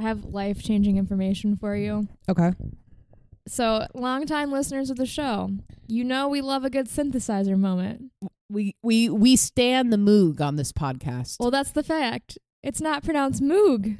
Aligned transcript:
I 0.00 0.02
have 0.02 0.24
life 0.24 0.62
changing 0.62 0.96
information 0.96 1.56
for 1.56 1.76
you. 1.76 2.08
Okay. 2.28 2.52
So, 3.46 3.86
longtime 3.94 4.50
listeners 4.50 4.90
of 4.90 4.96
the 4.96 5.06
show, 5.06 5.50
you 5.86 6.04
know 6.04 6.28
we 6.28 6.40
love 6.40 6.64
a 6.64 6.70
good 6.70 6.86
synthesizer 6.86 7.58
moment. 7.58 8.10
We 8.48 8.74
we 8.82 9.08
we 9.08 9.36
stand 9.36 9.92
the 9.92 9.96
Moog 9.96 10.40
on 10.40 10.56
this 10.56 10.72
podcast. 10.72 11.36
Well, 11.38 11.50
that's 11.50 11.72
the 11.72 11.82
fact. 11.82 12.38
It's 12.62 12.80
not 12.80 13.04
pronounced 13.04 13.42
Moog, 13.42 13.98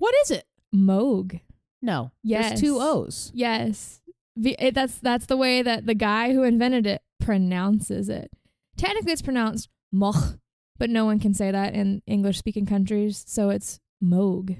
what 0.00 0.14
is 0.24 0.30
it? 0.30 0.46
Moog. 0.74 1.40
No. 1.82 2.10
Yes. 2.22 2.48
There's 2.48 2.60
two 2.62 2.78
O's. 2.80 3.30
Yes, 3.34 4.00
it, 4.42 4.74
that's 4.74 4.98
that's 4.98 5.26
the 5.26 5.36
way 5.36 5.60
that 5.60 5.84
the 5.84 5.94
guy 5.94 6.32
who 6.32 6.42
invented 6.42 6.86
it 6.86 7.02
pronounces 7.20 8.08
it. 8.08 8.30
Technically, 8.78 9.12
it's 9.12 9.20
pronounced 9.22 9.68
moch, 9.92 10.38
but 10.78 10.88
no 10.88 11.04
one 11.04 11.20
can 11.20 11.34
say 11.34 11.50
that 11.50 11.74
in 11.74 12.00
English 12.06 12.38
speaking 12.38 12.64
countries, 12.64 13.24
so 13.28 13.50
it's 13.50 13.78
Moog. 14.02 14.56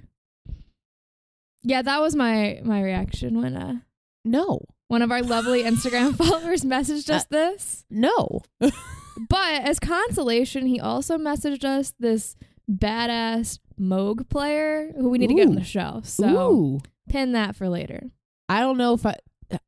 Yeah, 1.62 1.82
that 1.82 2.00
was 2.00 2.16
my 2.16 2.60
my 2.64 2.82
reaction 2.82 3.40
when 3.40 3.56
uh 3.56 3.76
No. 4.24 4.60
one 4.88 5.02
of 5.02 5.10
our 5.10 5.22
lovely 5.22 5.62
Instagram 5.62 6.16
followers 6.22 6.62
messaged 6.64 7.10
us 7.10 7.24
this. 7.26 7.84
No. 7.90 8.42
But 8.58 9.62
as 9.62 9.78
consolation, 9.78 10.66
he 10.66 10.80
also 10.80 11.18
messaged 11.18 11.64
us 11.64 11.92
this 11.98 12.36
badass 12.70 13.58
Moog 13.78 14.28
player 14.28 14.92
who 14.96 15.08
we 15.10 15.18
need 15.18 15.28
to 15.28 15.34
get 15.34 15.48
on 15.48 15.54
the 15.54 15.64
show. 15.64 16.00
So 16.04 16.52
Ooh. 16.52 16.80
pin 17.08 17.32
that 17.32 17.56
for 17.56 17.68
later. 17.68 18.10
I 18.48 18.60
don't 18.60 18.78
know 18.78 18.94
if 18.94 19.04
I 19.06 19.16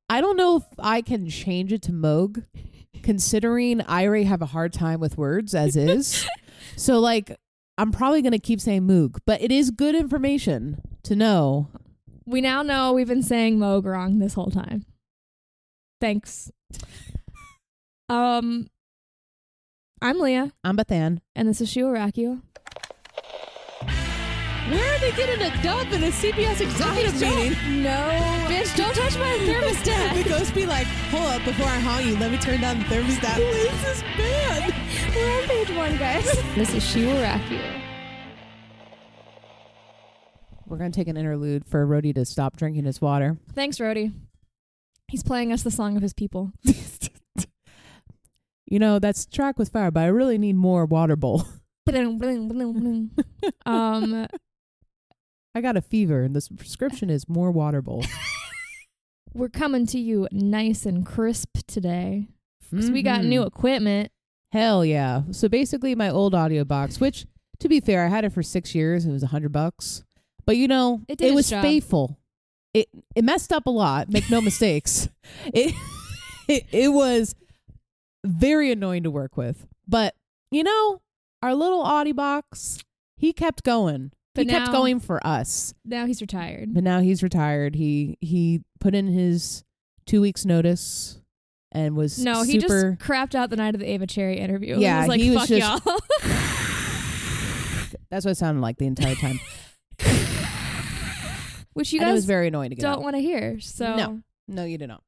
I 0.08 0.20
don't 0.20 0.36
know 0.36 0.56
if 0.56 0.64
I 0.78 1.02
can 1.02 1.28
change 1.28 1.72
it 1.72 1.82
to 1.82 1.92
Moog, 1.92 2.44
considering 3.02 3.80
I 3.82 4.06
already 4.06 4.24
have 4.24 4.42
a 4.42 4.46
hard 4.46 4.72
time 4.72 5.00
with 5.00 5.18
words 5.18 5.54
as 5.54 5.76
is. 5.76 6.26
so 6.76 7.00
like 7.00 7.36
I'm 7.78 7.90
probably 7.92 8.22
gonna 8.22 8.38
keep 8.38 8.60
saying 8.60 8.82
Moog, 8.82 9.18
but 9.26 9.40
it 9.40 9.50
is 9.50 9.70
good 9.70 9.94
information 9.94 10.80
to 11.04 11.16
know. 11.16 11.68
We 12.26 12.40
now 12.40 12.62
know 12.62 12.92
we've 12.92 13.08
been 13.08 13.22
saying 13.22 13.58
Moog 13.58 13.84
wrong 13.84 14.18
this 14.18 14.34
whole 14.34 14.50
time. 14.50 14.84
Thanks. 16.00 16.50
Um, 18.08 18.68
I'm 20.02 20.20
Leah, 20.20 20.52
I'm 20.62 20.76
Bethan. 20.76 21.20
and 21.34 21.48
this 21.48 21.62
is 21.62 21.70
She 21.70 21.82
Will 21.82 21.92
Rock 21.92 22.18
You. 22.18 22.42
Where 24.72 24.94
are 24.94 24.98
they 25.00 25.12
getting 25.12 25.42
a 25.42 25.62
dub 25.62 25.92
in 25.92 26.02
a 26.02 26.08
CBS 26.08 26.62
executive 26.62 27.20
meeting? 27.20 27.82
No, 27.82 27.90
bitch, 28.48 28.74
don't 28.74 28.94
touch 28.94 29.18
my 29.18 29.36
thermostat. 29.42 30.14
the 30.22 30.26
ghost 30.26 30.54
be 30.54 30.64
like, 30.64 30.86
hold 31.10 31.26
up, 31.26 31.44
before 31.44 31.66
I 31.66 31.78
haunt 31.78 32.06
you, 32.06 32.16
let 32.16 32.30
me 32.30 32.38
turn 32.38 32.62
down 32.62 32.78
the 32.78 32.86
thermostat. 32.86 33.34
Who 33.34 33.42
is 33.42 33.82
this 33.82 34.00
band? 34.16 34.74
We're 35.14 35.42
on 35.42 35.42
page 35.46 35.76
one, 35.76 35.98
guys. 35.98 36.24
this 36.54 36.72
is 36.72 36.82
She 36.82 37.04
Will 37.04 37.20
Rock 37.20 37.42
You. 37.50 37.60
We're 40.66 40.78
gonna 40.78 40.90
take 40.90 41.08
an 41.08 41.18
interlude 41.18 41.66
for 41.66 41.86
Rhodey 41.86 42.14
to 42.14 42.24
stop 42.24 42.56
drinking 42.56 42.84
his 42.86 42.98
water. 42.98 43.36
Thanks, 43.54 43.76
Rhodey. 43.76 44.14
He's 45.08 45.22
playing 45.22 45.52
us 45.52 45.62
the 45.62 45.70
song 45.70 45.98
of 45.98 46.02
his 46.02 46.14
people. 46.14 46.50
You 48.66 48.78
know, 48.78 48.98
that's 48.98 49.26
track 49.26 49.58
with 49.58 49.68
fire, 49.68 49.90
but 49.90 50.00
I 50.00 50.06
really 50.06 50.38
need 50.38 50.56
more 50.56 50.86
water 50.86 51.14
bowl. 51.14 51.44
um, 53.66 54.26
I 55.54 55.60
got 55.60 55.76
a 55.76 55.82
fever 55.82 56.22
and 56.22 56.34
this 56.34 56.48
prescription 56.48 57.10
is 57.10 57.28
more 57.28 57.50
water 57.50 57.82
bowl. 57.82 58.04
we're 59.34 59.48
coming 59.48 59.86
to 59.86 59.98
you 59.98 60.28
nice 60.32 60.86
and 60.86 61.04
crisp 61.04 61.58
today. 61.66 62.28
So 62.80 62.90
we 62.90 63.02
got 63.02 63.22
new 63.22 63.40
mm-hmm. 63.40 63.48
equipment. 63.48 64.10
Hell 64.50 64.82
yeah. 64.82 65.22
So 65.30 65.48
basically 65.48 65.94
my 65.94 66.08
old 66.08 66.34
audio 66.34 66.64
box, 66.64 67.00
which 67.00 67.26
to 67.60 67.68
be 67.68 67.80
fair, 67.80 68.04
I 68.04 68.08
had 68.08 68.24
it 68.24 68.32
for 68.32 68.42
six 68.42 68.74
years. 68.74 69.04
It 69.04 69.12
was 69.12 69.22
a 69.22 69.26
hundred 69.26 69.52
bucks. 69.52 70.04
But 70.46 70.56
you 70.56 70.68
know, 70.68 71.02
It 71.06 71.20
its 71.20 71.34
was 71.34 71.50
job. 71.50 71.62
faithful. 71.62 72.18
It 72.72 72.88
it 73.14 73.24
messed 73.24 73.52
up 73.52 73.66
a 73.66 73.70
lot, 73.70 74.08
make 74.08 74.30
no 74.30 74.40
mistakes. 74.40 75.08
It, 75.54 75.74
it 76.48 76.64
it 76.72 76.88
was 76.88 77.34
very 78.24 78.72
annoying 78.72 79.04
to 79.04 79.10
work 79.10 79.36
with. 79.36 79.66
But 79.86 80.14
you 80.50 80.62
know, 80.62 81.00
our 81.42 81.54
little 81.54 81.82
Audi 81.82 82.12
box, 82.12 82.82
he 83.16 83.32
kept 83.32 83.62
going. 83.62 84.12
But 84.34 84.44
he 84.46 84.50
kept 84.50 84.72
going 84.72 84.98
for 85.00 85.24
us. 85.26 85.74
Now 85.84 86.06
he's 86.06 86.20
retired. 86.22 86.72
But 86.72 86.84
now 86.84 87.00
he's 87.00 87.22
retired. 87.22 87.74
He 87.74 88.16
he 88.20 88.62
put 88.80 88.94
in 88.94 89.06
his 89.06 89.62
two 90.06 90.20
weeks 90.22 90.44
notice 90.46 91.18
and 91.70 91.96
was 91.96 92.18
No, 92.18 92.42
he 92.42 92.58
super 92.60 92.92
just 92.96 93.06
crapped 93.08 93.34
out 93.34 93.50
the 93.50 93.56
night 93.56 93.74
of 93.74 93.80
the 93.80 93.90
Ava 93.90 94.06
Cherry 94.06 94.38
interview. 94.38 94.78
Yeah, 94.80 94.94
he 94.94 94.98
was 95.00 95.08
like, 95.08 95.20
he 95.20 95.30
was 95.30 95.38
"Fuck 95.40 95.48
just- 95.48 95.84
y'all." 95.86 95.98
That's 98.10 98.24
what 98.24 98.32
it 98.32 98.36
sounded 98.36 98.60
like 98.60 98.78
the 98.78 98.86
entire 98.86 99.14
time. 99.14 99.38
Which 101.74 101.92
you 101.92 102.00
and 102.00 102.08
it 102.10 102.12
was 102.12 102.22
guys 102.22 102.26
very 102.26 102.48
annoying 102.48 102.70
to 102.70 102.76
get 102.76 102.82
don't 102.82 103.02
want 103.02 103.16
to 103.16 103.20
hear. 103.22 103.58
So, 103.60 103.96
No. 103.96 104.20
No, 104.48 104.64
you 104.64 104.76
did 104.76 104.88
not. 104.88 105.02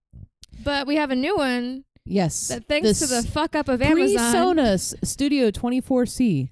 but 0.62 0.86
we 0.86 0.96
have 0.96 1.10
a 1.10 1.16
new 1.16 1.36
one 1.36 1.84
Yes. 2.06 2.48
that 2.48 2.66
thanks 2.66 2.98
to 3.00 3.06
the 3.06 3.22
fuck 3.22 3.54
up 3.54 3.68
of 3.68 3.82
Amazon. 3.82 4.34
PreSonus 4.34 4.94
Studio 5.06 5.50
24C. 5.50 6.50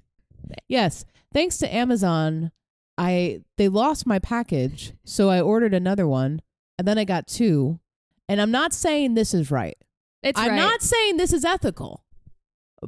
Yes. 0.67 1.05
Thanks 1.33 1.57
to 1.59 1.73
Amazon, 1.73 2.51
I 2.97 3.41
they 3.57 3.67
lost 3.67 4.05
my 4.05 4.19
package, 4.19 4.93
so 5.03 5.29
I 5.29 5.41
ordered 5.41 5.73
another 5.73 6.07
one, 6.07 6.41
and 6.77 6.87
then 6.87 6.97
I 6.97 7.05
got 7.05 7.27
two. 7.27 7.79
And 8.29 8.39
I'm 8.39 8.51
not 8.51 8.73
saying 8.73 9.13
this 9.13 9.33
is 9.33 9.51
right. 9.51 9.77
It's 10.21 10.39
I'm 10.39 10.51
right. 10.51 10.55
not 10.55 10.81
saying 10.81 11.17
this 11.17 11.33
is 11.33 11.43
ethical. 11.43 12.03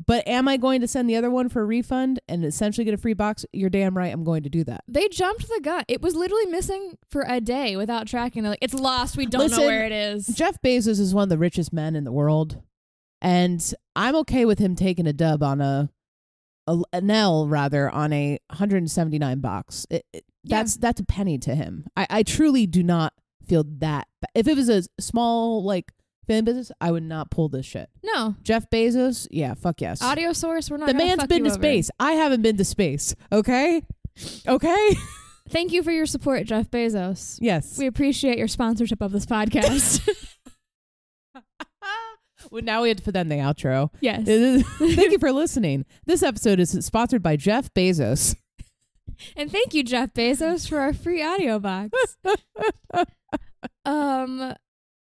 But 0.06 0.28
am 0.28 0.48
I 0.48 0.58
going 0.58 0.82
to 0.82 0.88
send 0.88 1.10
the 1.10 1.16
other 1.16 1.30
one 1.32 1.48
for 1.48 1.62
a 1.62 1.66
refund 1.66 2.20
and 2.28 2.44
essentially 2.44 2.84
get 2.84 2.94
a 2.94 2.98
free 2.98 3.14
box? 3.14 3.46
You're 3.54 3.70
damn 3.70 3.98
right 3.98 4.12
I'm 4.12 4.24
going 4.24 4.44
to 4.44 4.50
do 4.50 4.64
that. 4.66 4.84
They 4.88 5.08
jumped 5.08 5.48
the 5.48 5.62
gun. 5.62 5.84
It 5.88 6.02
was 6.02 6.16
literally 6.16 6.48
missing 6.48 6.98
for 7.10 7.24
a 7.28 7.40
day 7.40 7.78
without 7.78 8.08
tracking. 8.08 8.44
They're 8.44 8.52
like, 8.52 8.60
it's 8.62 8.74
lost. 8.74 9.16
We 9.16 9.26
don't 9.26 9.42
Listen, 9.44 9.60
know 9.60 9.66
where 9.66 9.86
it 9.86 9.92
is. 9.92 10.28
Jeff 10.28 10.62
Bezos 10.62 11.00
is 11.00 11.14
one 11.14 11.24
of 11.24 11.30
the 11.30 11.38
richest 11.38 11.72
men 11.72 11.96
in 11.96 12.04
the 12.04 12.12
world, 12.12 12.62
and 13.22 13.74
I'm 13.96 14.16
okay 14.18 14.44
with 14.46 14.60
him 14.60 14.76
taking 14.76 15.08
a 15.08 15.14
dub 15.14 15.42
on 15.42 15.62
a, 15.62 15.90
a 16.68 16.80
an 16.94 17.09
L 17.12 17.48
rather 17.48 17.90
on 17.90 18.12
a 18.14 18.40
179 18.50 19.40
box. 19.40 19.86
It, 19.90 20.06
it- 20.14 20.26
Yeah. 20.44 20.58
That's 20.58 20.78
that's 20.78 21.00
a 21.02 21.06
penny 21.06 21.38
to 21.40 21.56
him. 21.56 21.86
I, 21.98 22.06
I 22.09 22.24
truly 22.24 22.68
do 22.68 22.84
not 22.84 23.14
feel 23.48 23.64
that. 23.80 24.08
If 24.36 24.48
it 24.48 24.56
was 24.56 24.70
a 24.70 24.84
small 25.00 25.64
like 25.64 25.92
fan 26.28 26.44
business, 26.44 26.72
I 26.81 26.92
would 26.92 27.04
not 27.04 27.30
pull 27.31 27.50
this 27.50 27.66
shit. 27.66 27.90
no. 28.04 28.36
Jeff 28.44 28.70
Bezos, 28.70 29.28
yeah, 29.31 29.54
fuck 29.56 29.81
yes. 29.81 30.02
Audio 30.02 30.34
source, 30.34 30.70
we're 30.72 30.78
not 30.78 30.88
the 30.88 30.94
man's 30.96 31.24
been 31.25 31.44
to 31.44 31.50
over. 31.52 31.59
space. 31.59 31.90
I 32.00 32.14
haven't 32.14 32.42
been 32.42 32.58
to 32.58 32.66
space. 32.66 33.16
Okay, 33.31 33.84
okay. 34.48 34.96
Thank 35.50 35.72
you 35.74 35.84
for 35.84 35.92
your 35.92 36.08
support, 36.08 36.46
Jeff 36.48 36.72
Bezos. 36.72 37.38
yes. 37.40 37.78
We 37.78 37.86
appreciate 37.86 38.40
your 38.40 38.48
sponsorship 38.48 39.02
of 39.02 39.12
this 39.12 39.25
podcast. 39.28 40.08
well, 42.51 42.61
now 42.63 42.81
we 42.81 42.89
have 42.89 42.97
to 42.97 43.03
put 43.03 43.13
that 43.13 43.22
in 43.22 43.29
the 43.29 43.35
outro. 43.35 43.89
yes. 44.01 44.25
Thank 44.78 45.11
you 45.11 45.19
for 45.19 45.31
listening. 45.31 45.85
This 46.06 46.23
episode 46.23 46.59
is 46.59 46.72
sponsored 46.85 47.23
by 47.23 47.35
Jeff 47.35 47.73
Bezos. 47.73 48.35
And 49.35 49.50
thank 49.50 49.73
you, 49.73 49.83
Jeff 49.83 50.13
Bezos, 50.13 50.67
for 50.67 50.79
our 50.79 50.94
free 50.94 51.23
audio 51.23 51.57
box. 51.57 52.17
um, 53.85 54.53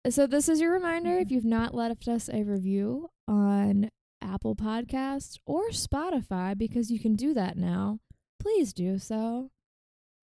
so 0.09 0.27
this 0.27 0.49
is 0.49 0.61
your 0.61 0.73
reminder: 0.73 1.19
if 1.19 1.31
you've 1.31 1.45
not 1.45 1.75
left 1.75 2.09
us 2.09 2.29
a 2.29 2.43
review 2.43 3.11
on 3.29 3.91
Apple 4.21 4.57
Podcasts 4.57 5.39
or 5.47 5.69
Spotify, 5.69 6.57
because 6.57 6.91
you 6.91 6.99
can 6.99 7.15
do 7.15 7.33
that 7.35 7.57
now, 7.57 8.01
please 8.41 8.73
do 8.73 8.99
so. 8.99 9.51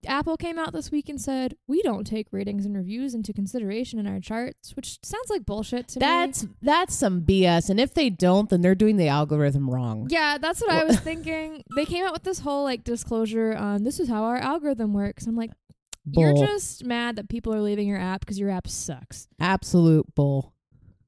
Apple 0.08 0.38
came 0.38 0.58
out 0.58 0.74
this 0.74 0.92
week 0.92 1.10
and 1.10 1.20
said 1.20 1.56
we 1.68 1.82
don't 1.82 2.06
take 2.06 2.28
ratings 2.32 2.66
and 2.66 2.76
reviews 2.76 3.14
into 3.14 3.34
consideration 3.34 4.00
in 4.00 4.08
our 4.08 4.20
charts, 4.20 4.76
which 4.76 5.00
sounds 5.04 5.30
like 5.30 5.46
bullshit 5.46 5.88
to 5.90 6.00
me. 6.00 6.06
That's 6.06 6.48
that's 6.62 6.96
some 6.96 7.22
BS. 7.22 7.70
And 7.70 7.80
if 7.80 7.94
they 7.94 8.10
don't, 8.10 8.50
then 8.50 8.62
they're 8.62 8.76
doing 8.76 8.98
the 8.98 9.08
algorithm 9.08 9.70
wrong. 9.70 10.08
Yeah, 10.10 10.38
that's 10.38 10.62
what 10.62 10.72
I 10.72 10.84
was 10.84 11.00
thinking. 11.02 11.64
They 11.76 11.86
came 11.86 12.06
out 12.06 12.14
with 12.14 12.24
this 12.24 12.40
whole 12.40 12.64
like 12.64 12.84
disclosure 12.84 13.56
on 13.56 13.84
this 13.84 14.00
is 14.00 14.10
how 14.10 14.24
our 14.24 14.38
algorithm 14.38 14.94
works. 14.94 15.26
I'm 15.28 15.36
like, 15.36 15.52
Bull. 16.06 16.24
you're 16.24 16.48
just 16.48 16.86
mad 16.86 17.16
that 17.18 17.30
people 17.30 17.54
are 17.54 17.62
leaving 17.62 17.88
your 17.88 18.00
app 18.00 18.22
because 18.22 18.40
your 18.40 18.50
app 18.50 18.68
sucks. 18.68 19.28
Absolute 19.40 20.14
bull. 20.16 20.54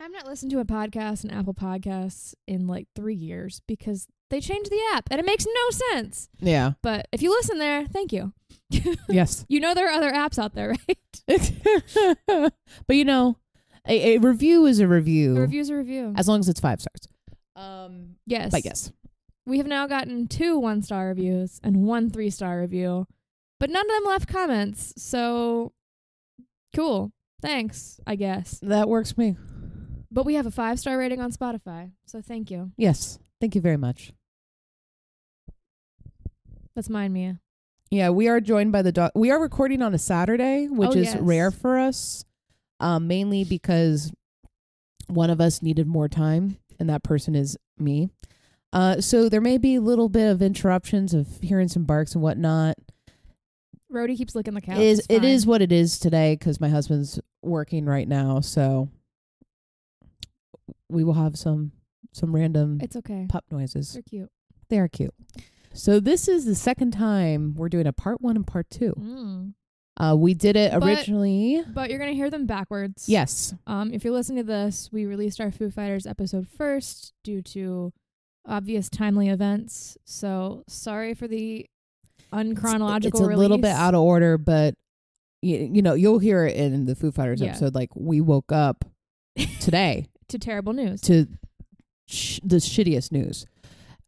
I've 0.02 0.12
not 0.14 0.26
listened 0.26 0.52
to 0.52 0.60
a 0.60 0.66
podcast 0.66 1.26
in 1.26 1.32
Apple 1.32 1.54
Podcasts 1.54 2.34
in 2.48 2.68
like 2.68 2.88
three 2.96 3.16
years 3.16 3.62
because 3.68 4.08
they 4.30 4.40
changed 4.40 4.72
the 4.72 4.82
app 4.94 5.10
and 5.12 5.20
it 5.20 5.26
makes 5.26 5.46
no 5.46 5.70
sense. 5.92 6.30
Yeah. 6.40 6.74
But 6.82 7.08
if 7.12 7.22
you 7.22 7.32
listen 7.32 7.60
there, 7.60 7.86
thank 7.86 8.14
you. 8.14 8.34
yes. 9.10 9.46
You 9.48 9.60
know 9.60 9.74
there 9.74 9.88
are 9.88 9.94
other 9.94 10.12
apps 10.12 10.38
out 10.38 10.54
there, 10.54 10.70
right? 11.28 11.52
but 12.88 12.96
you 12.96 13.06
know, 13.06 13.38
a, 13.88 14.16
a 14.16 14.18
review 14.20 14.66
is 14.66 14.80
a 14.80 14.88
review. 14.88 15.38
A 15.38 15.42
review's 15.42 15.70
a 15.70 15.76
review. 15.76 16.14
As 16.16 16.28
long 16.28 16.40
as 16.40 16.50
it's 16.50 16.60
five 16.60 16.82
stars. 16.82 17.08
Um 17.56 18.16
yes. 18.26 18.52
but 18.52 18.64
yes. 18.64 18.92
We 19.46 19.58
have 19.58 19.68
now 19.68 19.88
gotten 19.88 20.28
two 20.28 20.58
one 20.58 20.82
star 20.82 21.08
reviews 21.08 21.60
and 21.64 21.86
one 21.86 22.10
three 22.10 22.30
star 22.30 22.60
review, 22.62 23.08
but 23.60 23.70
none 23.70 23.86
of 23.90 23.92
them 23.92 24.06
left 24.06 24.28
comments. 24.28 24.94
So 24.98 25.74
cool. 26.76 27.12
Thanks, 27.42 28.00
I 28.06 28.16
guess. 28.16 28.60
That 28.62 28.90
works 28.90 29.14
for 29.14 29.22
me. 29.22 29.38
But 30.12 30.26
we 30.26 30.36
have 30.36 30.46
a 30.46 30.52
five 30.52 30.80
star 30.80 30.98
rating 30.98 31.22
on 31.22 31.32
Spotify. 31.32 31.92
So 32.06 32.22
thank 32.22 32.52
you. 32.52 32.72
Yes. 32.78 33.20
Thank 33.40 33.56
you 33.56 33.62
very 33.62 33.78
much. 33.78 34.12
That's 36.76 36.90
mine, 36.90 37.14
Mia. 37.14 37.40
Yeah, 37.92 38.10
we 38.12 38.28
are 38.28 38.40
joined 38.40 38.72
by 38.72 38.82
the 38.84 38.92
dog. 38.92 39.12
We 39.16 39.32
are 39.32 39.42
recording 39.42 39.82
on 39.82 39.94
a 39.94 39.98
Saturday, 39.98 40.68
which 40.68 40.90
Oh, 40.90 40.94
is 40.94 41.06
yes. 41.14 41.18
rare 41.22 41.50
for 41.52 41.80
us, 41.80 42.24
um, 42.80 43.08
mainly 43.08 43.44
because 43.44 44.12
one 45.08 45.30
of 45.32 45.42
us 45.42 45.62
needed 45.64 45.88
more 45.88 46.08
time, 46.08 46.58
and 46.80 46.88
that 46.90 47.04
person 47.04 47.34
is 47.36 47.58
me. 47.80 48.10
Uh, 48.72 49.02
so 49.02 49.28
there 49.28 49.42
may 49.42 49.58
be 49.58 49.76
a 49.76 49.82
little 49.82 50.08
bit 50.10 50.30
of 50.30 50.42
interruptions 50.44 51.16
of 51.16 51.40
hearing 51.42 51.68
some 51.68 51.84
barks 51.86 52.14
and 52.14 52.22
whatnot. 52.24 52.76
Rhodey 53.92 54.16
keeps 54.16 54.36
licking 54.36 54.54
the 54.54 54.62
couch. 54.62 54.78
It 54.78 54.84
is 54.84 55.00
It's 55.00 55.08
it 55.10 55.22
fine. 55.42 55.50
what 55.50 55.62
it 55.64 55.72
is 55.72 55.98
today 55.98 56.36
because 56.36 56.62
my 56.62 56.70
husband's 56.70 57.20
working 57.42 57.86
right 57.86 58.08
now, 58.08 58.40
so 58.40 58.90
we 60.90 61.04
will 61.04 61.14
have 61.16 61.40
some 61.40 61.72
some 62.12 62.36
random 62.36 62.80
It's 62.84 62.96
okay. 62.98 63.26
pup 63.28 63.46
noises. 63.50 63.94
They're 63.94 64.04
cute. 64.04 64.32
They 64.70 64.78
are 64.78 64.88
cute. 64.88 65.14
So 65.74 66.00
this 66.00 66.28
is 66.28 66.46
the 66.46 66.56
second 66.56 66.92
time 66.92 67.54
we're 67.56 67.70
doing 67.70 67.88
a 67.88 67.94
part 67.94 68.22
one 68.22 68.36
and 68.36 68.46
part 68.48 68.70
two. 68.70 68.94
Mm. 68.98 69.54
Uh, 69.98 70.16
we 70.16 70.34
did 70.34 70.56
it 70.56 70.72
But- 70.72 70.84
originally. 70.84 71.62
But 71.74 71.90
you're 71.90 72.00
gonna 72.00 72.14
hear 72.14 72.30
them 72.30 72.46
backwards. 72.46 73.08
yes. 73.10 73.54
Um, 73.68 73.92
if 73.94 74.04
you're 74.04 74.14
listening 74.14 74.38
to 74.38 74.44
this, 74.44 74.90
we 74.92 75.06
released 75.06 75.42
our 75.42 75.52
Foo 75.52 75.70
Fighters 75.70 76.08
episode 76.08 76.48
first 76.48 77.14
due 77.24 77.42
to 77.44 77.92
obvious 78.46 78.90
timely 78.90 79.28
events. 79.30 79.98
So 80.06 80.64
sorry 80.68 81.14
for 81.14 81.28
the 81.28 81.66
unchronological. 82.32 83.06
It's 83.06 83.20
a 83.20 83.26
little 83.26 83.58
bit 83.58 83.72
out 83.72 83.94
of 83.94 84.02
order, 84.02 84.38
but 84.38 84.76
you, 85.42 85.70
you 85.74 85.82
know 85.82 85.94
you'll 85.94 86.20
hear 86.20 86.46
it 86.46 86.56
in 86.56 86.86
the 86.86 86.96
Foo 86.96 87.12
Fighters 87.12 87.42
Yeah. 87.42 87.50
episode. 87.50 87.76
Like 87.76 87.90
we 87.96 88.22
woke 88.22 88.52
up 88.52 88.86
today 89.60 90.08
to 90.30 90.40
terrible 90.40 90.74
news. 90.74 91.02
to 91.02 91.28
sh- 92.08 92.40
the 92.44 92.58
shittiest 92.58 93.12
news. 93.12 93.46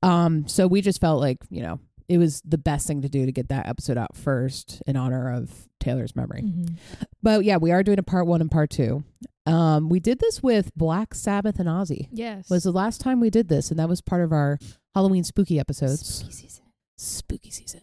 Um, 0.04 0.48
so 0.48 0.68
we 0.68 0.82
just 0.82 1.00
felt 1.02 1.20
like 1.20 1.38
you 1.50 1.62
know 1.62 1.80
it 2.10 2.18
was 2.18 2.42
the 2.44 2.58
best 2.58 2.88
thing 2.88 3.02
to 3.04 3.10
do 3.10 3.26
to 3.26 3.32
get 3.32 3.50
that 3.50 3.68
episode 3.68 3.98
out 3.98 4.16
first 4.18 4.82
in 4.86 4.96
honor 4.98 5.32
of 5.34 5.68
Taylor's 5.80 6.16
memory. 6.16 6.42
Mhm. 6.44 6.78
But 7.24 7.46
yeah, 7.46 7.58
we 7.58 7.72
are 7.72 7.84
doing 7.84 8.00
a 8.00 8.04
part 8.04 8.28
one 8.28 8.42
and 8.42 8.52
part 8.52 8.70
two. 8.70 9.04
Um, 9.46 9.90
we 9.90 10.00
did 10.00 10.20
this 10.20 10.44
with 10.44 10.74
Black 10.76 11.14
Sabbath 11.16 11.60
and 11.60 11.68
Ozzy. 11.70 12.08
Yes. 12.12 12.50
Was 12.50 12.64
the 12.64 12.72
last 12.72 13.02
time 13.02 13.20
we 13.20 13.30
did 13.30 13.48
this, 13.48 13.72
and 13.72 13.80
that 13.80 13.90
was 13.90 14.02
part 14.02 14.22
of 14.24 14.32
our 14.32 14.60
Halloween 14.94 15.24
spooky 15.24 15.60
episodes. 15.60 16.06
Spooky 16.06 16.32
season. 16.34 16.64
spooky 16.98 17.50
season. 17.52 17.82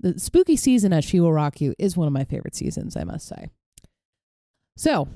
The 0.00 0.18
spooky 0.18 0.56
season 0.56 0.92
at 0.92 1.04
She 1.04 1.20
Will 1.20 1.32
Rock 1.32 1.60
You 1.60 1.74
is 1.78 1.96
one 1.96 2.06
of 2.06 2.12
my 2.12 2.24
favorite 2.24 2.54
seasons, 2.56 2.96
I 2.96 3.04
must 3.04 3.26
say. 3.28 3.48
So, 4.76 5.08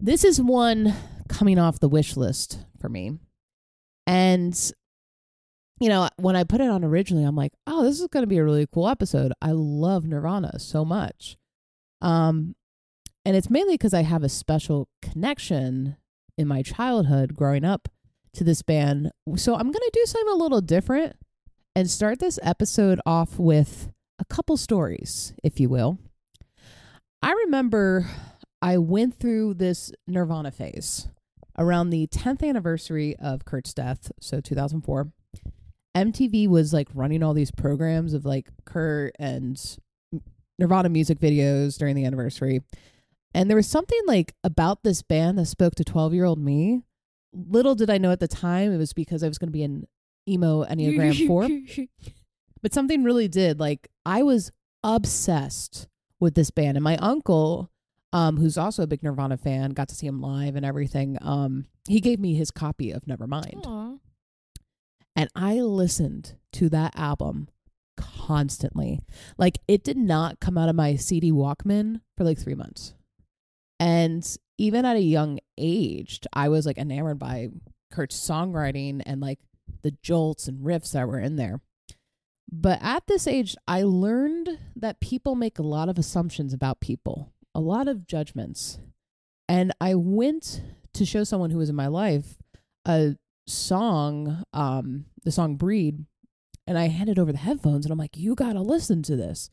this 0.00 0.24
is 0.24 0.40
one 0.40 0.94
coming 1.28 1.58
off 1.58 1.78
the 1.80 1.88
wish 1.88 2.16
list 2.16 2.58
for 2.80 2.88
me. 2.88 3.18
And, 4.06 4.58
you 5.82 5.88
know, 5.88 6.08
when 6.16 6.36
I 6.36 6.44
put 6.44 6.60
it 6.60 6.70
on 6.70 6.84
originally, 6.84 7.24
I'm 7.24 7.34
like, 7.34 7.50
oh, 7.66 7.82
this 7.82 7.98
is 7.98 8.06
going 8.06 8.22
to 8.22 8.28
be 8.28 8.38
a 8.38 8.44
really 8.44 8.68
cool 8.72 8.86
episode. 8.86 9.32
I 9.42 9.50
love 9.50 10.06
Nirvana 10.06 10.60
so 10.60 10.84
much. 10.84 11.36
Um, 12.00 12.54
and 13.24 13.36
it's 13.36 13.50
mainly 13.50 13.74
because 13.74 13.92
I 13.92 14.02
have 14.02 14.22
a 14.22 14.28
special 14.28 14.86
connection 15.02 15.96
in 16.38 16.46
my 16.46 16.62
childhood 16.62 17.34
growing 17.34 17.64
up 17.64 17.88
to 18.34 18.44
this 18.44 18.62
band. 18.62 19.10
So, 19.34 19.54
I'm 19.54 19.72
going 19.72 19.72
to 19.72 19.90
do 19.92 20.06
something 20.06 20.32
a 20.32 20.36
little 20.36 20.60
different 20.60 21.16
and 21.74 21.90
start 21.90 22.20
this 22.20 22.38
episode 22.44 23.00
off 23.04 23.40
with 23.40 23.90
a 24.20 24.24
couple 24.24 24.56
stories, 24.56 25.34
if 25.42 25.58
you 25.58 25.68
will. 25.68 25.98
I 27.22 27.32
remember 27.32 28.06
I 28.62 28.78
went 28.78 29.18
through 29.18 29.54
this 29.54 29.90
Nirvana 30.06 30.52
phase 30.52 31.08
around 31.58 31.90
the 31.90 32.06
10th 32.06 32.48
anniversary 32.48 33.16
of 33.16 33.44
Kurt's 33.44 33.74
death, 33.74 34.12
so 34.20 34.40
2004. 34.40 35.10
MTV 35.96 36.48
was 36.48 36.72
like 36.72 36.88
running 36.94 37.22
all 37.22 37.34
these 37.34 37.50
programs 37.50 38.14
of 38.14 38.24
like 38.24 38.48
Kurt 38.64 39.14
and 39.18 39.60
Nirvana 40.58 40.88
music 40.88 41.18
videos 41.18 41.78
during 41.78 41.96
the 41.96 42.04
anniversary. 42.04 42.62
And 43.34 43.48
there 43.48 43.56
was 43.56 43.66
something 43.66 44.00
like 44.06 44.34
about 44.44 44.82
this 44.82 45.02
band 45.02 45.38
that 45.38 45.46
spoke 45.46 45.74
to 45.76 45.84
12 45.84 46.14
year 46.14 46.24
old 46.24 46.38
me. 46.38 46.82
Little 47.32 47.74
did 47.74 47.88
I 47.90 47.98
know 47.98 48.10
at 48.10 48.20
the 48.20 48.28
time 48.28 48.72
it 48.72 48.78
was 48.78 48.92
because 48.92 49.22
I 49.22 49.28
was 49.28 49.38
going 49.38 49.48
to 49.48 49.52
be 49.52 49.62
an 49.62 49.86
emo 50.28 50.64
Enneagram 50.64 51.26
4 51.26 51.86
but 52.62 52.72
something 52.72 53.04
really 53.04 53.28
did. 53.28 53.60
Like 53.60 53.88
I 54.06 54.22
was 54.22 54.50
obsessed 54.82 55.88
with 56.20 56.34
this 56.34 56.50
band, 56.50 56.76
and 56.76 56.84
my 56.84 56.96
uncle, 56.98 57.70
um, 58.12 58.36
who's 58.36 58.56
also 58.56 58.84
a 58.84 58.86
big 58.86 59.02
Nirvana 59.02 59.36
fan, 59.36 59.70
got 59.70 59.88
to 59.88 59.94
see 59.94 60.06
him 60.06 60.20
live 60.20 60.54
and 60.54 60.64
everything. 60.64 61.18
Um, 61.20 61.66
he 61.88 62.00
gave 62.00 62.20
me 62.20 62.34
his 62.34 62.50
copy 62.50 62.92
of 62.92 63.02
Nevermind, 63.04 63.66
Aw. 63.66 63.96
And 65.16 65.28
I 65.34 65.60
listened 65.60 66.34
to 66.54 66.68
that 66.70 66.92
album 66.96 67.48
constantly. 67.96 69.00
Like 69.36 69.58
it 69.68 69.84
did 69.84 69.96
not 69.96 70.40
come 70.40 70.56
out 70.56 70.68
of 70.68 70.76
my 70.76 70.96
CD 70.96 71.30
Walkman 71.30 72.00
for 72.16 72.24
like 72.24 72.38
three 72.38 72.54
months, 72.54 72.94
and 73.80 74.24
even 74.58 74.84
at 74.84 74.96
a 74.96 75.00
young 75.00 75.38
age, 75.58 76.20
I 76.32 76.48
was 76.48 76.66
like 76.66 76.78
enamored 76.78 77.18
by 77.18 77.48
Kurt's 77.90 78.16
songwriting 78.16 79.02
and 79.04 79.20
like 79.20 79.40
the 79.82 79.92
jolts 80.02 80.48
and 80.48 80.64
riffs 80.64 80.92
that 80.92 81.08
were 81.08 81.18
in 81.18 81.36
there. 81.36 81.60
But 82.50 82.78
at 82.82 83.06
this 83.06 83.26
age, 83.26 83.56
I 83.66 83.82
learned 83.82 84.58
that 84.76 85.00
people 85.00 85.34
make 85.34 85.58
a 85.58 85.64
lot 85.64 85.88
of 85.88 85.98
assumptions 85.98 86.52
about 86.52 86.80
people, 86.80 87.32
a 87.54 87.60
lot 87.60 87.88
of 87.88 88.06
judgments. 88.06 88.78
And 89.48 89.72
I 89.80 89.94
went 89.94 90.62
to 90.92 91.06
show 91.06 91.24
someone 91.24 91.50
who 91.50 91.58
was 91.58 91.70
in 91.70 91.76
my 91.76 91.86
life 91.86 92.36
a 92.86 93.16
song, 93.46 94.44
um, 94.52 95.06
the 95.24 95.32
song 95.32 95.56
Breed, 95.56 96.06
and 96.66 96.78
I 96.78 96.88
handed 96.88 97.18
over 97.18 97.32
the 97.32 97.38
headphones 97.38 97.84
and 97.84 97.92
I'm 97.92 97.98
like, 97.98 98.16
you 98.16 98.34
got 98.34 98.52
to 98.52 98.60
listen 98.60 99.02
to 99.04 99.16
this. 99.16 99.50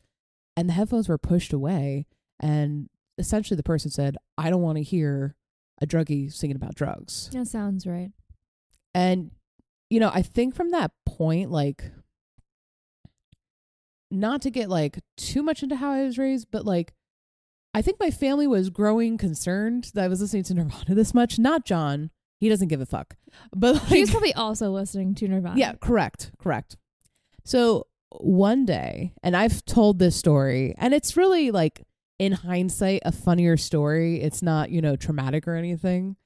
And 0.56 0.68
the 0.68 0.74
headphones 0.74 1.08
were 1.08 1.18
pushed 1.18 1.52
away. 1.52 2.06
And 2.38 2.88
essentially, 3.18 3.56
the 3.56 3.62
person 3.62 3.90
said, 3.90 4.16
I 4.38 4.50
don't 4.50 4.62
want 4.62 4.78
to 4.78 4.82
hear 4.82 5.34
a 5.80 5.86
druggie 5.86 6.32
singing 6.32 6.56
about 6.56 6.74
drugs. 6.74 7.30
That 7.32 7.46
sounds 7.46 7.86
right. 7.86 8.10
And, 8.94 9.30
you 9.88 10.00
know, 10.00 10.10
I 10.12 10.22
think 10.22 10.54
from 10.54 10.70
that 10.70 10.92
point, 11.06 11.50
like, 11.50 11.90
not 14.10 14.42
to 14.42 14.50
get 14.50 14.68
like 14.68 14.98
too 15.16 15.42
much 15.42 15.62
into 15.62 15.76
how 15.76 15.92
I 15.92 16.04
was 16.04 16.18
raised, 16.18 16.48
but 16.50 16.64
like, 16.64 16.94
I 17.72 17.82
think 17.82 18.00
my 18.00 18.10
family 18.10 18.46
was 18.46 18.68
growing 18.68 19.16
concerned 19.16 19.92
that 19.94 20.04
I 20.04 20.08
was 20.08 20.20
listening 20.20 20.42
to 20.44 20.54
Nirvana 20.54 20.94
this 20.94 21.14
much. 21.14 21.38
Not 21.38 21.64
John. 21.64 22.10
He 22.40 22.48
doesn't 22.48 22.68
give 22.68 22.80
a 22.80 22.86
fuck. 22.86 23.16
But 23.54 23.74
like, 23.74 23.84
He's 23.84 24.10
probably 24.10 24.34
also 24.34 24.70
listening 24.70 25.14
to 25.16 25.28
Nirvana. 25.28 25.58
yeah, 25.58 25.74
correct, 25.74 26.32
correct. 26.38 26.76
So 27.44 27.86
one 28.10 28.64
day, 28.64 29.12
and 29.22 29.36
I've 29.36 29.64
told 29.66 29.98
this 29.98 30.16
story, 30.16 30.74
and 30.78 30.92
it's 30.92 31.16
really 31.16 31.50
like 31.50 31.86
in 32.18 32.32
hindsight 32.32 33.02
a 33.04 33.12
funnier 33.12 33.56
story. 33.56 34.20
It's 34.20 34.42
not, 34.42 34.70
you 34.70 34.80
know, 34.82 34.96
traumatic 34.96 35.46
or 35.46 35.54
anything. 35.54 36.16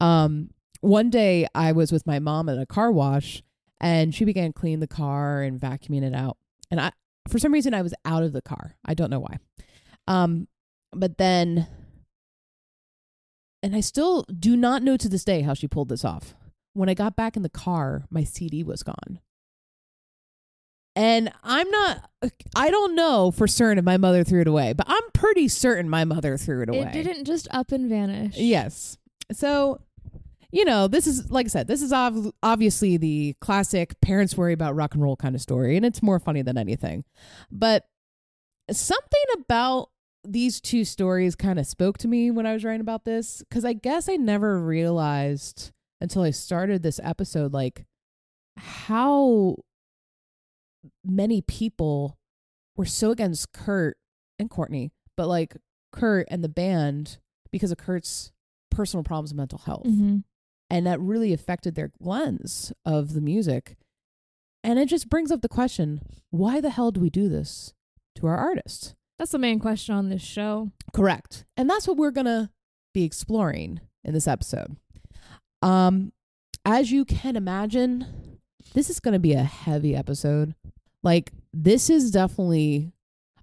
Um, 0.00 0.50
one 0.80 1.10
day 1.10 1.46
I 1.54 1.72
was 1.72 1.90
with 1.92 2.06
my 2.06 2.18
mom 2.18 2.48
at 2.48 2.58
a 2.58 2.66
car 2.66 2.90
wash 2.92 3.42
and 3.80 4.14
she 4.14 4.24
began 4.24 4.52
cleaning 4.52 4.80
the 4.80 4.86
car 4.86 5.42
and 5.42 5.60
vacuuming 5.60 6.02
it 6.04 6.14
out. 6.14 6.36
And 6.70 6.80
I 6.80 6.92
for 7.28 7.38
some 7.38 7.52
reason 7.52 7.74
I 7.74 7.82
was 7.82 7.94
out 8.04 8.22
of 8.22 8.32
the 8.32 8.40
car. 8.42 8.76
I 8.84 8.94
don't 8.94 9.10
know 9.10 9.20
why. 9.20 9.38
Um, 10.06 10.46
but 10.92 11.18
then 11.18 11.66
and 13.62 13.74
I 13.74 13.80
still 13.80 14.22
do 14.24 14.56
not 14.56 14.82
know 14.82 14.96
to 14.96 15.08
this 15.08 15.24
day 15.24 15.42
how 15.42 15.54
she 15.54 15.68
pulled 15.68 15.88
this 15.88 16.04
off. 16.04 16.34
When 16.72 16.88
I 16.88 16.94
got 16.94 17.16
back 17.16 17.36
in 17.36 17.42
the 17.42 17.48
car, 17.48 18.04
my 18.10 18.24
CD 18.24 18.62
was 18.62 18.82
gone. 18.82 19.20
And 20.96 21.32
I'm 21.44 21.70
not, 21.70 22.10
I 22.56 22.70
don't 22.70 22.94
know 22.94 23.30
for 23.30 23.46
certain 23.46 23.78
if 23.78 23.84
my 23.84 23.96
mother 23.96 24.24
threw 24.24 24.40
it 24.40 24.48
away, 24.48 24.72
but 24.72 24.86
I'm 24.88 25.10
pretty 25.14 25.48
certain 25.48 25.88
my 25.88 26.04
mother 26.04 26.36
threw 26.36 26.62
it 26.62 26.68
away. 26.68 26.80
It 26.80 26.92
didn't 26.92 27.24
just 27.24 27.48
up 27.52 27.72
and 27.72 27.88
vanish. 27.88 28.36
Yes. 28.36 28.98
So, 29.32 29.80
you 30.50 30.64
know, 30.64 30.88
this 30.88 31.06
is, 31.06 31.30
like 31.30 31.46
I 31.46 31.48
said, 31.48 31.68
this 31.68 31.80
is 31.80 31.92
ov- 31.92 32.32
obviously 32.42 32.96
the 32.96 33.36
classic 33.40 34.00
parents 34.00 34.36
worry 34.36 34.52
about 34.52 34.74
rock 34.74 34.94
and 34.94 35.02
roll 35.02 35.16
kind 35.16 35.34
of 35.36 35.40
story, 35.40 35.76
and 35.76 35.86
it's 35.86 36.02
more 36.02 36.18
funny 36.18 36.42
than 36.42 36.58
anything. 36.58 37.04
But 37.52 37.86
something 38.70 39.24
about 39.38 39.90
these 40.24 40.60
two 40.60 40.84
stories 40.84 41.34
kind 41.34 41.58
of 41.58 41.66
spoke 41.66 41.98
to 41.98 42.08
me 42.08 42.30
when 42.30 42.46
I 42.46 42.52
was 42.52 42.64
writing 42.64 42.80
about 42.80 43.04
this, 43.04 43.42
because 43.48 43.64
I 43.64 43.72
guess 43.72 44.08
I 44.08 44.16
never 44.16 44.60
realized 44.60 45.72
until 46.00 46.22
I 46.22 46.30
started 46.30 46.82
this 46.82 47.00
episode, 47.02 47.52
like, 47.52 47.84
how 48.56 49.56
many 51.04 51.42
people 51.42 52.18
were 52.76 52.86
so 52.86 53.10
against 53.10 53.52
Kurt 53.52 53.96
and 54.38 54.50
Courtney, 54.50 54.92
but 55.16 55.28
like 55.28 55.56
Kurt 55.92 56.26
and 56.30 56.42
the 56.42 56.48
band 56.48 57.18
because 57.50 57.70
of 57.70 57.78
Kurt's 57.78 58.32
personal 58.70 59.04
problems 59.04 59.32
with 59.32 59.38
mental 59.38 59.58
health. 59.58 59.84
hmm 59.86 60.18
And 60.70 60.86
that 60.86 61.00
really 61.00 61.32
affected 61.32 61.74
their 61.74 61.92
lens 62.00 62.72
of 62.84 63.12
the 63.12 63.20
music. 63.20 63.76
And 64.62 64.78
it 64.78 64.86
just 64.86 65.08
brings 65.08 65.30
up 65.30 65.40
the 65.40 65.48
question 65.48 66.00
why 66.30 66.60
the 66.60 66.70
hell 66.70 66.90
do 66.90 67.00
we 67.00 67.10
do 67.10 67.28
this 67.28 67.74
to 68.16 68.26
our 68.26 68.36
artists? 68.36 68.94
That's 69.20 69.32
the 69.32 69.38
main 69.38 69.58
question 69.58 69.94
on 69.94 70.08
this 70.08 70.22
show. 70.22 70.70
Correct. 70.94 71.44
And 71.54 71.68
that's 71.68 71.86
what 71.86 71.98
we're 71.98 72.10
going 72.10 72.24
to 72.24 72.48
be 72.94 73.04
exploring 73.04 73.80
in 74.02 74.14
this 74.14 74.26
episode. 74.26 74.78
Um 75.60 76.12
as 76.64 76.90
you 76.90 77.04
can 77.04 77.36
imagine, 77.36 78.38
this 78.72 78.88
is 78.88 78.98
going 78.98 79.12
to 79.12 79.18
be 79.18 79.34
a 79.34 79.42
heavy 79.42 79.94
episode. 79.94 80.54
Like 81.02 81.32
this 81.52 81.90
is 81.90 82.10
definitely 82.10 82.92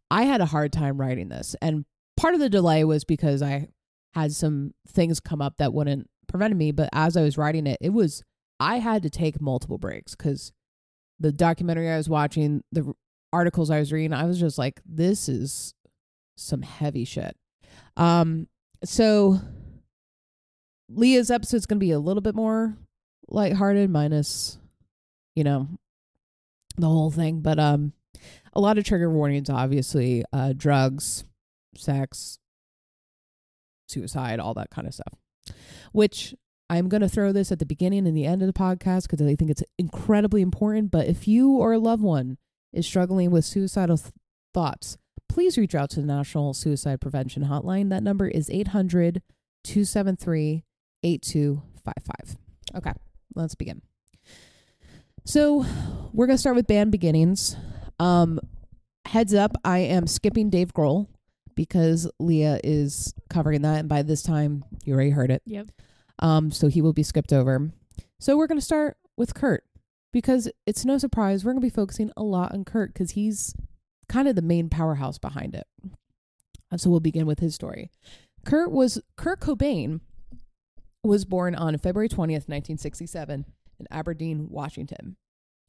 I 0.10 0.24
had 0.24 0.41
a 0.41 0.48
hard 0.48 0.74
time 0.74 1.00
writing 1.00 1.29
this. 1.29 1.55
And 1.62 1.86
part 2.15 2.34
of 2.34 2.39
the 2.39 2.50
delay 2.50 2.84
was 2.84 3.03
because 3.03 3.43
I 3.43 3.67
had 4.15 4.31
some 4.31 4.74
things 4.88 5.19
come 5.19 5.43
up 5.43 5.57
that 5.57 5.74
wouldn't 5.74 6.10
prevent 6.27 6.55
me. 6.55 6.72
But 6.72 6.89
as 6.91 7.15
I 7.15 7.22
was 7.22 7.38
writing 7.38 7.67
it, 7.67 7.77
it 7.81 7.93
was, 7.93 8.24
I 8.60 8.79
had 8.79 9.03
to 9.03 9.12
take 9.12 9.39
multiple 9.39 9.77
breaks 9.77 10.15
because 10.15 10.51
the 11.19 11.31
documentary 11.31 11.91
I 11.91 11.98
was 11.98 12.10
watching, 12.10 12.63
the 12.72 12.96
articles 13.34 13.69
I 13.69 13.79
was 13.79 13.91
reading, 13.91 14.13
I 14.13 14.25
was 14.25 14.39
just 14.39 14.57
like, 14.57 14.81
this 14.86 15.29
is 15.29 15.74
some 16.38 16.62
heavy 16.62 17.05
shit. 17.05 17.36
Um, 17.96 18.48
so 18.84 19.39
Leah's 20.89 21.31
episode's 21.31 21.65
gonna 21.65 21.79
be 21.79 21.91
a 21.91 22.00
little 22.00 22.22
bit 22.22 22.36
more 22.36 22.77
lighthearted, 23.27 23.89
minus, 23.89 24.57
you 25.36 25.43
know, 25.43 25.67
the 26.77 26.88
whole 26.88 27.12
thing. 27.12 27.41
But 27.41 27.60
um, 27.60 27.93
a 28.53 28.62
lot 28.62 28.77
of 28.77 28.86
trigger 28.86 29.10
warnings, 29.10 29.50
obviously, 29.50 30.24
uh, 30.31 30.53
drugs, 30.55 31.25
sex, 31.75 32.39
suicide, 33.88 34.39
all 34.39 34.53
that 34.55 34.69
kind 34.69 34.88
of 34.88 34.93
stuff. 34.93 35.13
Which 35.91 36.36
I'm 36.69 36.89
going 36.89 37.01
to 37.01 37.10
throw 37.10 37.31
this 37.31 37.51
at 37.51 37.60
the 37.60 37.65
beginning 37.65 38.07
and 38.07 38.15
the 38.15 38.25
end 38.25 38.41
of 38.41 38.48
the 38.48 38.53
podcast 38.53 39.03
because 39.03 39.22
I 39.22 39.36
think 39.36 39.51
it's 39.51 39.63
incredibly 39.77 40.41
important. 40.41 40.91
But 40.91 41.07
if 41.07 41.27
you 41.27 41.51
or 41.51 41.74
a 41.74 41.79
loved 41.79 42.03
one 42.03 42.38
is 42.74 42.86
struggling 42.86 43.31
with 43.31 43.45
suicidal 43.45 43.97
th- 43.97 44.13
thoughts, 44.53 44.97
please 45.29 45.57
reach 45.57 45.75
out 45.75 45.89
to 45.91 46.01
the 46.01 46.07
National 46.07 46.53
Suicide 46.53 47.01
Prevention 47.01 47.45
Hotline. 47.45 47.89
That 47.89 48.03
number 48.03 48.27
is 48.27 48.50
800 48.50 49.21
273 49.63 50.63
8255. 51.03 52.38
Okay, 52.75 52.93
let's 53.36 53.55
begin. 53.55 53.81
So, 55.25 55.65
we're 56.13 56.25
going 56.25 56.38
to 56.38 56.41
start 56.41 56.55
with 56.55 56.67
band 56.67 56.91
beginnings. 56.91 57.57
Um, 58.00 58.39
heads 59.05 59.33
up, 59.33 59.57
I 59.65 59.79
am 59.79 60.07
skipping 60.07 60.50
Dave 60.50 60.74
Grohl 60.74 61.07
because 61.55 62.09
Leah 62.19 62.59
is 62.63 63.13
covering 63.29 63.63
that. 63.63 63.79
And 63.79 63.89
by 63.89 64.03
this 64.03 64.21
time, 64.21 64.63
you 64.86 64.93
already 64.93 65.09
heard 65.09 65.31
it. 65.31 65.41
Yep. 65.45 65.71
Um, 66.19 66.51
so 66.51 66.67
he 66.67 66.81
will 66.81 66.93
be 66.93 67.03
skipped 67.03 67.33
over. 67.33 67.71
So 68.19 68.38
we're 68.38 68.47
going 68.47 68.59
to 68.59 68.65
start 68.65 68.97
with 69.17 69.33
Kurt 69.33 69.63
because 70.12 70.50
it's 70.66 70.86
no 70.86 70.98
surprise 70.98 71.44
we're 71.44 71.52
going 71.52 71.62
to 71.62 71.66
be 71.66 71.74
focusing 71.74 72.12
a 72.16 72.24
lot 72.24 72.54
on 72.54 72.66
Kurt 72.66 72.94
because 72.94 73.12
he's 73.12 73.54
kind 74.10 74.28
of 74.28 74.36
the 74.36 74.42
main 74.42 74.70
powerhouse 74.70 75.18
behind 75.18 75.56
it. 75.56 75.68
And 76.72 76.80
so 76.82 76.90
we'll 76.90 77.00
begin 77.00 77.26
with 77.26 77.40
his 77.40 77.56
story. 77.56 77.92
Kurt 78.46 78.72
was 78.72 79.02
Kurt 79.16 79.40
Cobain 79.40 80.02
was 81.04 81.26
born 81.26 81.56
on 81.56 81.78
February 81.78 82.10
20th, 82.10 82.48
1967 82.48 83.46
in 83.80 83.88
Aberdeen, 83.92 84.48
Washington. 84.50 85.16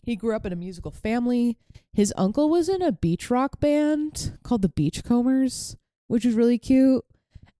He 0.03 0.17
grew 0.17 0.35
up 0.35 0.47
in 0.47 0.53
a 0.53 0.57
musical 0.57 0.91
family. 0.91 1.59
His 1.93 2.13
uncle 2.17 2.49
was 2.49 2.69
in 2.69 2.83
a 2.83 2.93
beach 2.93 3.31
rock 3.31 3.61
band 3.61 4.39
called 4.43 4.63
the 4.63 4.69
Beachcombers, 4.69 5.77
which 6.07 6.25
was 6.25 6.35
really 6.35 6.59
cute. 6.59 7.05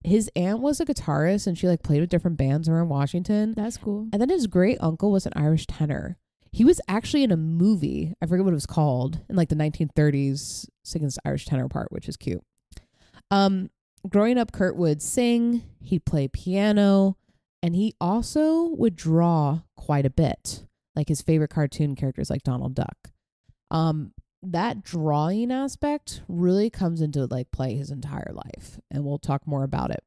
His 0.03 0.31
aunt 0.35 0.59
was 0.59 0.79
a 0.79 0.85
guitarist 0.85 1.45
and 1.45 1.57
she 1.57 1.67
like 1.67 1.83
played 1.83 1.99
with 1.99 2.09
different 2.09 2.37
bands 2.37 2.69
around 2.69 2.89
Washington. 2.89 3.53
That's 3.55 3.77
cool. 3.77 4.07
And 4.13 4.21
then 4.21 4.29
his 4.29 4.47
great 4.47 4.77
uncle 4.79 5.11
was 5.11 5.25
an 5.25 5.33
Irish 5.35 5.67
tenor. 5.67 6.17
He 6.51 6.65
was 6.65 6.81
actually 6.87 7.23
in 7.23 7.31
a 7.31 7.37
movie, 7.37 8.13
I 8.21 8.25
forget 8.25 8.43
what 8.43 8.51
it 8.51 8.55
was 8.55 8.65
called, 8.65 9.21
in 9.29 9.35
like 9.35 9.49
the 9.49 9.55
1930s, 9.55 10.67
singing 10.83 11.07
this 11.07 11.19
Irish 11.23 11.45
tenor 11.45 11.69
part, 11.69 11.91
which 11.91 12.07
is 12.07 12.17
cute. 12.17 12.43
Um, 13.31 13.69
growing 14.07 14.37
up, 14.37 14.51
Kurt 14.51 14.75
would 14.75 15.01
sing, 15.01 15.63
he'd 15.79 16.05
play 16.05 16.27
piano, 16.27 17.17
and 17.61 17.75
he 17.75 17.93
also 17.99 18.69
would 18.69 18.95
draw 18.95 19.61
quite 19.75 20.05
a 20.05 20.09
bit, 20.09 20.65
like 20.95 21.09
his 21.09 21.21
favorite 21.21 21.51
cartoon 21.51 21.95
characters 21.95 22.29
like 22.29 22.43
Donald 22.43 22.73
Duck. 22.73 23.11
Um, 23.69 24.13
that 24.41 24.83
drawing 24.83 25.51
aspect 25.51 26.21
really 26.27 26.69
comes 26.69 27.01
into 27.01 27.25
like 27.25 27.51
play 27.51 27.75
his 27.75 27.91
entire 27.91 28.31
life, 28.33 28.79
and 28.89 29.03
we'll 29.03 29.19
talk 29.19 29.45
more 29.45 29.63
about 29.63 29.91
it. 29.91 30.03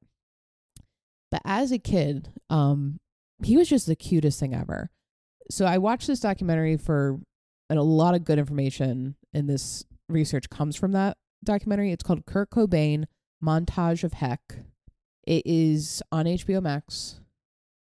But 1.30 1.42
as 1.44 1.70
a 1.72 1.78
kid, 1.78 2.32
um, 2.50 2.98
he 3.42 3.56
was 3.56 3.68
just 3.68 3.86
the 3.86 3.96
cutest 3.96 4.40
thing 4.40 4.54
ever. 4.54 4.90
So 5.52 5.66
I 5.66 5.76
watched 5.76 6.06
this 6.06 6.20
documentary 6.20 6.78
for 6.78 7.20
and 7.68 7.78
a 7.78 7.82
lot 7.82 8.14
of 8.14 8.24
good 8.24 8.38
information 8.38 9.16
in 9.34 9.46
this 9.46 9.84
research 10.08 10.48
comes 10.48 10.76
from 10.76 10.92
that 10.92 11.18
documentary. 11.44 11.92
It's 11.92 12.02
called 12.02 12.24
Kurt 12.24 12.48
Cobain 12.48 13.04
Montage 13.44 14.02
of 14.02 14.14
Heck. 14.14 14.40
It 15.26 15.42
is 15.44 16.02
on 16.10 16.24
HBO 16.24 16.62
Max. 16.62 17.20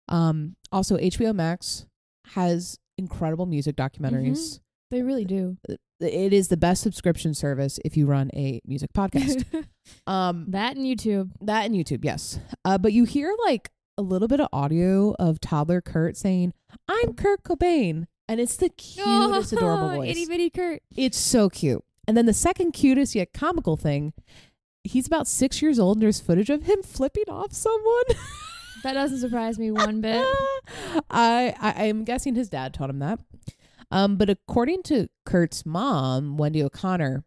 Um, 0.10 0.56
also, 0.72 0.98
HBO 0.98 1.36
Max 1.36 1.86
has 2.30 2.80
incredible 2.98 3.46
music 3.46 3.75
documentaries. 3.75 4.60
They 4.89 5.03
really 5.03 5.25
do. 5.25 5.58
It 6.00 6.34
is 6.34 6.48
the 6.48 6.58
best 6.58 6.82
subscription 6.82 7.36
service 7.36 7.80
if 7.86 7.96
you 7.96 8.08
run 8.08 8.32
a 8.34 8.60
music 8.65 8.91
podcast. 8.91 9.46
um, 10.08 10.48
that 10.50 10.77
and 10.77 10.86
YouTube. 10.86 11.30
that 11.41 11.65
and 11.65 11.75
YouTube, 11.75 12.03
yes. 12.03 12.39
Uh, 12.65 12.80
but 12.80 12.91
you 12.91 13.03
hear 13.03 13.32
like 13.46 13.70
a 14.01 14.03
little 14.03 14.27
bit 14.27 14.39
of 14.39 14.48
audio 14.51 15.15
of 15.20 15.39
toddler 15.39 15.79
Kurt 15.79 16.17
saying, 16.17 16.53
"I'm 16.88 17.13
Kurt 17.13 17.43
Cobain," 17.43 18.08
and 18.27 18.39
it's 18.39 18.55
the 18.55 18.70
cutest, 18.70 19.53
adorable 19.53 19.96
voice. 19.98 20.10
Itty 20.10 20.25
bitty 20.25 20.50
Kurt. 20.50 20.81
It's 20.96 21.20
so 21.20 21.50
cute. 21.50 21.84
And 22.08 22.17
then 22.17 22.25
the 22.25 22.34
second 22.34 22.72
cutest 22.72 23.13
yet 23.13 23.31
comical 23.31 23.77
thing, 23.77 24.13
he's 24.84 25.05
about 25.05 25.27
six 25.27 25.62
years 25.62 25.77
old, 25.77 25.98
and 25.98 26.03
there's 26.03 26.20
footage 26.20 26.50
of 26.50 26.63
him 26.63 26.81
flipping 26.81 27.29
off 27.29 27.53
someone. 27.53 28.03
That 28.84 28.93
doesn't 28.93 29.20
surprise 29.20 29.60
me 29.60 29.70
one 29.70 30.01
bit. 30.01 30.25
I, 31.12 31.53
I 31.62 31.86
I'm 31.86 32.03
guessing 32.03 32.34
his 32.34 32.50
dad 32.50 32.74
taught 32.74 32.89
him 32.89 32.98
that. 32.98 33.20
Um, 33.91 34.15
but 34.15 34.27
according 34.27 34.81
to 34.86 35.08
Kurt's 35.24 35.67
mom, 35.67 36.36
Wendy 36.38 36.63
O'Connor, 36.63 37.24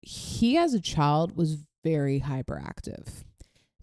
he 0.00 0.58
as 0.58 0.74
a 0.74 0.80
child 0.80 1.36
was 1.36 1.58
very 1.84 2.20
hyperactive. 2.20 3.22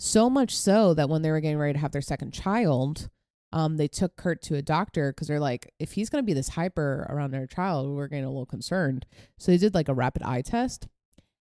So 0.03 0.29
much 0.29 0.53
so 0.55 0.93
that 0.95 1.07
when 1.07 1.21
they 1.21 1.31
were 1.31 1.39
getting 1.39 1.57
ready 1.57 1.73
to 1.73 1.79
have 1.79 1.93
their 1.93 2.01
second 2.01 2.33
child, 2.33 3.07
um, 3.53 3.77
they 3.77 3.87
took 3.87 4.17
Kurt 4.17 4.41
to 4.43 4.55
a 4.55 4.61
doctor 4.61 5.13
because 5.13 5.29
they're 5.29 5.39
like, 5.39 5.71
if 5.79 5.93
he's 5.93 6.09
gonna 6.09 6.23
be 6.23 6.33
this 6.33 6.49
hyper 6.49 7.07
around 7.09 7.31
their 7.31 7.47
child, 7.47 7.89
we're 7.95 8.07
getting 8.09 8.25
a 8.25 8.29
little 8.29 8.45
concerned. 8.45 9.05
So 9.39 9.51
they 9.53 9.57
did 9.57 9.73
like 9.73 9.87
a 9.87 9.93
rapid 9.93 10.21
eye 10.23 10.41
test, 10.41 10.87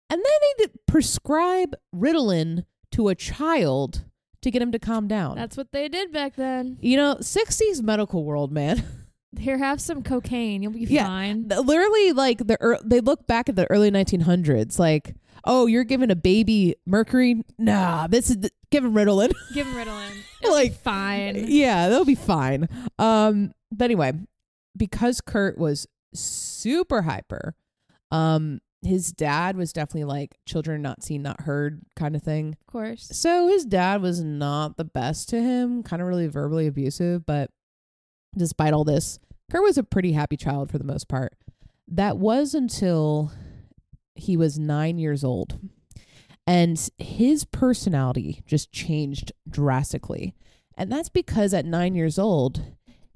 and 0.09 0.17
then 0.19 0.23
they 0.57 0.63
did 0.63 0.71
prescribe 0.87 1.75
Ritalin 1.95 2.65
to 2.93 3.09
a 3.09 3.15
child 3.15 4.05
to 4.41 4.49
get 4.49 4.61
him 4.63 4.71
to 4.71 4.79
calm 4.79 5.07
down. 5.07 5.35
That's 5.35 5.55
what 5.57 5.71
they 5.71 5.87
did 5.87 6.11
back 6.11 6.35
then. 6.35 6.77
you 6.81 6.97
know, 6.97 7.17
60s 7.19 7.83
medical 7.83 8.23
world, 8.23 8.51
man. 8.51 8.83
Here, 9.37 9.57
have 9.59 9.79
some 9.81 10.01
cocaine. 10.01 10.63
You'll 10.63 10.71
be 10.71 10.85
Yeah. 10.85 11.05
fine. 11.05 11.47
Literally, 11.49 12.13
like 12.13 12.39
the 12.39 12.57
ear 12.59 12.79
they 12.83 13.01
look 13.01 13.27
back 13.27 13.49
at 13.49 13.55
the 13.55 13.69
early 13.69 13.91
1900s, 13.91 14.79
like, 14.79 15.13
oh, 15.43 15.65
you're 15.65 15.83
giving 15.83 16.11
a 16.11 16.15
baby 16.15 16.75
mercury? 16.85 17.43
Nah, 17.57 18.07
this 18.07 18.29
is 18.29 18.49
give 18.71 18.83
him 18.83 18.93
Ritalin. 18.93 19.31
Give 19.53 19.65
him 19.67 19.73
Ritalin. 19.75 20.11
It'll 20.41 20.53
Like, 20.53 20.71
be 20.71 20.77
fine. 20.77 21.45
yeah, 21.47 21.89
they'll 21.89 22.05
be 22.05 22.15
fine. 22.15 22.67
Um, 22.99 23.53
but 23.71 23.85
anyway, 23.85 24.13
because 24.75 25.21
Kurt 25.21 25.57
was 25.57 25.87
super 26.13 27.03
hyper, 27.03 27.55
um, 28.11 28.59
his 28.83 29.11
dad 29.11 29.57
was 29.57 29.73
definitely 29.73 30.03
like 30.05 30.37
children 30.45 30.81
not 30.81 31.03
seen, 31.03 31.21
not 31.23 31.41
heard 31.41 31.81
kind 31.95 32.15
of 32.15 32.21
thing. 32.23 32.55
Of 32.67 32.71
course. 32.71 33.09
So 33.11 33.47
his 33.47 33.65
dad 33.65 34.01
was 34.01 34.21
not 34.23 34.77
the 34.77 34.85
best 34.85 35.29
to 35.29 35.41
him, 35.41 35.81
kind 35.83 36.01
of 36.01 36.07
really 36.07 36.27
verbally 36.27 36.67
abusive, 36.67 37.25
but 37.25 37.49
despite 38.37 38.73
all 38.73 38.83
this, 38.83 39.19
Kurt 39.51 39.63
was 39.63 39.77
a 39.77 39.83
pretty 39.83 40.11
happy 40.11 40.37
child 40.37 40.69
for 40.69 40.77
the 40.77 40.83
most 40.83 41.07
part. 41.07 41.33
That 41.87 42.17
was 42.17 42.53
until 42.53 43.31
he 44.19 44.37
was 44.37 44.59
nine 44.59 44.97
years 44.99 45.23
old. 45.23 45.59
And 46.45 46.89
his 46.97 47.43
personality 47.43 48.41
just 48.45 48.71
changed 48.71 49.33
drastically. 49.49 50.33
And 50.77 50.91
that's 50.91 51.09
because 51.09 51.53
at 51.53 51.65
nine 51.65 51.95
years 51.95 52.17
old, 52.17 52.61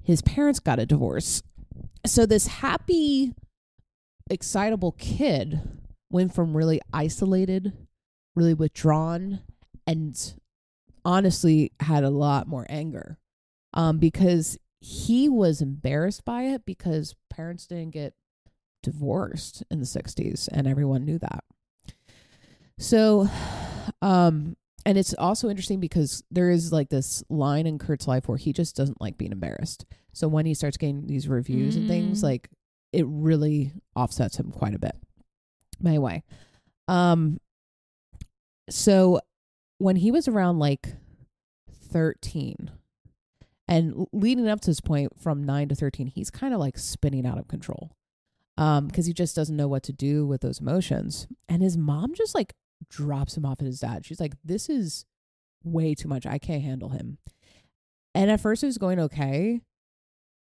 his 0.02 0.20
parents 0.20 0.60
got 0.60 0.78
a 0.78 0.86
divorce. 0.86 1.42
So 2.04 2.26
this 2.26 2.46
happy, 2.46 3.32
excitable 4.28 4.92
kid 4.92 5.60
went 6.10 6.34
from 6.34 6.56
really 6.56 6.80
isolated, 6.92 7.72
really 8.34 8.54
withdrawn, 8.54 9.40
and 9.86 10.34
honestly 11.04 11.72
had 11.80 12.04
a 12.04 12.10
lot 12.10 12.46
more 12.46 12.66
anger 12.68 13.18
um, 13.74 13.98
because 13.98 14.58
he 14.80 15.28
was 15.28 15.62
embarrassed 15.62 16.24
by 16.24 16.42
it 16.42 16.66
because 16.66 17.14
parents 17.30 17.66
didn't 17.66 17.90
get 17.90 18.14
divorced 18.82 19.62
in 19.70 19.80
the 19.80 19.86
60s 19.86 20.48
and 20.52 20.66
everyone 20.66 21.04
knew 21.04 21.18
that. 21.18 21.44
So, 22.78 23.28
um, 24.00 24.56
and 24.84 24.98
it's 24.98 25.14
also 25.14 25.48
interesting 25.48 25.78
because 25.80 26.24
there 26.30 26.50
is 26.50 26.72
like 26.72 26.88
this 26.88 27.22
line 27.28 27.66
in 27.66 27.78
Kurt's 27.78 28.08
life 28.08 28.26
where 28.28 28.38
he 28.38 28.52
just 28.52 28.74
doesn't 28.76 29.00
like 29.00 29.16
being 29.16 29.32
embarrassed. 29.32 29.84
So 30.12 30.26
when 30.28 30.46
he 30.46 30.54
starts 30.54 30.76
getting 30.76 31.06
these 31.06 31.28
reviews 31.28 31.76
and 31.76 31.88
things, 31.88 32.20
Mm. 32.20 32.24
like 32.24 32.48
it 32.92 33.06
really 33.06 33.72
offsets 33.94 34.36
him 34.36 34.50
quite 34.50 34.74
a 34.74 34.78
bit. 34.78 34.96
Anyway, 35.84 36.22
um, 36.88 37.38
so 38.68 39.20
when 39.78 39.96
he 39.96 40.10
was 40.10 40.28
around 40.28 40.58
like 40.58 40.94
13 41.70 42.70
and 43.68 44.06
leading 44.12 44.48
up 44.48 44.60
to 44.62 44.70
this 44.70 44.80
point 44.80 45.12
from 45.20 45.44
9 45.44 45.68
to 45.68 45.74
13 45.74 46.06
he's 46.08 46.30
kind 46.30 46.54
of 46.54 46.60
like 46.60 46.78
spinning 46.78 47.26
out 47.26 47.38
of 47.38 47.48
control 47.48 47.90
um 48.56 48.86
because 48.86 49.06
he 49.06 49.12
just 49.12 49.34
doesn't 49.34 49.56
know 49.56 49.68
what 49.68 49.82
to 49.84 49.92
do 49.92 50.26
with 50.26 50.40
those 50.40 50.60
emotions. 50.60 51.26
And 51.48 51.62
his 51.62 51.76
mom 51.76 52.14
just 52.14 52.34
like 52.34 52.54
drops 52.88 53.36
him 53.36 53.46
off 53.46 53.60
at 53.60 53.66
his 53.66 53.80
dad. 53.80 54.04
She's 54.04 54.20
like 54.20 54.34
this 54.44 54.68
is 54.68 55.06
way 55.64 55.94
too 55.94 56.08
much. 56.08 56.26
I 56.26 56.38
can't 56.38 56.62
handle 56.62 56.90
him. 56.90 57.18
And 58.14 58.30
at 58.30 58.40
first 58.40 58.62
it 58.62 58.66
was 58.66 58.78
going 58.78 59.00
okay. 59.00 59.60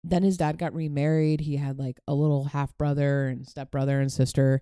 Then 0.04 0.24
his 0.24 0.38
dad 0.38 0.58
got 0.58 0.74
remarried. 0.74 1.42
He 1.42 1.58
had 1.58 1.78
like 1.78 2.00
a 2.08 2.14
little 2.14 2.46
half 2.46 2.76
brother 2.78 3.28
and 3.28 3.48
step 3.48 3.70
brother 3.70 4.00
and 4.00 4.12
sister. 4.12 4.62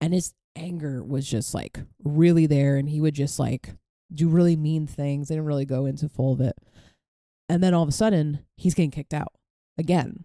And 0.00 0.14
his 0.14 0.34
anger 0.56 1.02
was 1.04 1.28
just 1.28 1.52
like 1.52 1.80
really 2.02 2.46
there. 2.46 2.76
And 2.76 2.88
he 2.88 3.00
would 3.00 3.14
just 3.14 3.38
like 3.38 3.74
do 4.12 4.28
really 4.28 4.56
mean 4.56 4.86
things. 4.86 5.28
They 5.28 5.34
didn't 5.34 5.46
really 5.46 5.66
go 5.66 5.84
into 5.84 6.08
full 6.08 6.32
of 6.32 6.40
it. 6.40 6.56
And 7.48 7.62
then 7.62 7.74
all 7.74 7.82
of 7.82 7.88
a 7.88 7.92
sudden 7.92 8.44
he's 8.56 8.74
getting 8.74 8.90
kicked 8.90 9.14
out 9.14 9.32
again. 9.76 10.24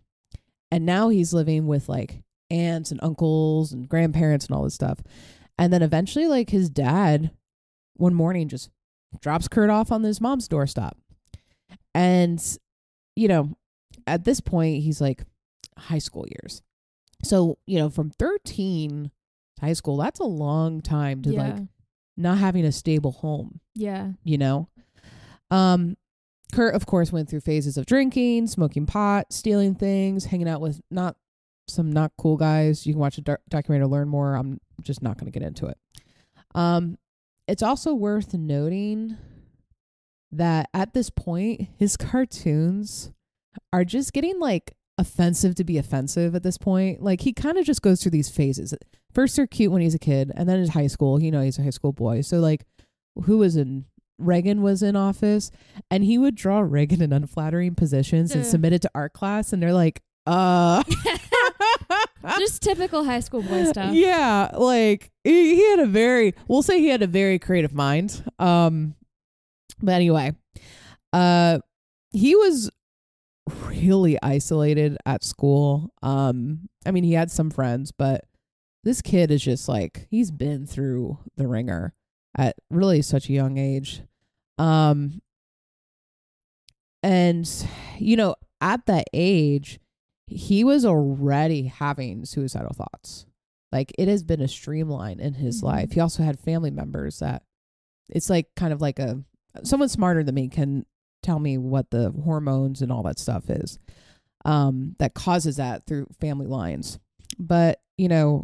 And 0.72 0.86
now 0.86 1.10
he's 1.10 1.34
living 1.34 1.68
with 1.68 1.90
like 1.90 2.24
aunts 2.54 2.92
and 2.92 3.00
uncles 3.04 3.74
and 3.74 3.90
grandparents 3.90 4.46
and 4.46 4.56
all 4.56 4.64
this 4.64 4.74
stuff 4.74 5.00
and 5.58 5.72
then 5.72 5.82
eventually 5.82 6.28
like 6.28 6.50
his 6.50 6.70
dad 6.70 7.32
one 7.96 8.14
morning 8.14 8.48
just 8.48 8.70
drops 9.22 9.48
kurt 9.48 9.70
off 9.70 9.92
on 9.92 10.04
his 10.04 10.22
mom's 10.22 10.48
doorstep 10.48 10.98
and 11.94 12.58
you 13.16 13.28
know 13.28 13.56
at 14.08 14.24
this 14.24 14.40
point 14.40 14.82
he's 14.84 15.02
like 15.02 15.24
high 15.78 16.00
school 16.00 16.26
years 16.28 16.62
so 17.24 17.58
you 17.66 17.78
know 17.78 17.90
from 17.90 18.10
13 18.12 19.12
to 19.56 19.66
high 19.66 19.74
school 19.74 19.98
that's 19.98 20.20
a 20.20 20.26
long 20.26 20.82
time 20.82 21.22
to 21.22 21.32
yeah. 21.32 21.44
like 21.44 21.62
not 22.18 22.38
having 22.38 22.66
a 22.66 22.72
stable 22.72 23.12
home 23.12 23.60
yeah. 23.76 24.10
you 24.24 24.38
know 24.38 24.68
um 25.52 25.96
kurt 26.52 26.76
of 26.76 26.86
course 26.86 27.12
went 27.12 27.30
through 27.30 27.40
phases 27.40 27.78
of 27.78 27.86
drinking 27.86 28.48
smoking 28.48 28.86
pot 28.86 29.32
stealing 29.32 29.74
things 29.74 30.26
hanging 30.26 30.48
out 30.48 30.62
with 30.62 30.82
not 30.92 31.16
some 31.68 31.92
not 31.92 32.12
cool 32.18 32.38
guys. 32.38 32.86
You 32.86 32.94
can 32.94 33.00
watch 33.00 33.18
a 33.18 33.22
doc- 33.22 33.42
documentary 33.50 33.86
to 33.86 33.92
learn 33.92 34.10
more. 34.10 34.36
I'm 34.36 34.60
just 34.82 35.02
not 35.02 35.18
going 35.18 35.32
to 35.32 35.38
get 35.40 35.46
into 35.46 35.68
it. 35.68 35.78
Um 36.56 36.98
it's 37.48 37.64
also 37.64 37.94
worth 37.94 38.34
noting 38.34 39.18
that 40.32 40.70
at 40.74 40.94
this 40.94 41.10
point 41.10 41.68
his 41.78 41.98
cartoons 41.98 43.12
are 43.72 43.84
just 43.84 44.14
getting 44.14 44.40
like 44.40 44.76
offensive 44.98 45.56
to 45.56 45.64
be 45.64 45.78
offensive 45.78 46.36
at 46.36 46.44
this 46.44 46.58
point. 46.58 47.02
Like 47.02 47.22
he 47.22 47.34
kind 47.34 47.58
of 47.58 47.66
just 47.66 47.82
goes 47.82 48.02
through 48.02 48.12
these 48.12 48.30
phases. 48.30 48.74
First 49.14 49.36
they're 49.36 49.48
cute 49.48 49.72
when 49.72 49.82
he's 49.82 49.96
a 49.96 50.00
kid 50.00 50.32
and 50.36 50.48
then 50.48 50.60
in 50.60 50.70
high 50.70 50.88
school 50.88 51.22
you 51.22 51.32
know 51.32 51.42
he's 51.42 51.60
a 51.60 51.64
high 51.64 51.70
school 51.70 51.92
boy. 51.92 52.22
So 52.22 52.40
like 52.40 52.66
who 53.26 53.40
was 53.40 53.56
in 53.56 53.86
Reagan 54.20 54.62
was 54.62 54.84
in 54.84 54.96
office 54.96 55.52
and 55.90 56.04
he 56.04 56.18
would 56.18 56.36
draw 56.36 56.60
Reagan 56.60 57.02
in 57.02 57.12
unflattering 57.12 57.76
positions 57.76 58.34
and 58.34 58.46
submit 58.46 58.74
it 58.74 58.82
to 58.84 58.92
art 58.96 59.14
class 59.14 59.52
and 59.54 59.62
they're 59.62 59.74
like 59.74 60.02
uh 60.28 60.84
Just 62.40 62.62
typical 62.62 63.04
high 63.04 63.20
school 63.20 63.42
boy 63.44 63.64
stuff. 63.72 63.94
yeah 63.94 64.50
like 64.58 65.12
he, 65.24 65.56
he 65.56 65.70
had 65.72 65.80
a 65.80 65.86
very 65.86 66.34
we'll 66.48 66.64
say 66.64 66.80
he 66.80 66.88
had 66.88 67.02
a 67.02 67.08
very 67.08 67.38
creative 67.40 67.74
mind 67.74 68.24
um 68.40 68.96
but 69.82 69.94
anyway 69.94 70.32
uh 71.12 71.60
he 72.12 72.36
was 72.36 72.70
really 73.66 74.18
isolated 74.24 74.98
at 75.06 75.24
school 75.24 75.92
um 76.02 76.70
i 76.86 76.92
mean 76.92 77.04
he 77.04 77.12
had 77.14 77.30
some 77.30 77.50
friends 77.50 77.92
but 77.92 78.24
this 78.86 79.02
kid 79.02 79.30
is 79.32 79.42
just 79.44 79.68
like 79.68 80.08
he's 80.10 80.32
been 80.32 80.66
through 80.66 81.18
the 81.36 81.48
ringer 81.48 81.94
at 82.38 82.56
really 82.70 83.02
such 83.02 83.28
a 83.30 83.34
young 83.34 83.58
age 83.58 84.02
um 84.58 85.22
and 87.02 87.68
you 88.00 88.16
know 88.16 88.36
at 88.62 88.86
that 88.86 89.08
age 89.14 89.80
he 90.28 90.64
was 90.64 90.86
already 90.86 91.64
having 91.64 92.26
suicidal 92.26 92.74
thoughts. 92.74 93.26
Like 93.72 93.92
it 93.98 94.08
has 94.08 94.24
been 94.24 94.42
a 94.42 94.48
streamline 94.48 95.20
in 95.20 95.34
his 95.36 95.62
Mhm. 95.62 95.66
life. 95.66 95.92
He 95.94 96.00
also 96.00 96.24
had 96.24 96.40
family 96.40 96.72
members 96.72 97.20
that 97.20 97.44
it's 98.10 98.30
like 98.30 98.54
kind 98.56 98.72
of 98.74 98.82
like 98.82 99.00
a 99.00 99.24
someone 99.64 99.90
smarter 99.90 100.24
than 100.24 100.36
me 100.36 100.48
can 100.50 100.86
tell 101.22 101.40
me 101.40 101.58
what 101.58 101.90
the 101.90 102.12
hormones 102.12 102.82
and 102.82 102.92
all 102.92 103.04
that 103.04 103.18
stuff 103.20 103.50
is 103.50 103.80
um 104.46 104.96
that 105.00 105.14
causes 105.14 105.56
that 105.58 105.86
through 105.86 106.08
family 106.20 106.48
lines. 106.48 107.00
But 107.40 107.82
you 107.98 108.08
know 108.08 108.44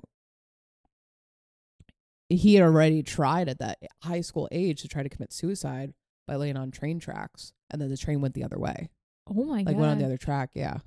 he 2.30 2.53
had 2.56 2.63
already 2.63 3.01
tried 3.03 3.49
at 3.49 3.60
that 3.60 3.80
high 4.03 4.21
school 4.21 4.47
age 4.51 4.82
to 4.82 4.88
try 4.88 5.01
to 5.03 5.10
commit 5.10 5.34
suicide 5.34 5.93
by 6.27 6.36
laying 6.36 6.58
on 6.58 6.69
train 6.71 6.99
tracks 6.99 7.53
and 7.71 7.82
then 7.82 7.89
the 7.89 7.97
train 7.97 8.21
went 8.21 8.34
the 8.36 8.43
other 8.43 8.60
way. 8.60 8.89
Oh 9.27 9.43
my 9.45 9.58
like 9.58 9.65
god. 9.67 9.75
went 9.77 9.91
on 9.91 9.97
the 9.99 10.06
other 10.06 10.17
track 10.17 10.51
yeah 10.53 10.77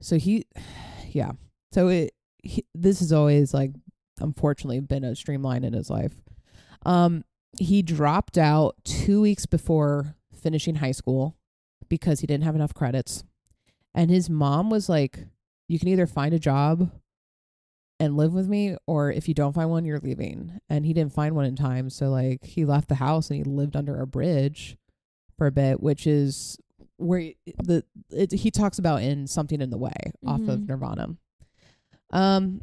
so 0.00 0.18
he 0.18 0.44
yeah. 1.10 1.32
So 1.72 1.88
it 1.88 2.12
he, 2.42 2.64
this 2.74 3.00
has 3.00 3.12
always 3.12 3.52
like 3.52 3.72
unfortunately 4.20 4.80
been 4.80 5.04
a 5.04 5.16
streamline 5.16 5.64
in 5.64 5.72
his 5.72 5.90
life. 5.90 6.14
Um 6.84 7.24
he 7.58 7.82
dropped 7.82 8.38
out 8.38 8.76
two 8.84 9.20
weeks 9.20 9.46
before 9.46 10.16
finishing 10.34 10.76
high 10.76 10.92
school 10.92 11.36
because 11.88 12.20
he 12.20 12.26
didn't 12.26 12.44
have 12.44 12.54
enough 12.54 12.74
credits. 12.74 13.24
And 13.94 14.10
his 14.10 14.30
mom 14.30 14.70
was 14.70 14.88
like 14.88 15.26
you 15.66 15.78
can 15.78 15.88
either 15.88 16.06
find 16.06 16.32
a 16.32 16.38
job 16.38 16.90
and 18.00 18.16
live 18.16 18.32
with 18.32 18.48
me 18.48 18.76
or 18.86 19.10
if 19.10 19.26
you 19.26 19.34
don't 19.34 19.54
find 19.54 19.70
one 19.70 19.84
you're 19.84 19.98
leaving. 19.98 20.60
And 20.68 20.86
he 20.86 20.92
didn't 20.92 21.12
find 21.12 21.34
one 21.34 21.44
in 21.46 21.56
time. 21.56 21.90
So 21.90 22.10
like 22.10 22.44
he 22.44 22.64
left 22.64 22.88
the 22.88 22.96
house 22.96 23.30
and 23.30 23.36
he 23.38 23.44
lived 23.44 23.76
under 23.76 24.00
a 24.00 24.06
bridge 24.06 24.76
for 25.36 25.46
a 25.46 25.52
bit 25.52 25.80
which 25.80 26.06
is 26.06 26.58
where 26.98 27.32
the 27.62 27.84
it, 28.10 28.32
he 28.32 28.50
talks 28.50 28.78
about 28.78 29.02
in 29.02 29.26
something 29.26 29.60
in 29.60 29.70
the 29.70 29.78
way 29.78 29.92
off 30.26 30.40
of 30.40 30.60
Mhm. 30.60 30.68
nirvana 30.68 31.16
um 32.10 32.60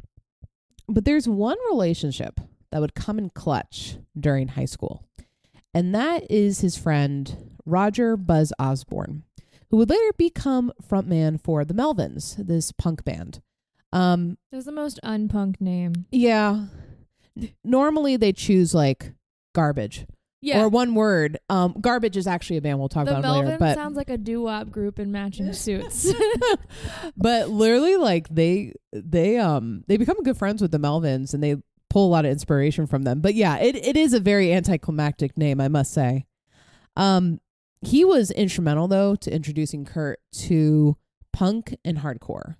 but 0.88 1.04
there's 1.04 1.28
one 1.28 1.56
relationship 1.70 2.38
that 2.70 2.80
would 2.80 2.94
come 2.94 3.18
in 3.18 3.30
clutch 3.30 3.96
during 4.18 4.48
high 4.48 4.64
school 4.66 5.04
and 5.74 5.94
that 5.94 6.30
is 6.30 6.60
his 6.60 6.76
friend 6.76 7.50
roger 7.64 8.16
buzz 8.16 8.52
osborne 8.58 9.22
who 9.70 9.76
would 9.78 9.90
later 9.90 10.12
become 10.18 10.72
frontman 10.86 11.40
for 11.40 11.64
the 11.64 11.74
melvins 11.74 12.36
this 12.46 12.72
punk 12.72 13.04
band 13.04 13.40
um 13.92 14.36
It 14.52 14.56
was 14.56 14.64
the 14.64 14.72
most 14.72 15.00
unpunk 15.04 15.60
name. 15.60 16.06
yeah 16.12 16.66
normally 17.64 18.16
they 18.16 18.32
choose 18.32 18.74
like 18.74 19.12
garbage 19.54 20.06
Yeah. 20.46 20.62
or 20.62 20.68
one 20.68 20.94
word 20.94 21.38
um 21.50 21.74
garbage 21.80 22.16
is 22.16 22.26
actually 22.28 22.58
a 22.58 22.60
band 22.60 22.78
we'll 22.78 22.88
talk 22.88 23.06
the 23.06 23.10
about 23.10 23.22
Melvin 23.22 23.46
later 23.46 23.58
but 23.58 23.74
sounds 23.74 23.96
like 23.96 24.10
a 24.10 24.16
doo-wop 24.16 24.70
group 24.70 25.00
in 25.00 25.10
matching 25.10 25.52
suits. 25.64 26.12
but 27.16 27.50
literally 27.50 27.96
like 27.96 28.28
they 28.28 28.72
they 28.92 29.38
um 29.38 29.82
they 29.88 29.96
become 29.96 30.22
good 30.22 30.36
friends 30.36 30.62
with 30.62 30.70
the 30.70 30.78
melvins 30.78 31.34
and 31.34 31.42
they 31.42 31.56
pull 31.90 32.06
a 32.06 32.10
lot 32.10 32.24
of 32.24 32.30
inspiration 32.30 32.86
from 32.86 33.02
them 33.02 33.20
but 33.20 33.34
yeah 33.34 33.56
it, 33.58 33.74
it 33.74 33.96
is 33.96 34.12
a 34.12 34.20
very 34.20 34.52
anticlimactic 34.52 35.36
name 35.36 35.60
i 35.60 35.68
must 35.68 35.92
say 35.92 36.24
um 36.96 37.40
he 37.80 38.04
was 38.04 38.30
instrumental 38.30 38.86
though 38.86 39.16
to 39.16 39.34
introducing 39.34 39.84
kurt 39.84 40.20
to 40.32 40.96
punk 41.32 41.76
and 41.84 41.98
hardcore 41.98 42.54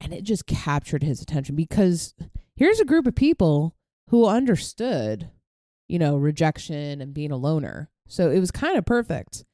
and 0.00 0.12
it 0.12 0.22
just 0.22 0.46
captured 0.46 1.02
his 1.02 1.20
attention 1.20 1.56
because 1.56 2.14
here's 2.54 2.78
a 2.78 2.84
group 2.84 3.06
of 3.06 3.14
people 3.14 3.74
who 4.10 4.26
understood 4.26 5.30
you 5.88 5.98
know 5.98 6.16
rejection 6.16 7.00
and 7.00 7.14
being 7.14 7.30
a 7.30 7.36
loner 7.36 7.90
so 8.06 8.30
it 8.30 8.38
was 8.38 8.50
kind 8.50 8.76
of 8.76 8.84
perfect 8.84 9.44